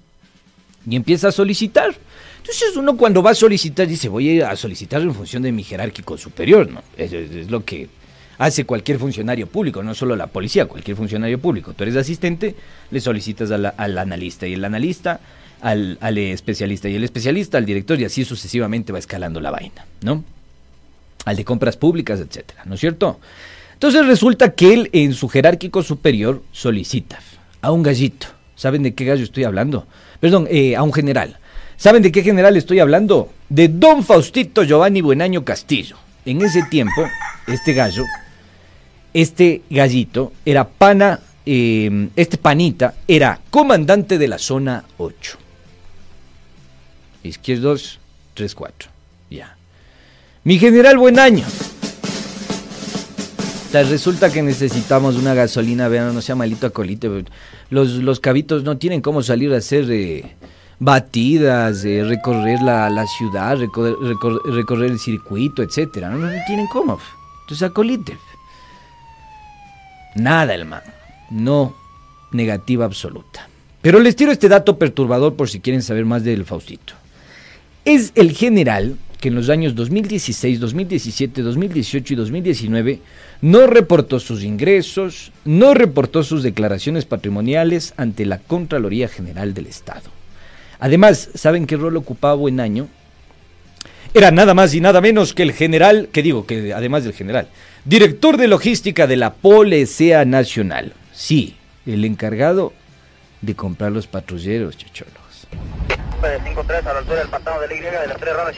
Y 0.87 0.95
empieza 0.95 1.27
a 1.27 1.31
solicitar. 1.31 1.95
Entonces 2.37 2.75
uno 2.77 2.97
cuando 2.97 3.21
va 3.21 3.31
a 3.31 3.35
solicitar 3.35 3.87
dice, 3.87 4.09
voy 4.09 4.41
a 4.41 4.55
solicitar 4.55 5.01
en 5.01 5.13
función 5.13 5.43
de 5.43 5.51
mi 5.51 5.63
jerárquico 5.63 6.17
superior, 6.17 6.69
¿no? 6.69 6.81
Es, 6.97 7.49
lo 7.49 7.63
que 7.63 7.89
hace 8.37 8.65
cualquier 8.65 8.97
funcionario 8.97 9.47
público, 9.47 9.83
no 9.83 9.93
solo 9.93 10.15
la 10.15 10.27
policía, 10.27 10.65
cualquier 10.65 10.95
funcionario 10.95 11.39
público. 11.39 11.73
Tú 11.73 11.83
eres 11.83 11.95
asistente, 11.95 12.55
le 12.89 13.01
solicitas 13.01 13.51
al 13.51 13.97
analista 13.97 14.47
y 14.47 14.53
el 14.53 14.63
analista 14.63 15.19
al, 15.61 15.97
al, 16.01 16.17
especialista 16.17 16.89
y 16.89 16.95
el 16.95 17.03
especialista 17.03 17.57
al 17.57 17.65
director 17.65 17.99
y 17.99 18.05
así 18.05 18.25
sucesivamente 18.25 18.91
va 18.91 18.99
escalando 18.99 19.39
la 19.41 19.51
vaina, 19.51 19.85
¿no? 20.01 20.23
Al 21.25 21.35
de 21.35 21.45
compras 21.45 21.77
públicas, 21.77 22.19
etcétera, 22.19 22.63
¿no 22.65 22.75
es 22.75 22.79
cierto? 22.79 23.19
Entonces 23.73 24.05
resulta 24.05 24.51
que 24.51 24.73
él 24.73 24.89
en 24.91 25.13
su 25.13 25.29
jerárquico 25.29 25.83
superior 25.83 26.43
solicita 26.51 27.19
a 27.61 27.71
un 27.71 27.83
gallito. 27.83 28.27
¿Saben 28.55 28.83
de 28.83 28.93
qué 28.93 29.05
gallo 29.05 29.23
estoy 29.23 29.45
hablando? 29.45 29.87
Perdón, 30.19 30.47
eh, 30.49 30.75
a 30.75 30.83
un 30.83 30.91
general. 30.91 31.37
¿Saben 31.77 32.03
de 32.03 32.11
qué 32.11 32.21
general 32.21 32.57
estoy 32.57 32.79
hablando? 32.79 33.31
De 33.47 33.69
don 33.69 34.03
Faustito 34.03 34.63
Giovanni 34.63 34.99
Buenaño 34.99 35.45
Castillo. 35.45 35.95
En 36.25 36.41
ese 36.41 36.63
tiempo 36.63 37.07
este 37.47 37.73
gallo, 37.73 38.03
este 39.13 39.61
gallito 39.69 40.33
era 40.45 40.67
pana, 40.67 41.21
eh, 41.45 42.09
este 42.17 42.37
panita 42.37 42.95
era 43.07 43.39
comandante 43.49 44.17
de 44.17 44.27
la 44.27 44.37
zona 44.37 44.83
8. 44.97 45.37
Izquierdos 47.23 47.99
3-4. 48.35 48.71
Ya. 49.29 49.55
Mi 50.43 50.57
general, 50.57 50.97
buen 50.97 51.19
año. 51.19 51.45
resulta 53.73 54.31
que 54.31 54.41
necesitamos 54.41 55.15
una 55.15 55.33
gasolina, 55.33 55.87
vean, 55.87 56.13
no 56.13 56.21
sea 56.21 56.35
malito 56.35 56.67
acolite. 56.67 57.25
Los, 57.69 57.89
los 57.89 58.19
cabitos 58.19 58.63
no 58.63 58.77
tienen 58.77 59.01
cómo 59.01 59.21
salir 59.21 59.53
a 59.53 59.57
hacer 59.57 59.85
eh, 59.91 60.35
batidas, 60.79 61.83
eh, 61.83 62.03
recorrer 62.03 62.61
la, 62.61 62.89
la 62.89 63.05
ciudad, 63.05 63.57
recorrer, 63.57 64.91
el 64.91 64.99
circuito, 64.99 65.61
etcétera. 65.61 66.09
No, 66.09 66.29
tienen 66.47 66.67
cómo. 66.67 66.99
Entonces 67.41 67.67
acolite. 67.67 68.17
Nada, 70.15 70.53
hermano. 70.55 70.91
No, 71.29 71.75
negativa 72.31 72.85
absoluta. 72.85 73.47
Pero 73.81 73.99
les 73.99 74.15
tiro 74.15 74.31
este 74.31 74.49
dato 74.49 74.77
perturbador 74.77 75.35
por 75.35 75.49
si 75.49 75.59
quieren 75.59 75.81
saber 75.81 76.05
más 76.05 76.23
del 76.23 76.45
Faustito. 76.45 76.98
Es 77.85 78.11
el 78.15 78.31
general 78.33 78.97
que 79.19 79.29
en 79.29 79.35
los 79.35 79.49
años 79.49 79.75
2016, 79.75 80.59
2017, 80.59 81.41
2018 81.41 82.13
y 82.13 82.15
2019 82.15 82.99
no 83.41 83.67
reportó 83.67 84.19
sus 84.19 84.43
ingresos, 84.43 85.31
no 85.45 85.73
reportó 85.73 86.23
sus 86.23 86.43
declaraciones 86.43 87.05
patrimoniales 87.05 87.93
ante 87.97 88.25
la 88.25 88.39
Contraloría 88.39 89.07
General 89.07 89.53
del 89.53 89.67
Estado. 89.67 90.09
Además, 90.79 91.29
¿saben 91.35 91.67
qué 91.67 91.75
rol 91.75 91.97
ocupaba 91.97 92.35
Buen 92.35 92.59
Año? 92.59 92.87
Era 94.13 94.31
nada 94.31 94.53
más 94.53 94.73
y 94.73 94.81
nada 94.81 95.01
menos 95.01 95.33
que 95.33 95.43
el 95.43 95.51
general, 95.51 96.09
que 96.11 96.23
digo, 96.23 96.45
que 96.45 96.73
además 96.73 97.03
del 97.03 97.13
general, 97.13 97.47
director 97.85 98.37
de 98.37 98.47
logística 98.47 99.05
de 99.05 99.17
la 99.17 99.33
Policía 99.33 100.25
Nacional. 100.25 100.93
Sí, 101.13 101.55
el 101.85 102.05
encargado 102.05 102.73
de 103.41 103.55
comprar 103.55 103.91
los 103.91 104.07
patrulleros, 104.07 104.77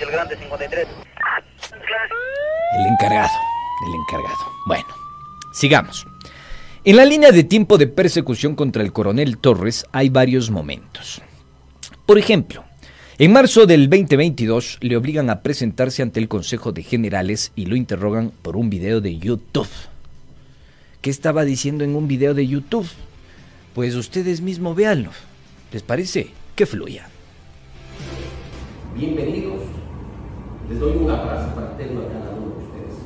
el 0.02 0.12
grande 0.12 0.36
53. 0.36 0.88
El 2.78 2.86
encargado, 2.88 3.30
el 3.88 3.94
encargado. 3.94 4.52
Bueno, 4.66 4.88
sigamos. 5.54 6.08
En 6.84 6.96
la 6.96 7.06
línea 7.06 7.32
de 7.32 7.44
tiempo 7.44 7.78
de 7.78 7.88
persecución 7.88 8.56
contra 8.56 8.82
el 8.82 8.92
coronel 8.92 9.38
Torres 9.38 9.86
hay 9.92 10.10
varios 10.10 10.50
momentos. 10.50 11.22
Por 12.08 12.18
ejemplo, 12.18 12.64
en 13.20 13.34
marzo 13.34 13.68
del 13.68 13.90
2022 13.90 14.80
le 14.82 14.98
obligan 14.98 15.30
a 15.30 15.42
presentarse 15.42 16.02
ante 16.02 16.20
el 16.20 16.28
Consejo 16.28 16.72
de 16.72 16.82
Generales 16.82 17.52
y 17.56 17.68
lo 17.68 17.76
interrogan 17.76 18.32
por 18.42 18.58
un 18.58 18.72
video 18.72 19.02
de 19.02 19.20
YouTube. 19.20 19.70
¿Qué 21.02 21.12
estaba 21.12 21.44
diciendo 21.44 21.84
en 21.84 21.96
un 21.96 22.08
video 22.08 22.34
de 22.34 22.48
YouTube? 22.48 22.90
Pues 23.76 23.94
ustedes 23.94 24.42
mismos 24.42 24.76
véanlo. 24.76 25.12
¿Les 25.72 25.84
parece? 25.84 26.30
Que 26.56 26.66
fluya. 26.66 27.08
Bienvenidos. 28.94 29.62
Les 30.70 30.78
doy 30.78 30.98
un 30.98 31.10
abrazo 31.10 31.52
fraterno 31.56 32.02
a 32.02 32.08
cada 32.08 32.36
uno 32.36 32.56
de 32.56 32.66
ustedes. 32.66 32.98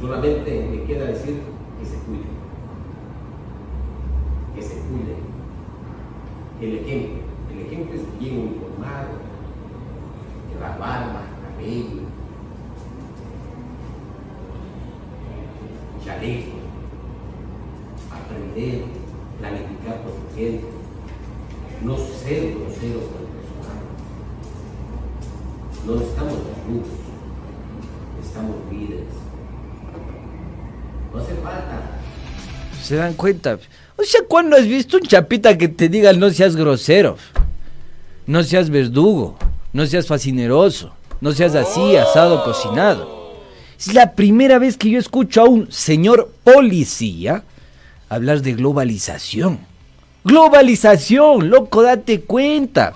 Solamente 0.00 0.68
me 0.68 0.82
queda 0.82 1.06
decir 1.06 1.42
que 1.78 1.86
se 1.86 1.96
cuiden. 1.98 2.40
Que 4.54 4.62
se 4.62 4.74
cuiden. 4.80 5.20
El 6.60 6.74
ejemplo. 6.74 7.20
El 7.52 7.66
ejemplo 7.66 7.94
es 7.94 8.18
bien 8.20 8.38
uniformado, 8.38 9.08
la 10.60 10.76
barba, 10.76 11.22
cabello, 11.42 12.02
chaleco, 16.04 16.52
aprender, 18.12 18.84
planificar 19.38 20.02
proteger, 20.02 20.60
no 21.82 21.96
ser 21.96 22.54
groseros 22.54 23.04
con 23.04 23.20
el 23.20 23.30
personal. 23.36 23.80
No 25.86 25.94
estamos 26.00 26.38
desnudos, 26.46 26.88
estamos 28.22 28.56
líderes. 28.70 29.06
No 31.12 31.20
hace 31.20 31.34
falta. 31.36 31.98
¿Se 32.82 32.96
dan 32.96 33.14
cuenta? 33.14 33.58
O 33.96 34.02
sea, 34.02 34.22
¿cuándo 34.28 34.56
has 34.56 34.66
visto 34.66 34.96
un 34.96 35.02
chapita 35.02 35.56
que 35.56 35.68
te 35.68 35.88
diga 35.88 36.12
no 36.12 36.30
seas 36.30 36.56
grosero? 36.56 37.16
No 38.26 38.42
seas 38.42 38.70
verdugo, 38.70 39.36
no 39.72 39.86
seas 39.86 40.06
fascineroso, 40.06 40.94
no 41.20 41.32
seas 41.32 41.54
así, 41.54 41.96
asado, 41.96 42.44
cocinado. 42.44 43.20
Es 43.78 43.94
la 43.94 44.12
primera 44.14 44.58
vez 44.58 44.76
que 44.76 44.90
yo 44.90 44.98
escucho 44.98 45.40
a 45.40 45.48
un 45.48 45.72
señor 45.72 46.30
policía 46.44 47.44
hablar 48.08 48.42
de 48.42 48.52
globalización. 48.52 49.69
Globalización, 50.24 51.48
loco, 51.48 51.82
date 51.82 52.20
cuenta. 52.20 52.92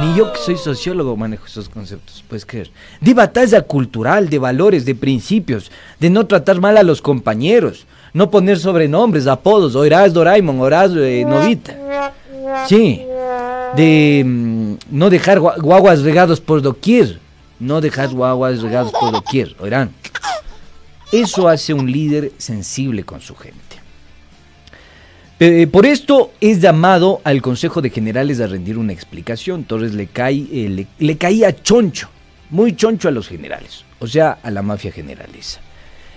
Ni 0.00 0.14
yo 0.14 0.32
que 0.32 0.38
soy 0.38 0.56
sociólogo 0.56 1.16
manejo 1.16 1.46
esos 1.46 1.68
conceptos, 1.68 2.22
puedes 2.28 2.44
creer. 2.44 2.70
De 3.00 3.14
batalla 3.14 3.62
cultural, 3.62 4.28
de 4.28 4.38
valores, 4.38 4.84
de 4.84 4.94
principios, 4.94 5.70
de 5.98 6.10
no 6.10 6.26
tratar 6.26 6.60
mal 6.60 6.76
a 6.76 6.82
los 6.82 7.00
compañeros, 7.00 7.86
no 8.12 8.30
poner 8.30 8.58
sobrenombres, 8.58 9.26
apodos, 9.26 9.74
oirás 9.74 10.12
Doraemon, 10.12 10.60
oirás 10.60 10.92
eh, 10.96 11.24
Novita. 11.26 12.12
Sí, 12.68 13.06
de 13.74 14.22
mm, 14.24 14.74
no 14.90 15.10
dejar 15.10 15.40
guaguas 15.40 16.02
regados 16.02 16.40
por 16.40 16.62
doquier, 16.62 17.18
no 17.58 17.80
dejar 17.80 18.10
guaguas 18.10 18.60
regados 18.62 18.92
por 18.92 19.12
doquier, 19.12 19.54
oirán. 19.60 19.92
Eso 21.12 21.48
hace 21.48 21.72
un 21.72 21.90
líder 21.90 22.32
sensible 22.38 23.04
con 23.04 23.20
su 23.20 23.34
gente. 23.34 23.65
Eh, 25.38 25.66
por 25.66 25.84
esto 25.84 26.32
es 26.40 26.62
llamado 26.62 27.20
al 27.22 27.42
Consejo 27.42 27.82
de 27.82 27.90
Generales 27.90 28.40
a 28.40 28.46
rendir 28.46 28.78
una 28.78 28.94
explicación. 28.94 29.64
Torres 29.64 29.92
le, 29.92 30.06
cae, 30.06 30.46
eh, 30.50 30.86
le, 30.98 31.18
caía 31.18 31.62
choncho, 31.62 32.08
muy 32.48 32.74
choncho 32.74 33.08
a 33.08 33.10
los 33.10 33.28
generales, 33.28 33.84
o 33.98 34.06
sea, 34.06 34.38
a 34.42 34.50
la 34.50 34.62
mafia 34.62 34.92
generaliza. 34.92 35.60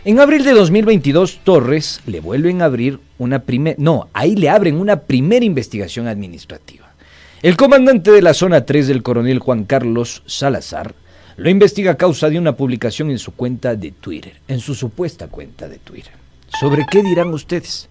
En 0.06 0.22
abril 0.22 0.46
de 0.46 0.54
2022, 0.54 1.42
Torres 1.44 2.00
le 2.06 2.22
vuelven 2.22 2.62
a 2.62 2.66
abrir 2.66 3.02
una 3.18 3.40
primera, 3.40 3.76
no, 3.78 4.08
ahí 4.14 4.38
le 4.38 4.50
abren 4.50 4.78
una 4.78 5.02
primera 5.02 5.44
investigación 5.44 6.08
administrativa. 6.08 6.94
El 7.42 7.58
comandante 7.58 8.12
de 8.12 8.22
la 8.22 8.34
zona 8.34 8.66
3 8.66 8.88
del 8.88 9.04
coronel 9.04 9.40
Juan 9.40 9.66
Carlos 9.66 10.24
Salazar 10.28 10.96
lo 11.36 11.50
investiga 11.50 11.92
a 11.92 11.98
causa 11.98 12.30
de 12.30 12.40
una 12.40 12.56
publicación 12.56 13.12
en 13.12 13.20
su 13.20 13.34
cuenta 13.34 13.76
de 13.76 13.92
Twitter, 13.92 14.40
en 14.48 14.62
su 14.62 14.76
supuesta 14.76 15.28
cuenta 15.28 15.68
de 15.68 15.80
Twitter. 15.80 16.14
¿Sobre 16.58 16.86
qué 16.90 17.04
dirán 17.04 17.34
ustedes? 17.34 17.89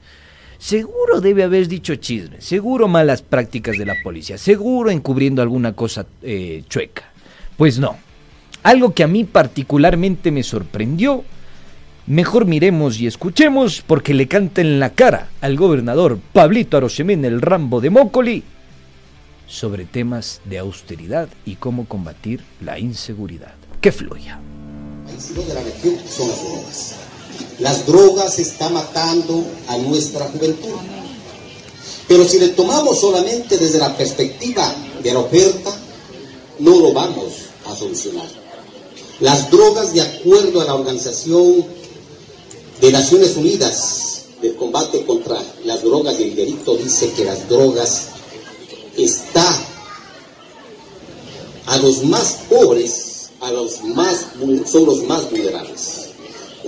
Seguro 0.58 1.20
debe 1.20 1.44
haber 1.44 1.68
dicho 1.68 1.94
chisme, 1.96 2.40
seguro 2.40 2.88
malas 2.88 3.22
prácticas 3.22 3.78
de 3.78 3.86
la 3.86 3.94
policía, 4.02 4.36
seguro 4.38 4.90
encubriendo 4.90 5.40
alguna 5.40 5.72
cosa 5.72 6.06
eh, 6.22 6.64
chueca. 6.68 7.12
Pues 7.56 7.78
no. 7.78 7.96
Algo 8.64 8.92
que 8.92 9.04
a 9.04 9.08
mí 9.08 9.24
particularmente 9.24 10.30
me 10.30 10.42
sorprendió 10.42 11.24
Mejor 12.08 12.46
miremos 12.46 12.98
y 12.98 13.06
escuchemos 13.06 13.84
porque 13.86 14.14
le 14.14 14.28
canta 14.28 14.62
en 14.62 14.80
la 14.80 14.94
cara 14.94 15.28
al 15.42 15.58
gobernador 15.58 16.18
Pablito 16.32 16.78
Arosemén 16.78 17.22
el 17.26 17.42
Rambo 17.42 17.82
de 17.82 17.90
Mócoli 17.90 18.42
sobre 19.46 19.84
temas 19.84 20.40
de 20.46 20.58
austeridad 20.58 21.28
y 21.44 21.56
cómo 21.56 21.84
combatir 21.84 22.42
la 22.62 22.78
inseguridad. 22.78 23.52
Que 23.82 23.92
fluya. 23.92 24.40
El 25.06 25.46
de 25.46 25.54
la 25.54 25.62
región 25.62 25.96
son 26.08 26.28
las. 26.28 27.07
Las 27.58 27.86
drogas 27.86 28.38
están 28.38 28.74
matando 28.74 29.44
a 29.68 29.76
nuestra 29.78 30.26
juventud. 30.26 30.76
Pero 32.06 32.26
si 32.26 32.38
le 32.38 32.48
tomamos 32.48 33.00
solamente 33.00 33.58
desde 33.58 33.78
la 33.78 33.96
perspectiva 33.96 34.74
de 35.02 35.12
la 35.12 35.20
oferta, 35.20 35.76
no 36.58 36.78
lo 36.78 36.92
vamos 36.92 37.32
a 37.66 37.76
solucionar. 37.76 38.26
Las 39.20 39.50
drogas, 39.50 39.92
de 39.92 40.00
acuerdo 40.00 40.60
a 40.60 40.64
la 40.64 40.74
organización 40.74 41.66
de 42.80 42.92
Naciones 42.92 43.36
Unidas 43.36 44.22
del 44.40 44.54
combate 44.54 45.04
contra 45.04 45.42
las 45.64 45.82
drogas 45.82 46.18
y 46.20 46.24
el 46.24 46.36
delito 46.36 46.76
dice 46.76 47.10
que 47.12 47.24
las 47.24 47.48
drogas 47.48 48.06
está 48.96 49.66
a 51.66 51.76
los 51.78 52.04
más 52.04 52.38
pobres, 52.48 53.30
a 53.40 53.50
los 53.50 53.82
más 53.84 54.26
son 54.70 54.86
los 54.86 55.02
más 55.02 55.30
vulnerables. 55.30 55.97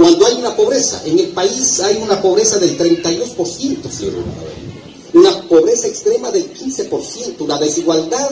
Cuando 0.00 0.26
hay 0.26 0.36
una 0.36 0.56
pobreza, 0.56 1.02
en 1.04 1.18
el 1.18 1.26
país 1.26 1.78
hay 1.80 1.98
una 1.98 2.22
pobreza 2.22 2.58
del 2.58 2.78
32%, 2.78 3.90
señor 3.90 4.24
una 5.12 5.30
pobreza 5.46 5.88
extrema 5.88 6.30
del 6.30 6.54
15%, 6.54 7.34
una 7.40 7.58
desigualdad 7.58 8.30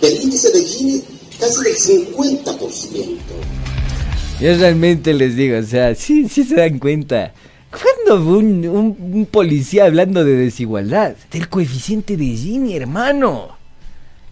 del 0.00 0.22
índice 0.22 0.50
de 0.50 0.64
Gini 0.64 1.02
casi 1.38 1.62
del 1.62 1.76
50%. 1.76 2.98
Yo 4.40 4.56
realmente 4.56 5.14
les 5.14 5.36
digo, 5.36 5.56
o 5.58 5.62
sea, 5.62 5.94
sí, 5.94 6.28
sí 6.28 6.42
se 6.42 6.56
dan 6.56 6.80
cuenta. 6.80 7.32
¿Cuándo 7.70 8.28
un, 8.28 8.66
un, 8.66 9.26
policía 9.26 9.84
hablando 9.84 10.24
de 10.24 10.34
desigualdad? 10.34 11.14
Del 11.30 11.48
coeficiente 11.48 12.16
de 12.16 12.24
Gini, 12.24 12.74
hermano. 12.74 13.56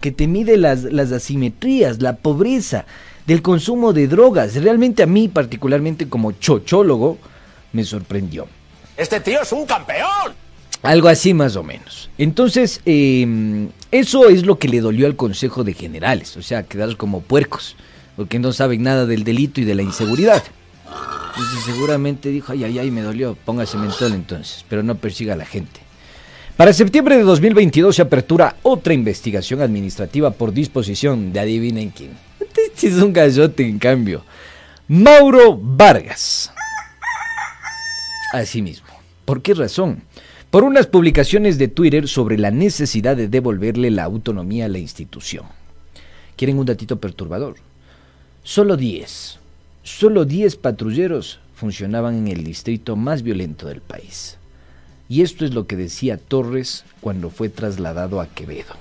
Que 0.01 0.11
te 0.11 0.27
mide 0.27 0.57
las, 0.57 0.83
las 0.83 1.13
asimetrías, 1.13 2.01
la 2.01 2.17
pobreza. 2.17 2.85
Del 3.25 3.41
consumo 3.41 3.93
de 3.93 4.07
drogas. 4.07 4.55
Realmente 4.55 5.03
a 5.03 5.07
mí, 5.07 5.27
particularmente 5.27 6.09
como 6.09 6.31
chochólogo, 6.33 7.17
me 7.71 7.83
sorprendió. 7.83 8.47
Este 8.95 9.19
tío 9.19 9.41
es 9.41 9.51
un 9.51 9.65
campeón. 9.65 10.33
Algo 10.83 11.07
así 11.07 11.33
más 11.33 11.55
o 11.55 11.63
menos. 11.63 12.09
Entonces, 12.17 12.81
eh, 12.85 13.67
eso 13.91 14.27
es 14.27 14.45
lo 14.45 14.59
que 14.59 14.67
le 14.67 14.81
dolió 14.81 15.07
al 15.07 15.15
Consejo 15.15 15.63
de 15.63 15.73
Generales, 15.73 16.35
o 16.35 16.41
sea, 16.41 16.63
quedar 16.63 16.97
como 16.97 17.21
puercos, 17.21 17.75
porque 18.15 18.37
no 18.37 18.51
saben 18.51 18.83
nada 18.83 19.05
del 19.05 19.23
delito 19.23 19.61
y 19.61 19.63
de 19.63 19.75
la 19.75 19.81
inseguridad. 19.81 20.43
Entonces 21.35 21.63
seguramente 21.65 22.29
dijo, 22.29 22.51
ay, 22.51 22.65
ay, 22.65 22.79
ay, 22.79 22.91
me 22.91 23.01
dolió, 23.01 23.35
póngase 23.45 23.77
mentol 23.77 24.13
entonces, 24.13 24.65
pero 24.69 24.83
no 24.83 24.95
persiga 24.95 25.33
a 25.33 25.37
la 25.37 25.45
gente. 25.45 25.79
Para 26.57 26.71
septiembre 26.73 27.17
de 27.17 27.23
2022 27.23 27.95
se 27.95 28.01
apertura 28.03 28.57
otra 28.61 28.93
investigación 28.93 29.61
administrativa 29.61 30.29
por 30.29 30.53
disposición 30.53 31.33
de 31.33 31.39
adivinen 31.39 31.89
quién. 31.89 32.11
Es 32.81 32.95
un 32.95 33.13
gallote 33.13 33.67
en 33.67 33.79
cambio. 33.79 34.23
Mauro 34.87 35.57
Vargas. 35.57 36.51
Así 38.33 38.61
mismo. 38.61 38.87
¿Por 39.25 39.41
qué 39.41 39.53
razón? 39.53 40.03
Por 40.49 40.63
unas 40.63 40.87
publicaciones 40.87 41.57
de 41.57 41.67
Twitter 41.67 42.07
sobre 42.07 42.37
la 42.37 42.51
necesidad 42.51 43.15
de 43.15 43.27
devolverle 43.27 43.89
la 43.89 44.03
autonomía 44.03 44.65
a 44.65 44.69
la 44.69 44.79
institución. 44.79 45.45
¿Quieren 46.35 46.59
un 46.59 46.65
datito 46.65 46.99
perturbador? 46.99 47.55
Solo 48.43 48.75
10, 48.75 49.39
solo 49.83 50.25
10 50.25 50.57
patrulleros 50.57 51.39
funcionaban 51.55 52.15
en 52.15 52.27
el 52.27 52.43
distrito 52.43 52.95
más 52.95 53.23
violento 53.23 53.67
del 53.67 53.81
país. 53.81 54.37
Y 55.07 55.21
esto 55.21 55.45
es 55.45 55.53
lo 55.53 55.65
que 55.65 55.75
decía 55.75 56.17
Torres 56.17 56.83
cuando 57.01 57.29
fue 57.29 57.49
trasladado 57.49 58.19
a 58.19 58.27
Quevedo. 58.27 58.75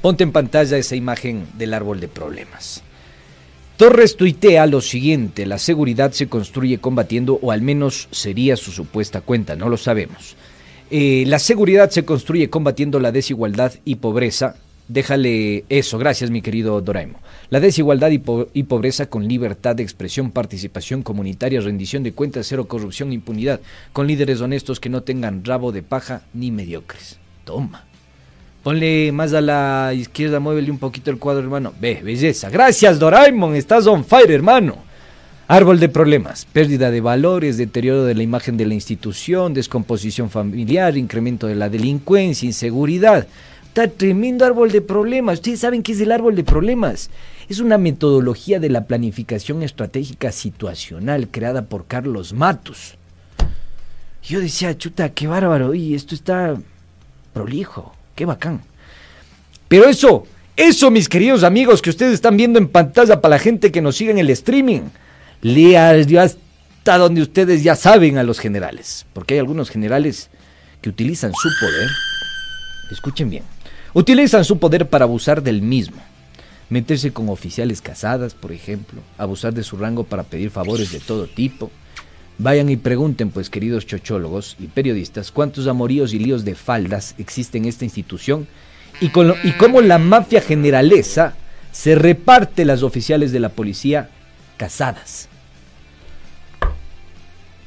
Ponte 0.00 0.24
en 0.24 0.32
pantalla 0.32 0.76
esa 0.76 0.96
imagen 0.96 1.46
del 1.58 1.74
árbol 1.74 2.00
de 2.00 2.08
problemas. 2.08 2.82
Torres 3.76 4.16
tuitea 4.16 4.66
lo 4.66 4.80
siguiente, 4.80 5.44
la 5.44 5.58
seguridad 5.58 6.12
se 6.12 6.28
construye 6.28 6.78
combatiendo, 6.78 7.38
o 7.42 7.52
al 7.52 7.60
menos 7.60 8.08
sería 8.10 8.56
su 8.56 8.72
supuesta 8.72 9.20
cuenta, 9.20 9.54
no 9.54 9.68
lo 9.68 9.76
sabemos. 9.76 10.34
Eh, 10.90 11.24
la 11.26 11.38
seguridad 11.38 11.90
se 11.90 12.06
construye 12.06 12.48
combatiendo 12.48 13.00
la 13.00 13.12
desigualdad 13.12 13.74
y 13.84 13.96
pobreza. 13.96 14.56
Déjale 14.88 15.64
eso, 15.68 15.98
gracias 15.98 16.30
mi 16.30 16.40
querido 16.40 16.80
Doraemo. 16.80 17.18
La 17.50 17.60
desigualdad 17.60 18.10
y, 18.12 18.22
y, 18.54 18.62
pobreza 18.62 19.10
con 19.10 19.28
libertad 19.28 19.76
de 19.76 19.82
expresión, 19.82 20.30
participación 20.30 21.02
comunitaria, 21.02 21.60
rendición 21.60 22.02
de 22.02 22.12
cuentas, 22.12 22.46
cero 22.46 22.66
corrupción, 22.68 23.12
impunidad, 23.12 23.60
con 23.92 24.06
líderes 24.06 24.40
honestos 24.40 24.80
que 24.80 24.88
no 24.88 25.02
tengan 25.02 25.44
rabo 25.44 25.70
de 25.70 25.82
paja 25.82 26.22
ni 26.32 26.50
mediocres. 26.50 27.18
Toma. 27.44 27.84
Ponle 28.66 29.12
más 29.12 29.32
a 29.32 29.40
la 29.40 29.94
izquierda, 29.94 30.40
muévele 30.40 30.72
un 30.72 30.78
poquito 30.78 31.12
el 31.12 31.20
cuadro, 31.20 31.40
hermano. 31.40 31.72
Ve, 31.80 32.00
belleza. 32.02 32.50
Gracias, 32.50 32.98
Doraemon. 32.98 33.54
Estás 33.54 33.86
on 33.86 34.04
fire, 34.04 34.32
hermano. 34.32 34.78
Árbol 35.46 35.78
de 35.78 35.88
problemas, 35.88 36.46
pérdida 36.46 36.90
de 36.90 37.00
valores, 37.00 37.58
deterioro 37.58 38.02
de 38.02 38.16
la 38.16 38.24
imagen 38.24 38.56
de 38.56 38.66
la 38.66 38.74
institución, 38.74 39.54
descomposición 39.54 40.30
familiar, 40.30 40.96
incremento 40.96 41.46
de 41.46 41.54
la 41.54 41.68
delincuencia, 41.68 42.44
inseguridad. 42.44 43.28
Está 43.68 43.86
tremendo 43.86 44.44
árbol 44.44 44.72
de 44.72 44.80
problemas. 44.80 45.34
Ustedes 45.34 45.60
saben 45.60 45.84
qué 45.84 45.92
es 45.92 46.00
el 46.00 46.10
árbol 46.10 46.34
de 46.34 46.42
problemas. 46.42 47.08
Es 47.48 47.60
una 47.60 47.78
metodología 47.78 48.58
de 48.58 48.70
la 48.70 48.88
planificación 48.88 49.62
estratégica 49.62 50.32
situacional 50.32 51.28
creada 51.28 51.66
por 51.66 51.86
Carlos 51.86 52.32
Matos. 52.32 52.96
Yo 54.24 54.40
decía, 54.40 54.76
chuta, 54.76 55.10
qué 55.10 55.28
bárbaro. 55.28 55.72
Y 55.72 55.94
esto 55.94 56.16
está 56.16 56.56
prolijo. 57.32 57.95
Qué 58.16 58.24
bacán. 58.24 58.62
Pero 59.68 59.88
eso, 59.88 60.26
eso, 60.56 60.90
mis 60.90 61.08
queridos 61.08 61.44
amigos, 61.44 61.82
que 61.82 61.90
ustedes 61.90 62.14
están 62.14 62.36
viendo 62.36 62.58
en 62.58 62.66
pantalla 62.66 63.20
para 63.20 63.36
la 63.36 63.38
gente 63.38 63.70
que 63.70 63.82
nos 63.82 63.96
sigue 63.96 64.10
en 64.10 64.18
el 64.18 64.30
streaming, 64.30 64.80
le 65.42 65.76
hasta 65.76 66.98
donde 66.98 67.20
ustedes 67.20 67.62
ya 67.62 67.76
saben 67.76 68.16
a 68.16 68.22
los 68.22 68.40
generales. 68.40 69.06
Porque 69.12 69.34
hay 69.34 69.40
algunos 69.40 69.70
generales 69.70 70.30
que 70.80 70.88
utilizan 70.88 71.32
su 71.34 71.50
poder. 71.60 71.90
Escuchen 72.90 73.28
bien. 73.28 73.44
Utilizan 73.92 74.44
su 74.44 74.58
poder 74.58 74.88
para 74.88 75.04
abusar 75.04 75.42
del 75.42 75.60
mismo. 75.60 75.98
Meterse 76.70 77.12
con 77.12 77.28
oficiales 77.28 77.82
casadas, 77.82 78.34
por 78.34 78.50
ejemplo. 78.50 79.00
Abusar 79.18 79.52
de 79.52 79.62
su 79.62 79.76
rango 79.76 80.04
para 80.04 80.22
pedir 80.22 80.50
favores 80.50 80.90
de 80.90 81.00
todo 81.00 81.26
tipo. 81.26 81.70
Vayan 82.38 82.68
y 82.68 82.76
pregunten, 82.76 83.30
pues, 83.30 83.48
queridos 83.48 83.86
chochólogos 83.86 84.56
y 84.60 84.66
periodistas, 84.66 85.32
cuántos 85.32 85.66
amoríos 85.66 86.12
y 86.12 86.18
líos 86.18 86.44
de 86.44 86.54
faldas 86.54 87.14
existen 87.18 87.64
en 87.64 87.70
esta 87.70 87.84
institución 87.84 88.46
y, 89.00 89.08
cómo 89.10 89.80
la 89.80 89.98
mafia 89.98 90.40
generalesa 90.40 91.34
se 91.72 91.94
reparte 91.94 92.64
las 92.64 92.82
oficiales 92.82 93.32
de 93.32 93.40
la 93.40 93.50
policía 93.50 94.10
casadas. 94.56 95.28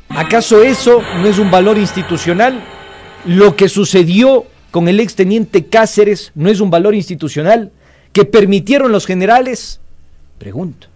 ¿Acaso 0.10 0.64
eso 0.64 1.02
no 1.18 1.28
es 1.28 1.38
un 1.38 1.52
valor 1.52 1.78
institucional? 1.78 2.64
Lo 3.26 3.56
que 3.56 3.70
sucedió 3.70 4.46
con 4.72 4.88
el 4.88 5.00
exteniente 5.00 5.66
Cáceres 5.66 6.32
no 6.36 6.50
es 6.50 6.60
un 6.60 6.70
valor 6.70 6.96
institucional 6.96 7.72
que 8.12 8.26
permitieron 8.26 8.92
los 8.92 9.06
generales? 9.06 9.80
Pregunto. 10.38 10.89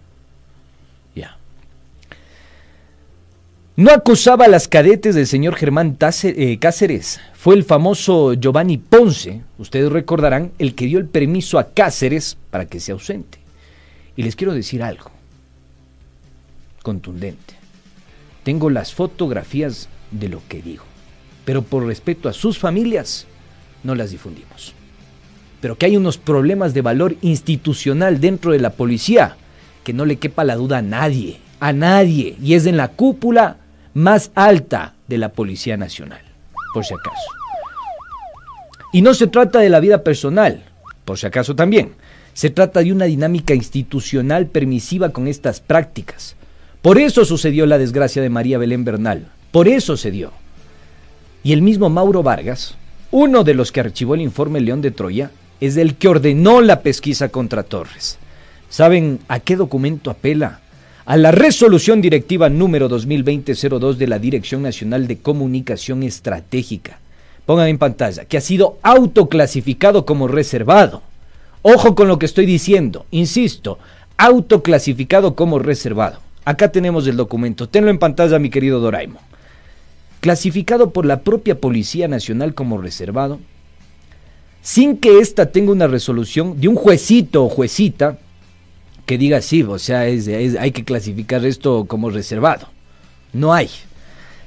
No 3.76 3.90
acusaba 3.90 4.44
a 4.44 4.48
las 4.48 4.68
cadetes 4.68 5.16
del 5.16 5.26
señor 5.26 5.56
Germán 5.56 5.98
eh, 6.00 6.58
Cáceres. 6.60 7.18
Fue 7.34 7.56
el 7.56 7.64
famoso 7.64 8.34
Giovanni 8.34 8.78
Ponce, 8.78 9.40
ustedes 9.58 9.90
recordarán, 9.90 10.52
el 10.60 10.76
que 10.76 10.86
dio 10.86 11.00
el 11.00 11.06
permiso 11.06 11.58
a 11.58 11.70
Cáceres 11.70 12.36
para 12.52 12.66
que 12.66 12.78
se 12.78 12.92
ausente. 12.92 13.38
Y 14.14 14.22
les 14.22 14.36
quiero 14.36 14.54
decir 14.54 14.80
algo 14.80 15.10
contundente. 16.84 17.54
Tengo 18.44 18.70
las 18.70 18.94
fotografías 18.94 19.88
de 20.12 20.28
lo 20.28 20.40
que 20.48 20.62
digo, 20.62 20.84
pero 21.44 21.62
por 21.62 21.84
respeto 21.84 22.28
a 22.28 22.32
sus 22.32 22.60
familias 22.60 23.26
no 23.82 23.96
las 23.96 24.12
difundimos. 24.12 24.72
Pero 25.60 25.76
que 25.76 25.86
hay 25.86 25.96
unos 25.96 26.16
problemas 26.16 26.74
de 26.74 26.82
valor 26.82 27.16
institucional 27.22 28.20
dentro 28.20 28.52
de 28.52 28.60
la 28.60 28.70
policía 28.70 29.36
que 29.82 29.92
no 29.92 30.04
le 30.04 30.18
quepa 30.18 30.44
la 30.44 30.54
duda 30.54 30.78
a 30.78 30.82
nadie, 30.82 31.40
a 31.58 31.72
nadie, 31.72 32.36
y 32.40 32.54
es 32.54 32.66
en 32.66 32.76
la 32.76 32.88
cúpula 32.88 33.56
más 33.94 34.32
alta 34.34 34.94
de 35.08 35.18
la 35.18 35.30
Policía 35.30 35.76
Nacional, 35.76 36.22
por 36.74 36.84
si 36.84 36.94
acaso. 36.94 37.30
Y 38.92 39.02
no 39.02 39.14
se 39.14 39.28
trata 39.28 39.60
de 39.60 39.70
la 39.70 39.80
vida 39.80 40.02
personal, 40.02 40.62
por 41.04 41.18
si 41.18 41.26
acaso 41.26 41.54
también. 41.54 41.94
Se 42.32 42.50
trata 42.50 42.80
de 42.80 42.92
una 42.92 43.04
dinámica 43.04 43.54
institucional 43.54 44.46
permisiva 44.46 45.10
con 45.10 45.28
estas 45.28 45.60
prácticas. 45.60 46.36
Por 46.82 46.98
eso 46.98 47.24
sucedió 47.24 47.66
la 47.66 47.78
desgracia 47.78 48.20
de 48.20 48.28
María 48.28 48.58
Belén 48.58 48.84
Bernal. 48.84 49.28
Por 49.52 49.68
eso 49.68 49.96
se 49.96 50.10
dio. 50.10 50.32
Y 51.44 51.52
el 51.52 51.62
mismo 51.62 51.88
Mauro 51.88 52.22
Vargas, 52.22 52.76
uno 53.10 53.44
de 53.44 53.54
los 53.54 53.70
que 53.70 53.80
archivó 53.80 54.14
el 54.14 54.20
informe 54.20 54.60
León 54.60 54.82
de 54.82 54.90
Troya, 54.90 55.30
es 55.60 55.76
el 55.76 55.94
que 55.94 56.08
ordenó 56.08 56.60
la 56.60 56.80
pesquisa 56.80 57.28
contra 57.28 57.62
Torres. 57.62 58.18
¿Saben 58.68 59.20
a 59.28 59.38
qué 59.38 59.54
documento 59.54 60.10
apela? 60.10 60.60
A 61.06 61.18
la 61.18 61.32
resolución 61.32 62.00
directiva 62.00 62.48
número 62.48 62.88
2020-02 62.88 63.96
de 63.96 64.06
la 64.06 64.18
Dirección 64.18 64.62
Nacional 64.62 65.06
de 65.06 65.18
Comunicación 65.18 66.02
Estratégica. 66.02 66.98
Pongan 67.44 67.68
en 67.68 67.76
pantalla, 67.76 68.24
que 68.24 68.38
ha 68.38 68.40
sido 68.40 68.78
autoclasificado 68.82 70.06
como 70.06 70.28
reservado. 70.28 71.02
Ojo 71.60 71.94
con 71.94 72.08
lo 72.08 72.18
que 72.18 72.24
estoy 72.24 72.46
diciendo, 72.46 73.04
insisto, 73.10 73.78
autoclasificado 74.16 75.34
como 75.34 75.58
reservado. 75.58 76.20
Acá 76.46 76.72
tenemos 76.72 77.06
el 77.06 77.18
documento, 77.18 77.68
tenlo 77.68 77.90
en 77.90 77.98
pantalla 77.98 78.38
mi 78.38 78.48
querido 78.48 78.80
Doraimo. 78.80 79.20
Clasificado 80.20 80.90
por 80.90 81.04
la 81.04 81.20
propia 81.20 81.60
Policía 81.60 82.08
Nacional 82.08 82.54
como 82.54 82.78
reservado, 82.78 83.40
sin 84.62 84.96
que 84.96 85.18
ésta 85.18 85.52
tenga 85.52 85.72
una 85.72 85.86
resolución 85.86 86.58
de 86.58 86.68
un 86.68 86.76
juecito 86.76 87.44
o 87.44 87.50
juecita 87.50 88.18
que 89.06 89.18
diga 89.18 89.40
sí, 89.42 89.62
o 89.62 89.78
sea, 89.78 90.06
es, 90.06 90.28
hay 90.28 90.72
que 90.72 90.84
clasificar 90.84 91.44
esto 91.44 91.84
como 91.86 92.10
reservado. 92.10 92.68
No 93.32 93.52
hay. 93.52 93.68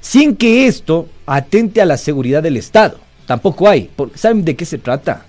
Sin 0.00 0.36
que 0.36 0.66
esto 0.66 1.08
atente 1.26 1.80
a 1.80 1.86
la 1.86 1.96
seguridad 1.96 2.42
del 2.42 2.56
Estado. 2.56 2.98
Tampoco 3.26 3.68
hay. 3.68 3.90
¿Saben 4.14 4.44
de 4.44 4.56
qué 4.56 4.64
se 4.64 4.78
trata? 4.78 5.26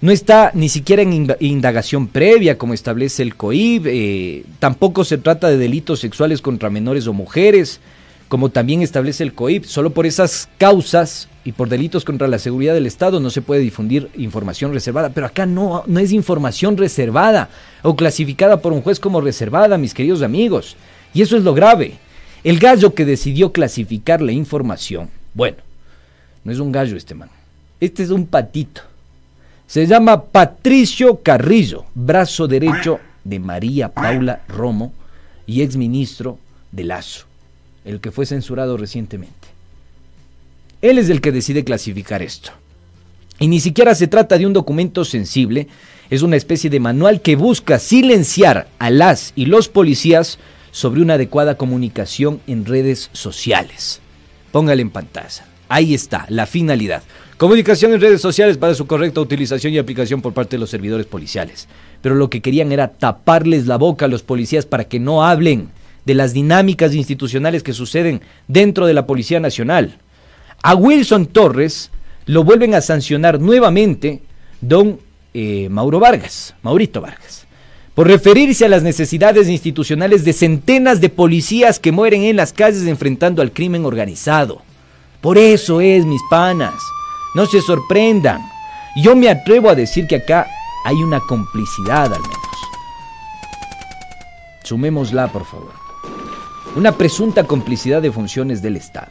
No 0.00 0.12
está 0.12 0.52
ni 0.54 0.68
siquiera 0.68 1.02
en 1.02 1.36
indagación 1.40 2.06
previa 2.06 2.56
como 2.56 2.72
establece 2.72 3.22
el 3.22 3.34
COIB. 3.34 3.86
Eh, 3.86 4.44
tampoco 4.58 5.04
se 5.04 5.18
trata 5.18 5.48
de 5.48 5.58
delitos 5.58 6.00
sexuales 6.00 6.40
contra 6.40 6.70
menores 6.70 7.06
o 7.08 7.12
mujeres 7.12 7.80
como 8.28 8.50
también 8.50 8.82
establece 8.82 9.24
el 9.24 9.32
COIP, 9.32 9.64
solo 9.64 9.90
por 9.90 10.06
esas 10.06 10.48
causas 10.58 11.28
y 11.44 11.52
por 11.52 11.68
delitos 11.68 12.04
contra 12.04 12.28
la 12.28 12.38
seguridad 12.38 12.74
del 12.74 12.86
Estado 12.86 13.20
no 13.20 13.30
se 13.30 13.40
puede 13.40 13.62
difundir 13.62 14.10
información 14.16 14.72
reservada, 14.72 15.10
pero 15.10 15.26
acá 15.26 15.46
no, 15.46 15.82
no 15.86 15.98
es 15.98 16.12
información 16.12 16.76
reservada 16.76 17.48
o 17.82 17.96
clasificada 17.96 18.60
por 18.60 18.72
un 18.72 18.82
juez 18.82 19.00
como 19.00 19.20
reservada, 19.20 19.78
mis 19.78 19.94
queridos 19.94 20.22
amigos. 20.22 20.76
Y 21.14 21.22
eso 21.22 21.36
es 21.36 21.42
lo 21.42 21.54
grave. 21.54 21.94
El 22.44 22.58
gallo 22.58 22.94
que 22.94 23.04
decidió 23.04 23.50
clasificar 23.50 24.20
la 24.20 24.32
información, 24.32 25.08
bueno, 25.32 25.56
no 26.44 26.52
es 26.52 26.58
un 26.58 26.70
gallo 26.70 26.96
este 26.96 27.14
man, 27.14 27.30
este 27.80 28.02
es 28.02 28.10
un 28.10 28.26
patito. 28.26 28.82
Se 29.66 29.86
llama 29.86 30.22
Patricio 30.22 31.20
Carrillo, 31.22 31.84
brazo 31.94 32.46
derecho 32.46 33.00
de 33.24 33.38
María 33.38 33.88
Paula 33.88 34.42
Romo 34.48 34.92
y 35.46 35.62
exministro 35.62 36.38
de 36.72 36.84
Lazo, 36.84 37.26
el 37.88 38.00
que 38.00 38.12
fue 38.12 38.26
censurado 38.26 38.76
recientemente. 38.76 39.48
Él 40.82 40.98
es 40.98 41.08
el 41.08 41.20
que 41.20 41.32
decide 41.32 41.64
clasificar 41.64 42.22
esto. 42.22 42.50
Y 43.40 43.48
ni 43.48 43.60
siquiera 43.60 43.94
se 43.94 44.08
trata 44.08 44.36
de 44.36 44.46
un 44.46 44.52
documento 44.52 45.04
sensible, 45.04 45.68
es 46.10 46.22
una 46.22 46.36
especie 46.36 46.70
de 46.70 46.80
manual 46.80 47.22
que 47.22 47.36
busca 47.36 47.78
silenciar 47.78 48.68
a 48.78 48.90
las 48.90 49.32
y 49.36 49.46
los 49.46 49.68
policías 49.68 50.38
sobre 50.70 51.00
una 51.00 51.14
adecuada 51.14 51.56
comunicación 51.56 52.40
en 52.46 52.66
redes 52.66 53.10
sociales. 53.12 54.00
Póngale 54.52 54.82
en 54.82 54.90
pantalla. 54.90 55.46
Ahí 55.68 55.94
está, 55.94 56.26
la 56.28 56.46
finalidad. 56.46 57.02
Comunicación 57.38 57.92
en 57.92 58.00
redes 58.00 58.20
sociales 58.20 58.58
para 58.58 58.74
su 58.74 58.86
correcta 58.86 59.20
utilización 59.20 59.72
y 59.72 59.78
aplicación 59.78 60.20
por 60.20 60.34
parte 60.34 60.56
de 60.56 60.60
los 60.60 60.70
servidores 60.70 61.06
policiales. 61.06 61.68
Pero 62.02 62.16
lo 62.16 62.28
que 62.28 62.42
querían 62.42 62.72
era 62.72 62.88
taparles 62.88 63.66
la 63.66 63.76
boca 63.76 64.06
a 64.06 64.08
los 64.08 64.22
policías 64.22 64.66
para 64.66 64.84
que 64.84 64.98
no 64.98 65.24
hablen 65.24 65.70
de 66.08 66.14
las 66.14 66.32
dinámicas 66.32 66.94
institucionales 66.94 67.62
que 67.62 67.74
suceden 67.74 68.22
dentro 68.46 68.86
de 68.86 68.94
la 68.94 69.06
Policía 69.06 69.40
Nacional. 69.40 69.98
A 70.62 70.74
Wilson 70.74 71.26
Torres 71.26 71.90
lo 72.24 72.44
vuelven 72.44 72.74
a 72.74 72.80
sancionar 72.80 73.38
nuevamente 73.38 74.22
don 74.62 75.00
eh, 75.34 75.68
Mauro 75.68 76.00
Vargas, 76.00 76.54
Maurito 76.62 77.02
Vargas, 77.02 77.46
por 77.94 78.06
referirse 78.06 78.64
a 78.64 78.70
las 78.70 78.82
necesidades 78.82 79.50
institucionales 79.50 80.24
de 80.24 80.32
centenas 80.32 81.02
de 81.02 81.10
policías 81.10 81.78
que 81.78 81.92
mueren 81.92 82.22
en 82.22 82.36
las 82.36 82.54
calles 82.54 82.86
enfrentando 82.86 83.42
al 83.42 83.52
crimen 83.52 83.84
organizado. 83.84 84.62
Por 85.20 85.36
eso 85.36 85.82
es, 85.82 86.06
mis 86.06 86.22
panas, 86.30 86.72
no 87.34 87.44
se 87.44 87.60
sorprendan. 87.60 88.40
Yo 88.96 89.14
me 89.14 89.28
atrevo 89.28 89.68
a 89.68 89.74
decir 89.74 90.06
que 90.06 90.16
acá 90.16 90.46
hay 90.86 90.96
una 90.96 91.20
complicidad 91.20 92.06
al 92.14 92.22
menos. 92.22 92.38
Sumémosla, 94.64 95.30
por 95.30 95.44
favor. 95.44 95.77
Una 96.78 96.96
presunta 96.96 97.42
complicidad 97.42 98.00
de 98.00 98.12
funciones 98.12 98.62
del 98.62 98.76
Estado. 98.76 99.10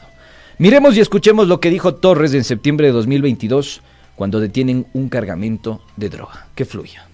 Miremos 0.58 0.96
y 0.96 1.02
escuchemos 1.02 1.50
lo 1.50 1.60
que 1.60 1.70
dijo 1.70 1.96
Torres 1.96 2.34
en 2.34 2.46
septiembre 2.46 2.88
de 2.88 2.94
2022 2.94 3.82
cuando 4.16 4.40
detienen 4.40 4.88
un 4.94 5.10
cargamento 5.10 5.82
de 5.98 6.08
droga. 6.08 6.48
Que 6.56 6.64
fluya. 6.64 7.06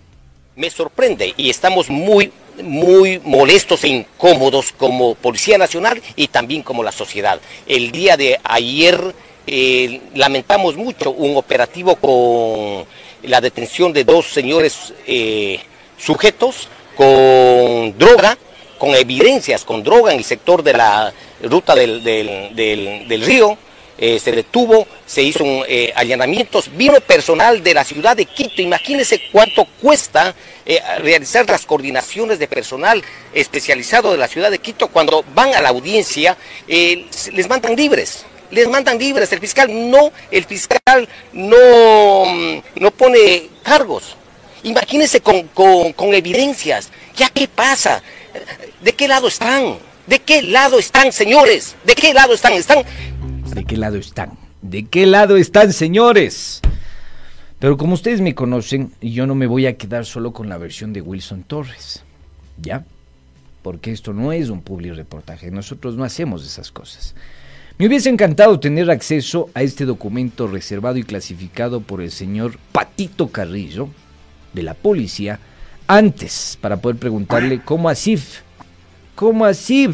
Me 0.55 0.69
sorprende 0.69 1.33
y 1.35 1.49
estamos 1.49 1.89
muy, 1.89 2.31
muy 2.63 3.19
molestos 3.25 3.83
e 3.83 3.87
incómodos 3.87 4.73
como 4.73 5.15
Policía 5.15 5.57
Nacional 5.57 5.99
y 6.15 6.27
también 6.27 6.61
como 6.61 6.83
la 6.83 6.91
sociedad. 6.91 7.39
El 7.65 7.91
día 7.91 8.15
de 8.15 8.39
ayer 8.43 9.01
eh, 9.47 10.01
lamentamos 10.13 10.77
mucho 10.77 11.09
un 11.09 11.35
operativo 11.35 11.95
con 11.95 12.85
la 13.23 13.41
detención 13.41 13.91
de 13.91 14.03
dos 14.03 14.27
señores 14.27 14.93
eh, 15.07 15.59
sujetos 15.97 16.69
con 16.95 17.97
droga, 17.97 18.37
con 18.83 18.95
evidencias, 18.95 19.63
con 19.63 19.81
droga 19.81 20.11
en 20.11 20.17
el 20.17 20.25
sector 20.25 20.61
de 20.61 20.73
la 20.73 21.13
ruta 21.41 21.73
del, 21.73 22.03
del 22.03 23.21
río 23.25 23.57
eh, 23.97 24.19
se 24.19 24.33
detuvo, 24.33 24.85
se 25.05 25.23
hizo 25.23 25.45
un, 25.45 25.63
eh, 25.65 25.93
allanamientos, 25.95 26.75
vino 26.75 26.99
personal 26.99 27.63
de 27.63 27.73
la 27.73 27.85
ciudad 27.85 28.17
de 28.17 28.25
Quito, 28.25 28.61
imagínense 28.61 29.21
cuánto 29.31 29.63
cuesta 29.81 30.35
eh, 30.65 30.81
realizar 30.97 31.47
las 31.47 31.65
coordinaciones 31.65 32.37
de 32.37 32.49
personal 32.49 33.01
especializado 33.33 34.11
de 34.11 34.17
la 34.17 34.27
ciudad 34.27 34.51
de 34.51 34.59
Quito 34.59 34.89
cuando 34.89 35.23
van 35.33 35.55
a 35.55 35.61
la 35.61 35.69
audiencia, 35.69 36.35
les 36.67 37.47
mandan 37.47 37.77
libres, 37.77 38.25
les 38.51 38.67
mandan 38.67 38.97
libres, 38.97 39.31
el 39.31 39.39
fiscal 39.39 39.69
no, 39.71 40.11
el 40.31 40.43
fiscal 40.43 41.07
no, 41.31 42.25
mm, 42.25 42.61
no 42.81 42.91
pone 42.91 43.43
cargos. 43.63 44.17
Imagínense 44.63 45.21
con, 45.21 45.43
con, 45.49 45.93
con 45.93 46.13
evidencias, 46.13 46.89
ya 47.15 47.29
qué 47.29 47.47
pasa, 47.47 48.01
¿de 48.83 48.93
qué 48.93 49.07
lado 49.07 49.27
están? 49.27 49.77
¿De 50.07 50.19
qué 50.19 50.41
lado 50.41 50.79
están, 50.79 51.11
señores? 51.11 51.75
¿De 51.85 51.95
qué 51.95 52.13
lado 52.13 52.33
están? 52.33 52.53
Están 52.53 52.83
¿De 53.53 53.63
qué 53.63 53.77
lado 53.77 53.97
están? 53.97 54.31
¿De 54.61 54.85
qué 54.85 55.05
lado 55.05 55.37
están, 55.37 55.71
señores? 55.71 56.61
Pero 57.59 57.77
como 57.77 57.93
ustedes 57.93 58.19
me 58.19 58.35
conocen, 58.35 58.91
yo 59.01 59.25
no 59.25 59.35
me 59.35 59.47
voy 59.47 59.67
a 59.67 59.77
quedar 59.77 60.05
solo 60.05 60.33
con 60.33 60.49
la 60.49 60.57
versión 60.57 60.91
de 60.91 61.01
Wilson 61.01 61.43
Torres. 61.43 62.03
¿Ya? 62.61 62.85
Porque 63.61 63.91
esto 63.91 64.11
no 64.11 64.33
es 64.33 64.49
un 64.49 64.61
public 64.61 64.95
reportaje. 64.95 65.49
Nosotros 65.51 65.95
no 65.95 66.03
hacemos 66.03 66.45
esas 66.45 66.71
cosas. 66.71 67.15
Me 67.77 67.87
hubiese 67.87 68.09
encantado 68.09 68.59
tener 68.59 68.91
acceso 68.91 69.49
a 69.53 69.63
este 69.63 69.85
documento 69.85 70.47
reservado 70.47 70.97
y 70.97 71.03
clasificado 71.03 71.81
por 71.81 72.01
el 72.01 72.11
señor 72.11 72.57
Patito 72.71 73.29
Carrillo, 73.29 73.87
de 74.53 74.63
la 74.63 74.73
policía, 74.75 75.39
antes, 75.87 76.57
para 76.61 76.77
poder 76.77 76.97
preguntarle 76.97 77.61
cómo 77.63 77.89
así, 77.89 78.17
cómo 79.15 79.45
así 79.45 79.89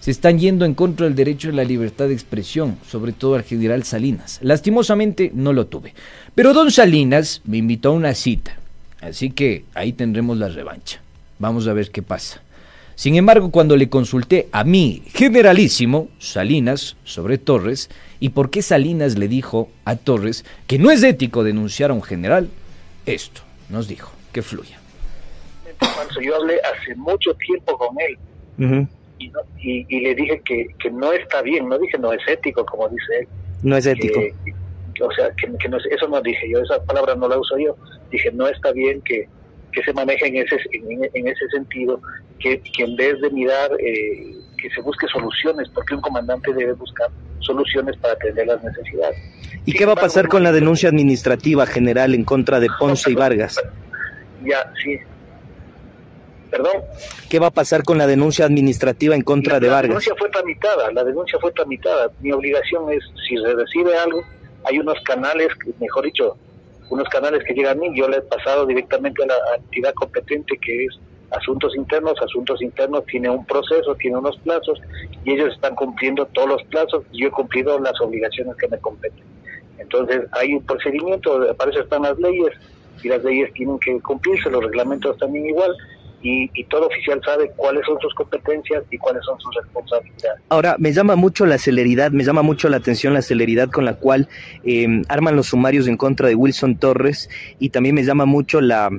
se 0.00 0.10
están 0.10 0.38
yendo 0.38 0.64
en 0.64 0.74
contra 0.74 1.06
del 1.06 1.14
derecho 1.14 1.50
a 1.50 1.52
la 1.52 1.64
libertad 1.64 2.08
de 2.08 2.14
expresión, 2.14 2.78
sobre 2.88 3.12
todo 3.12 3.34
al 3.34 3.42
general 3.42 3.84
Salinas. 3.84 4.38
Lastimosamente 4.42 5.30
no 5.34 5.52
lo 5.52 5.66
tuve. 5.66 5.94
Pero 6.34 6.54
don 6.54 6.70
Salinas 6.70 7.42
me 7.44 7.58
invitó 7.58 7.90
a 7.90 7.92
una 7.92 8.14
cita, 8.14 8.56
así 9.00 9.30
que 9.30 9.64
ahí 9.74 9.92
tendremos 9.92 10.38
la 10.38 10.48
revancha. 10.48 11.00
Vamos 11.38 11.66
a 11.66 11.72
ver 11.72 11.90
qué 11.90 12.02
pasa. 12.02 12.42
Sin 12.94 13.14
embargo, 13.14 13.52
cuando 13.52 13.76
le 13.76 13.88
consulté 13.88 14.48
a 14.50 14.64
mí, 14.64 15.04
generalísimo, 15.14 16.08
Salinas, 16.18 16.96
sobre 17.04 17.38
Torres, 17.38 17.90
y 18.18 18.30
por 18.30 18.50
qué 18.50 18.60
Salinas 18.60 19.16
le 19.16 19.28
dijo 19.28 19.70
a 19.84 19.94
Torres 19.94 20.44
que 20.66 20.80
no 20.80 20.90
es 20.90 21.04
ético 21.04 21.44
denunciar 21.44 21.90
a 21.90 21.94
un 21.94 22.02
general, 22.02 22.48
esto 23.06 23.42
nos 23.68 23.86
dijo, 23.86 24.10
que 24.32 24.42
fluya. 24.42 24.80
Yo 26.20 26.36
hablé 26.36 26.60
hace 26.60 26.94
mucho 26.96 27.32
tiempo 27.34 27.78
con 27.78 27.96
él 28.00 28.88
y, 29.18 29.86
y, 29.88 30.00
le 30.00 30.14
dije 30.14 30.40
que, 30.44 30.66
que, 30.78 30.90
no 30.90 31.12
está 31.12 31.42
bien, 31.42 31.68
no 31.68 31.78
dije 31.78 31.98
no 31.98 32.12
es 32.12 32.20
ético, 32.28 32.64
como 32.64 32.88
dice 32.88 33.20
él. 33.20 33.28
No 33.62 33.76
es 33.76 33.86
ético. 33.86 34.20
o 35.00 35.12
sea, 35.12 35.30
que, 35.36 35.48
que 35.58 35.68
no 35.68 35.78
eso 35.78 36.08
no 36.08 36.20
dije 36.20 36.48
yo, 36.50 36.60
esa 36.60 36.82
palabra 36.84 37.14
no 37.14 37.28
la 37.28 37.38
uso 37.38 37.58
yo. 37.58 37.76
Dije, 38.10 38.30
no 38.32 38.46
está 38.46 38.72
bien 38.72 39.02
que, 39.02 39.28
que 39.72 39.82
se 39.82 39.92
maneje 39.92 40.26
en 40.26 40.36
ese, 40.36 40.56
en, 40.72 41.28
ese 41.28 41.48
sentido, 41.48 42.00
que, 42.38 42.60
que, 42.60 42.84
en 42.84 42.96
vez 42.96 43.20
de 43.20 43.30
mirar, 43.30 43.70
eh, 43.80 44.34
que 44.60 44.70
se 44.70 44.80
busque 44.80 45.06
soluciones, 45.08 45.68
porque 45.74 45.94
un 45.94 46.00
comandante 46.00 46.52
debe 46.52 46.72
buscar 46.74 47.08
soluciones 47.40 47.96
para 47.96 48.14
atender 48.14 48.46
las 48.46 48.62
necesidades. 48.62 49.18
¿Y 49.64 49.72
qué 49.72 49.84
va 49.84 49.92
a 49.92 49.96
pasar 49.96 50.28
con 50.28 50.42
la 50.42 50.52
denuncia 50.52 50.88
administrativa 50.88 51.66
general 51.66 52.14
en 52.14 52.24
contra 52.24 52.60
de 52.60 52.68
Ponce 52.78 53.10
y 53.10 53.14
Vargas? 53.14 53.60
Ya, 54.44 54.72
sí, 54.82 54.98
¿Perdón? 56.50 56.72
¿Qué 57.28 57.38
va 57.38 57.48
a 57.48 57.50
pasar 57.50 57.82
con 57.84 57.98
la 57.98 58.06
denuncia 58.06 58.46
administrativa 58.46 59.14
en 59.14 59.22
contra 59.22 59.60
de 59.60 59.68
Vargas? 59.68 59.82
La 59.82 59.88
denuncia 59.88 60.14
fue 60.18 60.30
tramitada, 60.30 60.92
la 60.92 61.04
denuncia 61.04 61.38
fue 61.38 61.52
tramitada. 61.52 62.10
Mi 62.20 62.32
obligación 62.32 62.90
es, 62.92 63.04
si 63.28 63.36
se 63.36 63.54
recibe 63.54 63.96
algo, 63.96 64.22
hay 64.64 64.78
unos 64.78 64.98
canales, 65.04 65.48
mejor 65.78 66.04
dicho, 66.04 66.36
unos 66.90 67.08
canales 67.08 67.44
que 67.44 67.52
llegan 67.52 67.76
a 67.76 67.80
mí, 67.80 67.90
yo 67.94 68.08
le 68.08 68.18
he 68.18 68.22
pasado 68.22 68.66
directamente 68.66 69.22
a 69.24 69.26
la 69.26 69.36
entidad 69.58 69.92
competente 69.94 70.58
que 70.58 70.86
es 70.86 70.98
Asuntos 71.30 71.76
Internos. 71.76 72.14
Asuntos 72.22 72.62
Internos 72.62 73.04
tiene 73.06 73.28
un 73.28 73.44
proceso, 73.44 73.94
tiene 73.96 74.16
unos 74.16 74.38
plazos 74.38 74.80
y 75.24 75.32
ellos 75.32 75.52
están 75.52 75.74
cumpliendo 75.74 76.26
todos 76.26 76.48
los 76.48 76.62
plazos 76.64 77.04
y 77.12 77.22
yo 77.22 77.28
he 77.28 77.30
cumplido 77.30 77.78
las 77.78 78.00
obligaciones 78.00 78.56
que 78.56 78.68
me 78.68 78.78
competen. 78.78 79.22
Entonces 79.78 80.22
hay 80.32 80.54
un 80.54 80.64
procedimiento, 80.64 81.54
para 81.56 81.70
eso 81.70 81.80
están 81.80 82.02
las 82.02 82.18
leyes 82.18 82.52
y 83.02 83.08
las 83.08 83.22
leyes 83.22 83.52
tienen 83.52 83.78
que 83.78 84.00
cumplirse, 84.00 84.50
los 84.50 84.64
reglamentos 84.64 85.16
también 85.18 85.46
igual 85.46 85.74
y, 86.22 86.64
todo 86.64 86.86
oficial 86.86 87.20
sabe 87.24 87.50
cuáles 87.56 87.84
son 87.86 87.98
sus 88.00 88.12
competencias 88.14 88.82
y 88.90 88.98
cuáles 88.98 89.24
son 89.24 89.38
sus 89.40 89.54
responsabilidades. 89.54 90.42
Ahora, 90.48 90.76
me 90.78 90.92
llama 90.92 91.16
mucho 91.16 91.46
la 91.46 91.58
celeridad, 91.58 92.10
me 92.10 92.24
llama 92.24 92.42
mucho 92.42 92.68
la 92.68 92.78
atención 92.78 93.14
la 93.14 93.22
celeridad 93.22 93.70
con 93.70 93.84
la 93.84 93.94
cual 93.94 94.28
em, 94.64 95.04
arman 95.08 95.36
los 95.36 95.48
sumarios 95.48 95.86
en 95.86 95.96
contra 95.96 96.28
de 96.28 96.34
Wilson 96.34 96.76
Torres 96.76 97.30
y 97.58 97.70
también 97.70 97.94
me 97.94 98.04
llama 98.04 98.26
mucho 98.26 98.60
la, 98.60 98.90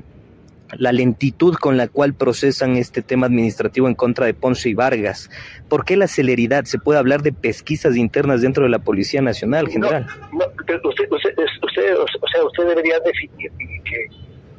la 0.77 0.91
lentitud 0.91 1.55
con 1.55 1.77
la 1.77 1.87
cual 1.87 2.13
procesan 2.13 2.77
este 2.77 3.01
tema 3.01 3.27
administrativo 3.27 3.87
en 3.87 3.95
contra 3.95 4.25
de 4.25 4.33
Ponce 4.33 4.69
y 4.69 4.73
Vargas. 4.73 5.29
¿Por 5.67 5.85
qué 5.85 5.97
la 5.97 6.07
celeridad? 6.07 6.65
¿Se 6.65 6.79
puede 6.79 6.99
hablar 6.99 7.21
de 7.21 7.33
pesquisas 7.33 7.95
internas 7.95 8.41
dentro 8.41 8.63
de 8.63 8.69
la 8.69 8.79
Policía 8.79 9.21
Nacional, 9.21 9.67
general? 9.67 10.07
No, 10.31 10.45
usted, 10.57 10.79
usted, 10.83 11.09
usted, 11.11 11.97
o 11.97 12.27
sea, 12.31 12.45
usted 12.45 12.65
debería 12.67 12.99
definir 12.99 13.51
que 13.83 14.07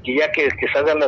y 0.02 0.18
ya 0.18 0.30
que, 0.32 0.48
que 0.48 0.68
salgan 0.72 0.98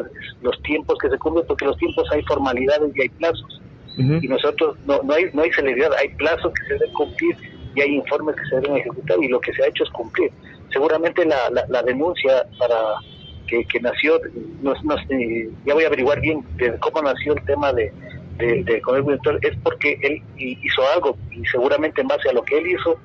los 0.42 0.62
tiempos 0.62 0.98
que 1.00 1.08
se 1.08 1.18
cumplen, 1.18 1.46
porque 1.46 1.64
los 1.64 1.76
tiempos 1.78 2.06
hay 2.12 2.22
formalidades 2.22 2.94
y 2.94 3.02
hay 3.02 3.08
plazos. 3.08 3.60
Y 3.96 4.26
nosotros 4.26 4.78
no, 4.86 5.02
no, 5.02 5.12
hay, 5.12 5.26
no 5.34 5.42
hay 5.42 5.52
celeridad, 5.52 5.92
hay 5.98 6.08
plazos 6.14 6.50
que 6.54 6.66
se 6.66 6.72
deben 6.74 6.92
cumplir 6.94 7.36
y 7.74 7.80
hay 7.82 7.96
informes 7.96 8.36
que 8.36 8.44
se 8.46 8.56
deben 8.56 8.76
ejecutar 8.78 9.18
y 9.22 9.28
lo 9.28 9.38
que 9.40 9.52
se 9.52 9.62
ha 9.62 9.66
hecho 9.66 9.84
es 9.84 9.90
cumplir. 9.90 10.30
Seguramente 10.72 11.26
la, 11.26 11.36
la, 11.68 11.82
denuncia 11.82 12.46
para 12.58 12.76
que, 13.46 13.64
que 13.66 13.80
nació, 13.80 14.18
no, 14.62 14.72
no, 14.82 14.96
ya 15.66 15.74
voy 15.74 15.84
a 15.84 15.88
averiguar 15.88 16.20
bien 16.22 16.42
de 16.56 16.78
cómo 16.78 17.02
nació 17.02 17.34
el 17.34 17.44
tema 17.44 17.72
de, 17.74 17.92
de, 18.38 18.64
de 18.64 18.82
es 19.42 19.56
porque 19.62 19.98
él 20.02 20.22
hizo 20.38 20.82
algo 20.94 21.16
y 21.30 21.44
seguramente 21.46 22.00
en 22.00 22.08
base 22.08 22.30
a 22.30 22.32
lo 22.32 22.42
que 22.42 22.58
él 22.58 22.68
hizo 22.68 22.98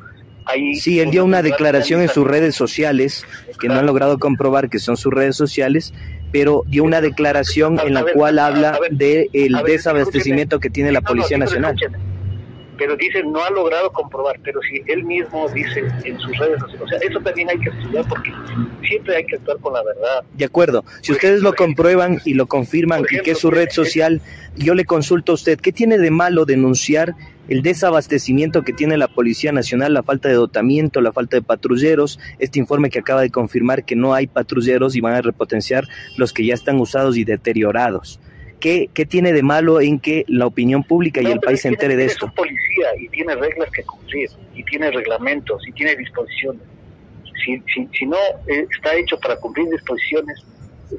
sí, 0.80 1.00
él 1.00 1.12
dio 1.12 1.26
una 1.26 1.42
declaración 1.42 2.02
en 2.02 2.10
sus 2.10 2.26
redes 2.26 2.56
sociales, 2.56 3.26
que 3.60 3.68
no 3.68 3.76
han 3.76 3.86
logrado 3.86 4.18
comprobar 4.20 4.70
que 4.70 4.80
son 4.80 4.98
sus 4.98 5.14
redes 5.14 5.36
sociales, 5.36 5.94
pero 6.32 6.64
dio 6.68 6.84
una 6.84 7.02
declaración 7.02 7.80
en 7.80 7.94
la 7.94 8.04
cual 8.04 8.40
habla 8.40 8.80
del 8.92 9.30
desabastecimiento 9.66 10.60
que 10.60 10.70
tiene 10.70 10.92
la 10.92 11.02
Policía 11.02 11.38
Nacional. 11.38 11.76
pero 12.78 12.96
dice 12.96 13.24
no 13.24 13.44
ha 13.44 13.50
logrado 13.50 13.92
comprobar, 13.92 14.40
pero 14.44 14.60
si 14.70 14.82
él 14.92 15.04
mismo 15.04 15.50
dice 15.50 15.84
en 16.04 16.20
sus 16.20 16.38
redes 16.38 16.60
sociales, 16.60 16.82
o 16.82 16.88
sea, 16.88 17.00
eso 17.00 17.20
también 17.22 17.50
hay 17.50 17.60
que 17.60 17.70
estudiar 17.70 18.06
porque 18.08 18.32
siempre 18.88 19.16
hay 19.16 19.26
que 19.26 19.36
actuar 19.38 19.58
con 19.58 19.74
la 19.74 19.84
verdad. 19.84 20.24
De 20.34 20.46
acuerdo, 20.46 20.86
si 21.02 21.12
ustedes 21.12 21.42
lo 21.42 21.56
comprueban 21.56 22.20
y 22.24 22.36
lo 22.36 22.46
confirman 22.46 23.04
y 23.10 23.20
que 23.22 23.32
es 23.32 23.40
su 23.40 23.50
red 23.50 23.70
social, 23.72 24.22
yo 24.56 24.76
le 24.76 24.86
consulto 24.86 25.32
a 25.32 25.36
usted, 25.36 25.60
¿qué 25.60 25.72
tiene 25.72 25.98
de 25.98 26.12
malo 26.12 26.46
denunciar 26.46 27.16
el 27.48 27.62
desabastecimiento 27.62 28.64
que 28.64 28.74
tiene 28.74 28.98
la 28.98 29.08
Policía 29.08 29.52
Nacional, 29.52 29.94
la 29.94 30.04
falta 30.04 30.30
de 30.30 30.36
dotamiento, 30.36 31.02
la 31.02 31.12
falta 31.12 31.38
de 31.38 31.42
patrulleros, 31.42 32.20
este 32.40 32.60
informe 32.60 32.90
que 32.90 33.00
acaba 33.00 33.22
de 33.22 33.30
confirmar 33.30 33.86
que 33.86 33.96
no 33.96 34.14
hay 34.14 34.28
patrulleros 34.28 34.96
y 34.96 35.02
van 35.02 35.14
a 35.14 35.22
repotenciar 35.22 35.86
los 36.18 36.34
que 36.34 36.46
ya 36.46 36.54
están 36.54 36.80
usados 36.80 37.18
y 37.18 37.24
deteriorados? 37.24 38.20
¿Qué, 38.60 38.90
¿Qué, 38.94 39.06
tiene 39.06 39.34
de 39.34 39.44
malo 39.44 39.82
en 39.82 40.00
que 40.00 40.26
la 40.28 40.48
opinión 40.48 40.84
pública 40.84 41.22
y 41.22 41.28
el 41.28 41.40
país 41.40 41.62
se 41.62 41.68
entere 41.68 41.96
de 41.96 42.06
esto? 42.06 42.26
Es 42.26 42.32
policía 42.34 42.88
y 43.00 43.08
tiene 43.10 43.36
reglas 43.36 43.70
que 43.70 43.84
cumplir, 43.84 44.30
y 44.56 44.64
tiene 44.64 44.90
reglamentos, 44.90 45.62
y 45.68 45.72
tiene 45.74 45.96
disposiciones. 45.96 46.62
Si, 47.46 47.62
si, 47.72 47.88
si 47.94 48.06
no 48.08 48.18
eh, 48.48 48.66
está 48.76 48.96
hecho 48.96 49.20
para 49.20 49.36
cumplir 49.38 49.70
disposiciones, 49.70 50.44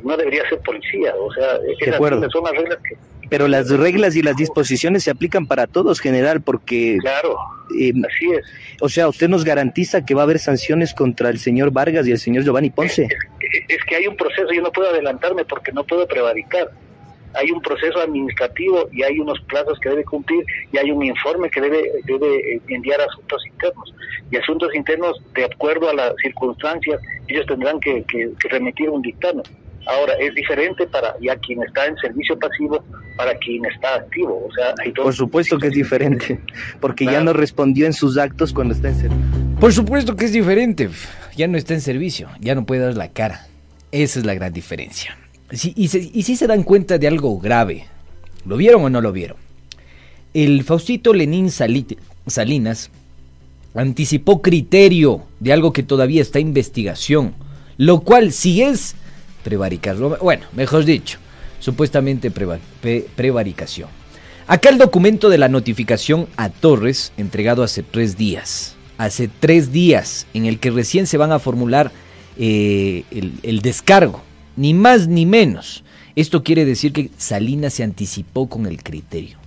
no 0.05 0.16
debería 0.16 0.49
ser 0.49 0.61
policía. 0.61 1.14
O 1.16 1.32
sea, 1.32 1.94
acuerdo. 1.94 2.30
son 2.30 2.44
las 2.44 2.53
reglas 2.53 2.78
que... 2.88 2.96
Pero 3.28 3.48
las 3.48 3.68
reglas 3.70 4.16
y 4.16 4.22
las 4.22 4.36
disposiciones 4.36 5.04
se 5.04 5.10
aplican 5.10 5.46
para 5.46 5.66
todos, 5.66 6.00
general, 6.00 6.40
porque... 6.40 6.98
Claro, 7.00 7.36
eh, 7.78 7.92
así 8.06 8.32
es. 8.32 8.46
O 8.80 8.88
sea, 8.88 9.08
¿usted 9.08 9.28
nos 9.28 9.44
garantiza 9.44 10.04
que 10.04 10.14
va 10.14 10.22
a 10.22 10.24
haber 10.24 10.38
sanciones 10.38 10.94
contra 10.94 11.28
el 11.28 11.38
señor 11.38 11.70
Vargas 11.70 12.06
y 12.06 12.12
el 12.12 12.18
señor 12.18 12.44
Giovanni 12.44 12.70
Ponce? 12.70 13.04
Es, 13.04 13.64
es 13.68 13.84
que 13.84 13.96
hay 13.96 14.06
un 14.06 14.16
proceso, 14.16 14.50
yo 14.52 14.62
no 14.62 14.72
puedo 14.72 14.90
adelantarme 14.90 15.44
porque 15.44 15.72
no 15.72 15.84
puedo 15.84 16.06
prevaricar 16.06 16.70
hay 17.34 17.50
un 17.50 17.60
proceso 17.60 18.00
administrativo 18.00 18.88
y 18.92 19.02
hay 19.02 19.18
unos 19.18 19.40
plazos 19.42 19.78
que 19.80 19.90
debe 19.90 20.04
cumplir 20.04 20.44
y 20.72 20.78
hay 20.78 20.90
un 20.90 21.04
informe 21.04 21.50
que 21.50 21.60
debe, 21.60 21.82
debe 22.04 22.54
eh, 22.54 22.60
enviar 22.68 23.00
a 23.00 23.04
asuntos 23.04 23.44
internos. 23.46 23.94
Y 24.30 24.36
asuntos 24.36 24.74
internos, 24.74 25.20
de 25.34 25.44
acuerdo 25.44 25.88
a 25.88 25.94
las 25.94 26.14
circunstancias, 26.22 27.00
ellos 27.28 27.46
tendrán 27.46 27.80
que, 27.80 28.04
remitir 28.50 28.90
un 28.90 29.02
dictamen. 29.02 29.44
Ahora, 29.86 30.14
es 30.14 30.34
diferente 30.34 30.86
para 30.86 31.14
ya 31.20 31.36
quien 31.36 31.62
está 31.62 31.86
en 31.86 31.96
servicio 31.96 32.38
pasivo 32.38 32.84
para 33.18 33.36
quien 33.36 33.66
está 33.66 33.96
activo. 33.96 34.46
O 34.48 34.52
sea, 34.54 34.74
Por 34.94 35.12
supuesto 35.12 35.58
que 35.58 35.66
es 35.66 35.74
diferente, 35.74 36.40
porque 36.80 37.04
ya 37.04 37.20
no 37.20 37.34
respondió 37.34 37.84
en 37.84 37.92
sus 37.92 38.16
actos 38.16 38.54
cuando 38.54 38.72
está 38.72 38.88
en 38.88 38.94
servicio. 38.94 39.58
Por 39.60 39.74
supuesto 39.74 40.16
que 40.16 40.24
es 40.24 40.32
diferente, 40.32 40.88
ya 41.36 41.46
no 41.46 41.58
está 41.58 41.74
en 41.74 41.82
servicio, 41.82 42.30
ya 42.40 42.54
no 42.54 42.64
puede 42.64 42.80
dar 42.82 42.96
la 42.96 43.08
cara. 43.08 43.46
Esa 43.92 44.20
es 44.20 44.24
la 44.24 44.32
gran 44.32 44.54
diferencia 44.54 45.18
y, 45.50 45.88
si 45.88 46.36
se 46.36 46.46
dan 46.46 46.62
cuenta 46.62 46.98
de 46.98 47.08
algo 47.08 47.38
grave. 47.38 47.86
¿Lo 48.44 48.56
vieron 48.56 48.84
o 48.84 48.90
no 48.90 49.00
lo 49.00 49.12
vieron? 49.12 49.36
El 50.34 50.62
Faustito 50.62 51.12
Lenín 51.12 51.50
Salinas 51.50 52.90
anticipó 53.74 54.42
criterio 54.42 55.22
de 55.40 55.52
algo 55.52 55.72
que 55.72 55.82
todavía 55.82 56.22
está 56.22 56.38
en 56.38 56.48
investigación, 56.48 57.34
lo 57.76 58.00
cual 58.00 58.32
si 58.32 58.62
es 58.62 58.94
prevaricación, 59.44 60.16
bueno, 60.20 60.46
mejor 60.52 60.84
dicho, 60.84 61.18
supuestamente 61.59 62.30
prevaricación. 62.30 63.88
Acá 64.46 64.70
el 64.70 64.78
documento 64.78 65.28
de 65.28 65.38
la 65.38 65.48
notificación 65.48 66.26
a 66.36 66.48
Torres, 66.48 67.12
entregado 67.16 67.62
hace 67.62 67.82
tres 67.82 68.16
días, 68.16 68.76
hace 68.96 69.28
tres 69.28 69.72
días, 69.72 70.26
en 70.32 70.46
el 70.46 70.59
que 70.59 70.70
recién 70.70 71.06
se 71.06 71.18
van 71.18 71.32
a 71.32 71.38
formular 71.38 71.92
eh, 72.38 73.04
el 73.11 73.61
descargo 73.61 74.22
ni 74.59 74.74
más 74.74 75.06
ni 75.06 75.24
menos. 75.24 75.84
Esto 76.16 76.42
quiere 76.42 76.64
decir 76.64 76.92
que 76.92 77.11
Salinas 77.16 77.74
se 77.74 77.84
anticipó 77.84 78.48
con 78.48 78.66
el 78.66 78.82
criterio. 78.82 79.38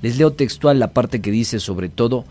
Les 0.00 0.16
leo 0.16 0.32
textual 0.32 0.78
la 0.78 0.94
parte 0.94 1.20
que 1.20 1.30
dice 1.30 1.60
sobre 1.60 1.90
todo 1.90 2.24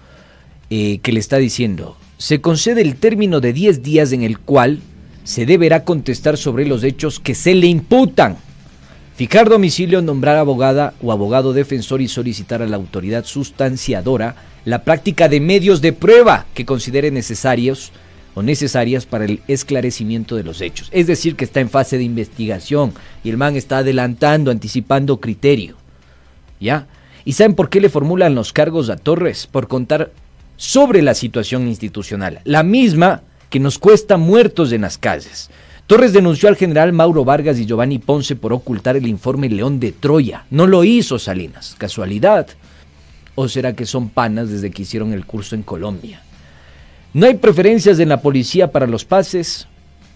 eh, 0.72 0.98
que 1.00 1.12
le 1.12 1.20
está 1.20 1.38
diciendo, 1.38 1.96
se 2.18 2.42
concede 2.42 2.82
el 2.82 2.96
término 2.96 3.40
de 3.40 3.54
10 3.54 3.84
días 3.84 4.12
en 4.12 4.24
el 4.24 4.40
cual 4.40 4.80
se 5.24 5.46
deberá 5.46 5.84
contestar 5.86 6.38
sobre 6.38 6.66
los 6.66 6.84
hechos 6.84 7.20
que 7.20 7.36
se 7.36 7.54
le 7.54 7.68
imputan. 7.68 8.38
Fijar 9.20 9.50
domicilio, 9.50 10.02
nombrar 10.02 10.38
abogada 10.38 10.94
o 11.02 11.12
abogado 11.12 11.52
defensor 11.52 12.00
y 12.00 12.08
solicitar 12.08 12.62
a 12.62 12.66
la 12.66 12.78
autoridad 12.78 13.26
sustanciadora 13.26 14.38
la 14.64 14.86
práctica 14.86 15.28
de 15.28 15.42
medios 15.42 15.82
de 15.82 15.92
prueba 15.92 16.46
que 16.54 16.66
considere 16.66 17.12
necesarios 17.12 17.92
necesarias 18.42 19.06
para 19.06 19.26
el 19.26 19.42
esclarecimiento 19.50 20.38
de 20.38 20.44
los 20.44 20.62
hechos. 20.62 20.88
Es 20.94 21.06
decir, 21.06 21.36
que 21.36 21.44
está 21.44 21.60
en 21.60 21.70
fase 21.70 21.98
de 21.98 22.06
investigación 22.06 22.94
y 23.22 23.30
el 23.30 23.36
man 23.36 23.58
está 23.58 23.80
adelantando, 23.80 24.52
anticipando 24.52 25.20
criterio. 25.20 25.76
¿Ya? 26.62 26.88
¿Y 27.26 27.34
saben 27.34 27.56
por 27.56 27.70
qué 27.70 27.82
le 27.82 27.90
formulan 27.90 28.36
los 28.36 28.54
cargos 28.54 28.90
a 28.90 28.96
Torres? 28.96 29.48
Por 29.48 29.68
contar 29.68 30.14
sobre 30.56 31.02
la 31.02 31.14
situación 31.14 31.68
institucional, 31.68 32.40
la 32.46 32.64
misma 32.64 33.24
que 33.50 33.60
nos 33.60 33.80
cuesta 33.80 34.16
muertos 34.16 34.72
en 34.72 34.80
las 34.84 34.98
calles. 34.98 35.50
Torres 35.90 36.14
denunció 36.14 36.50
al 36.50 36.56
general 36.56 36.94
Mauro 36.94 37.26
Vargas 37.26 37.58
y 37.58 37.66
Giovanni 37.66 37.98
Ponce 37.98 38.36
por 38.36 38.54
ocultar 38.54 38.96
el 38.96 39.08
informe 39.08 39.50
León 39.50 39.80
de 39.80 39.92
Troya. 39.92 40.46
No 40.52 40.68
lo 40.68 40.84
hizo 40.84 41.18
Salinas. 41.18 41.76
¿Casualidad? 41.80 42.48
¿O 43.34 43.48
será 43.48 43.74
que 43.74 43.88
son 43.88 44.10
panas 44.10 44.52
desde 44.52 44.70
que 44.70 44.84
hicieron 44.84 45.14
el 45.14 45.26
curso 45.26 45.56
en 45.56 45.64
Colombia? 45.64 46.22
No 47.12 47.26
hay 47.26 47.38
preferencias 47.38 47.98
en 47.98 48.10
la 48.10 48.22
policía 48.22 48.72
para 48.72 48.86
los 48.86 49.04
pases. 49.04 49.68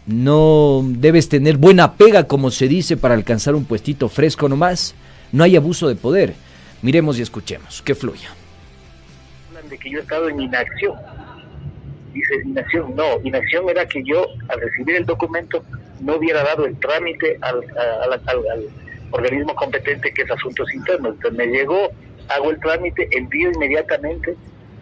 No 0.06 0.86
debes 0.88 1.28
tener 1.28 1.58
buena 1.58 1.94
pega, 1.94 2.26
como 2.26 2.52
se 2.52 2.68
dice, 2.68 2.96
para 2.96 3.16
alcanzar 3.16 3.56
un 3.56 3.66
puestito 3.66 4.10
fresco 4.10 4.48
nomás. 4.48 4.94
No 5.32 5.44
hay 5.44 5.56
abuso 5.56 5.88
de 5.88 5.96
poder. 5.96 6.36
Miremos 6.84 7.18
y 7.18 7.24
escuchemos. 7.24 7.82
Que 7.82 7.96
fluya. 7.96 8.30
De 9.68 9.76
que 9.80 9.90
yo 9.90 9.98
he 9.98 10.02
estado 10.04 10.30
en 10.30 10.40
inacción. 10.40 10.94
Dice 12.14 12.36
inacción. 12.45 12.95
No, 12.95 13.20
inacción 13.24 13.68
era 13.70 13.86
que 13.88 14.03
yo, 14.03 14.28
al 14.49 14.61
recibir 14.61 14.95
el 14.95 15.05
documento, 15.05 15.64
no 15.99 16.16
hubiera 16.16 16.43
dado 16.43 16.66
el 16.66 16.80
trámite 16.80 17.38
al, 17.41 17.64
al 18.28 18.68
organismo 19.11 19.55
competente 19.55 20.14
que 20.14 20.22
es 20.22 20.32
Asuntos 20.32 20.74
Internos. 20.74 21.16
Entonces 21.16 21.38
me 21.38 21.47
llegó, 21.47 21.89
hago 22.30 22.51
el 22.51 22.59
trámite, 22.59 23.07
envío 23.11 23.51
inmediatamente 23.51 24.36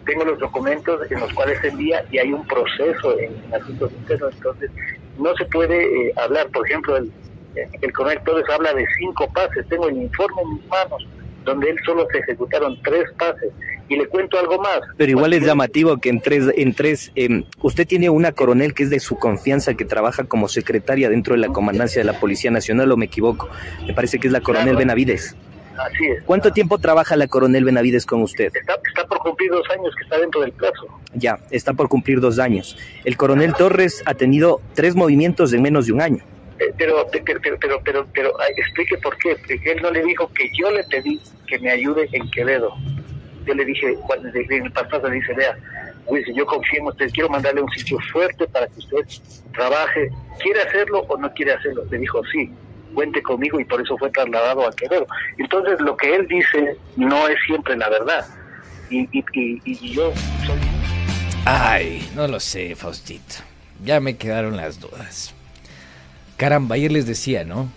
tengo 0.04 0.24
los 0.24 0.38
documentos 0.38 1.10
en 1.10 1.20
los 1.20 1.32
cuales 1.32 1.60
se 1.60 1.68
envía 1.68 2.04
y 2.10 2.18
hay 2.18 2.32
un 2.32 2.46
proceso 2.46 3.18
en, 3.18 3.34
asuntos 3.54 3.92
internos, 3.92 4.34
entonces 4.34 4.70
no 5.18 5.34
se 5.36 5.44
puede 5.46 6.08
eh, 6.08 6.12
hablar, 6.16 6.48
por 6.48 6.66
ejemplo, 6.66 6.96
el, 6.96 7.12
el 7.54 7.92
coronel 7.92 8.20
Torres 8.24 8.46
habla 8.50 8.72
de 8.74 8.86
cinco 8.98 9.30
pases, 9.32 9.66
tengo 9.68 9.88
el 9.88 9.96
informe 9.96 10.42
en 10.42 10.54
mis 10.54 10.66
manos, 10.66 11.06
donde 11.44 11.70
él 11.70 11.76
solo 11.84 12.06
se 12.10 12.18
ejecutaron 12.18 12.80
tres 12.82 13.04
pases. 13.18 13.52
Y 13.92 13.96
le 13.96 14.08
cuento 14.08 14.38
algo 14.38 14.58
más. 14.58 14.80
Pero 14.96 15.10
igual 15.10 15.34
es 15.34 15.44
llamativo 15.44 15.98
que 15.98 16.08
en 16.08 16.22
tres, 16.22 16.44
en 16.56 16.72
tres 16.72 17.12
em, 17.14 17.44
usted 17.60 17.86
tiene 17.86 18.08
una 18.08 18.32
coronel 18.32 18.72
que 18.72 18.84
es 18.84 18.90
de 18.90 19.00
su 19.00 19.18
confianza, 19.18 19.74
que 19.74 19.84
trabaja 19.84 20.24
como 20.24 20.48
secretaria 20.48 21.10
dentro 21.10 21.34
de 21.34 21.40
la 21.42 21.48
comandancia 21.48 22.00
de 22.00 22.06
la 22.06 22.18
Policía 22.18 22.50
Nacional, 22.50 22.90
o 22.90 22.96
me 22.96 23.04
equivoco. 23.04 23.50
Me 23.86 23.92
parece 23.92 24.18
que 24.18 24.28
es 24.28 24.32
la 24.32 24.40
coronel 24.40 24.76
Benavides. 24.76 25.36
Así 25.76 26.06
es. 26.06 26.22
¿Cuánto 26.24 26.52
tiempo 26.52 26.78
trabaja 26.78 27.16
la 27.16 27.26
coronel 27.26 27.66
Benavides 27.66 28.06
con 28.06 28.22
usted? 28.22 28.50
Está, 28.54 29.06
por 29.06 29.18
cumplir 29.18 29.50
dos 29.50 29.68
años 29.68 29.94
que 29.94 30.04
está 30.04 30.18
dentro 30.18 30.40
del 30.40 30.52
plazo. 30.52 30.86
Ya, 31.12 31.38
está 31.50 31.74
por 31.74 31.90
cumplir 31.90 32.20
dos 32.20 32.38
años. 32.38 32.78
El 33.04 33.18
coronel 33.18 33.52
Torres 33.52 34.02
ha 34.06 34.14
tenido 34.14 34.62
tres 34.72 34.94
movimientos 34.94 35.52
en 35.52 35.60
menos 35.60 35.84
de 35.84 35.92
un 35.92 36.00
año. 36.00 36.24
Eh, 36.58 36.72
pero, 36.78 37.06
pero, 37.12 37.40
pero, 37.60 37.80
pero, 37.84 38.06
pero, 38.14 38.32
explique 38.56 38.96
por 39.02 39.18
qué. 39.18 39.36
Porque 39.36 39.72
él 39.72 39.82
no 39.82 39.90
le 39.90 40.02
dijo 40.02 40.30
que 40.32 40.48
yo 40.58 40.70
le 40.70 40.82
pedí 40.84 41.20
que 41.46 41.58
me 41.58 41.70
ayude 41.70 42.08
en 42.12 42.30
Quevedo. 42.30 42.72
Yo 43.46 43.54
le 43.54 43.64
dije, 43.64 43.94
cuando 44.06 44.28
en 44.28 44.64
el 44.64 44.72
pasado 44.72 45.08
le 45.08 45.16
dice, 45.16 45.34
vea, 45.34 45.56
si 46.24 46.34
yo 46.34 46.46
confío 46.46 46.80
en 46.80 46.86
usted, 46.86 47.10
quiero 47.12 47.28
mandarle 47.28 47.62
un 47.62 47.70
sitio 47.70 47.98
fuerte 48.12 48.46
para 48.48 48.66
que 48.68 48.78
usted 48.78 49.06
trabaje. 49.52 50.10
¿Quiere 50.40 50.62
hacerlo 50.62 51.00
o 51.08 51.16
no 51.16 51.32
quiere 51.32 51.52
hacerlo? 51.52 51.84
Le 51.90 51.98
dijo, 51.98 52.22
sí 52.32 52.50
cuente 52.92 53.22
conmigo 53.22 53.58
y 53.60 53.64
por 53.64 53.80
eso 53.80 53.96
fue 53.98 54.10
trasladado 54.10 54.66
a 54.66 54.72
Quevedo. 54.72 55.06
Entonces 55.38 55.80
lo 55.80 55.96
que 55.96 56.14
él 56.14 56.26
dice 56.28 56.76
no 56.96 57.28
es 57.28 57.36
siempre 57.46 57.76
la 57.76 57.88
verdad. 57.88 58.26
Y, 58.90 59.08
y, 59.12 59.92
yo 59.92 60.12
soy... 60.46 60.58
Ay, 61.44 62.08
no 62.14 62.28
lo 62.28 62.38
sé, 62.40 62.74
Faustito. 62.76 63.36
Ya 63.82 64.00
me 64.00 64.16
quedaron 64.16 64.56
las 64.56 64.80
dudas. 64.80 65.34
Caramba, 66.36 66.74
ayer 66.74 66.92
les 66.92 67.06
decía, 67.06 67.44
¿no? 67.44 67.70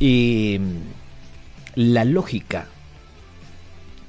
Y 0.00 0.60
la 1.74 2.04
lógica 2.04 2.66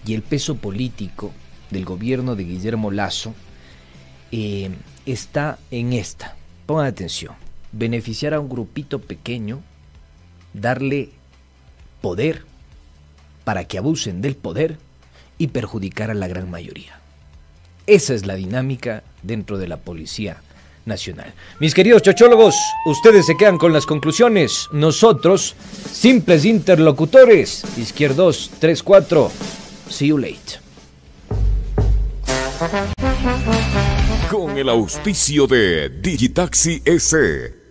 y 0.05 0.13
el 0.13 0.21
peso 0.21 0.55
político 0.55 1.31
del 1.71 1.85
gobierno 1.85 2.35
de 2.35 2.43
Guillermo 2.43 2.91
Lazo 2.91 3.33
eh, 4.31 4.69
está 5.05 5.59
en 5.71 5.93
esta. 5.93 6.35
Pongan 6.65 6.85
atención. 6.85 7.33
Beneficiar 7.71 8.33
a 8.33 8.39
un 8.39 8.49
grupito 8.49 8.99
pequeño 8.99 9.61
darle 10.53 11.09
poder 12.01 12.43
para 13.43 13.65
que 13.65 13.77
abusen 13.77 14.21
del 14.21 14.35
poder 14.35 14.77
y 15.37 15.47
perjudicar 15.47 16.11
a 16.11 16.15
la 16.15 16.27
gran 16.27 16.49
mayoría. 16.49 16.99
Esa 17.87 18.13
es 18.13 18.25
la 18.25 18.35
dinámica 18.35 19.03
dentro 19.23 19.57
de 19.57 19.67
la 19.67 19.77
Policía 19.77 20.41
nacional. 20.85 21.33
Mis 21.59 21.73
queridos 21.73 22.01
chochólogos, 22.01 22.55
ustedes 22.85 23.25
se 23.25 23.37
quedan 23.37 23.57
con 23.57 23.73
las 23.73 23.85
conclusiones. 23.85 24.67
Nosotros, 24.71 25.55
simples 25.91 26.45
interlocutores, 26.45 27.63
izquierdos 27.77 28.51
3-4. 28.61 29.29
See 29.89 30.07
you 30.07 30.17
late. 30.17 30.59
Con 34.29 34.57
el 34.57 34.69
auspicio 34.69 35.47
de 35.47 35.89
Digitaxi 35.89 36.81
S, 36.85 37.17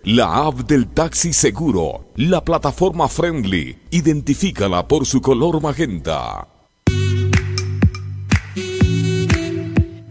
la 0.03 0.47
app 0.47 0.59
del 0.67 0.87
taxi 0.87 1.31
seguro, 1.31 2.11
la 2.15 2.43
plataforma 2.43 3.07
friendly, 3.07 3.77
identifícala 3.91 4.87
por 4.87 5.05
su 5.05 5.21
color 5.21 5.61
magenta. 5.61 6.58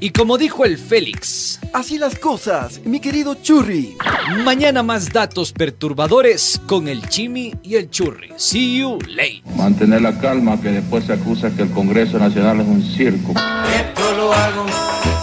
Y 0.00 0.10
como 0.10 0.38
dijo 0.38 0.64
el 0.64 0.78
Félix, 0.78 1.58
así 1.72 1.98
las 1.98 2.16
cosas, 2.16 2.80
mi 2.84 3.00
querido 3.00 3.34
Churri. 3.34 3.96
Mañana 4.44 4.84
más 4.84 5.12
datos 5.12 5.52
perturbadores 5.52 6.60
con 6.66 6.86
el 6.86 7.08
Chimi 7.08 7.52
y 7.64 7.74
el 7.74 7.90
Churri. 7.90 8.28
See 8.36 8.78
you 8.78 8.98
late. 9.08 9.42
Mantener 9.56 10.02
la 10.02 10.16
calma 10.20 10.60
que 10.60 10.68
después 10.68 11.04
se 11.04 11.14
acusa 11.14 11.50
que 11.50 11.62
el 11.62 11.70
Congreso 11.72 12.16
Nacional 12.16 12.60
es 12.60 12.68
un 12.68 12.82
circo. 12.82 13.32
Esto 13.32 14.16
lo 14.16 14.32
hago 14.32 14.66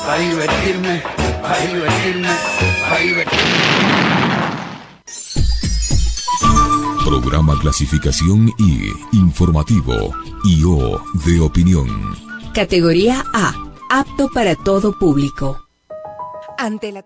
para 0.06 0.20
divertirme, 0.20 1.02
para 1.42 1.60
divertirme, 1.68 2.30
para 2.90 3.02
divertirme. 3.02 3.46
Programa 7.06 7.58
clasificación 7.62 8.50
I, 8.60 8.92
informativo, 9.14 10.14
y 10.44 10.64
O 10.66 11.02
de 11.26 11.40
opinión. 11.40 11.88
Categoría 12.54 13.24
A 13.34 13.65
apto 13.90 14.30
para 14.30 14.56
todo 14.56 14.98
público. 14.98 15.60
Ante 16.58 16.92
la 16.92 17.04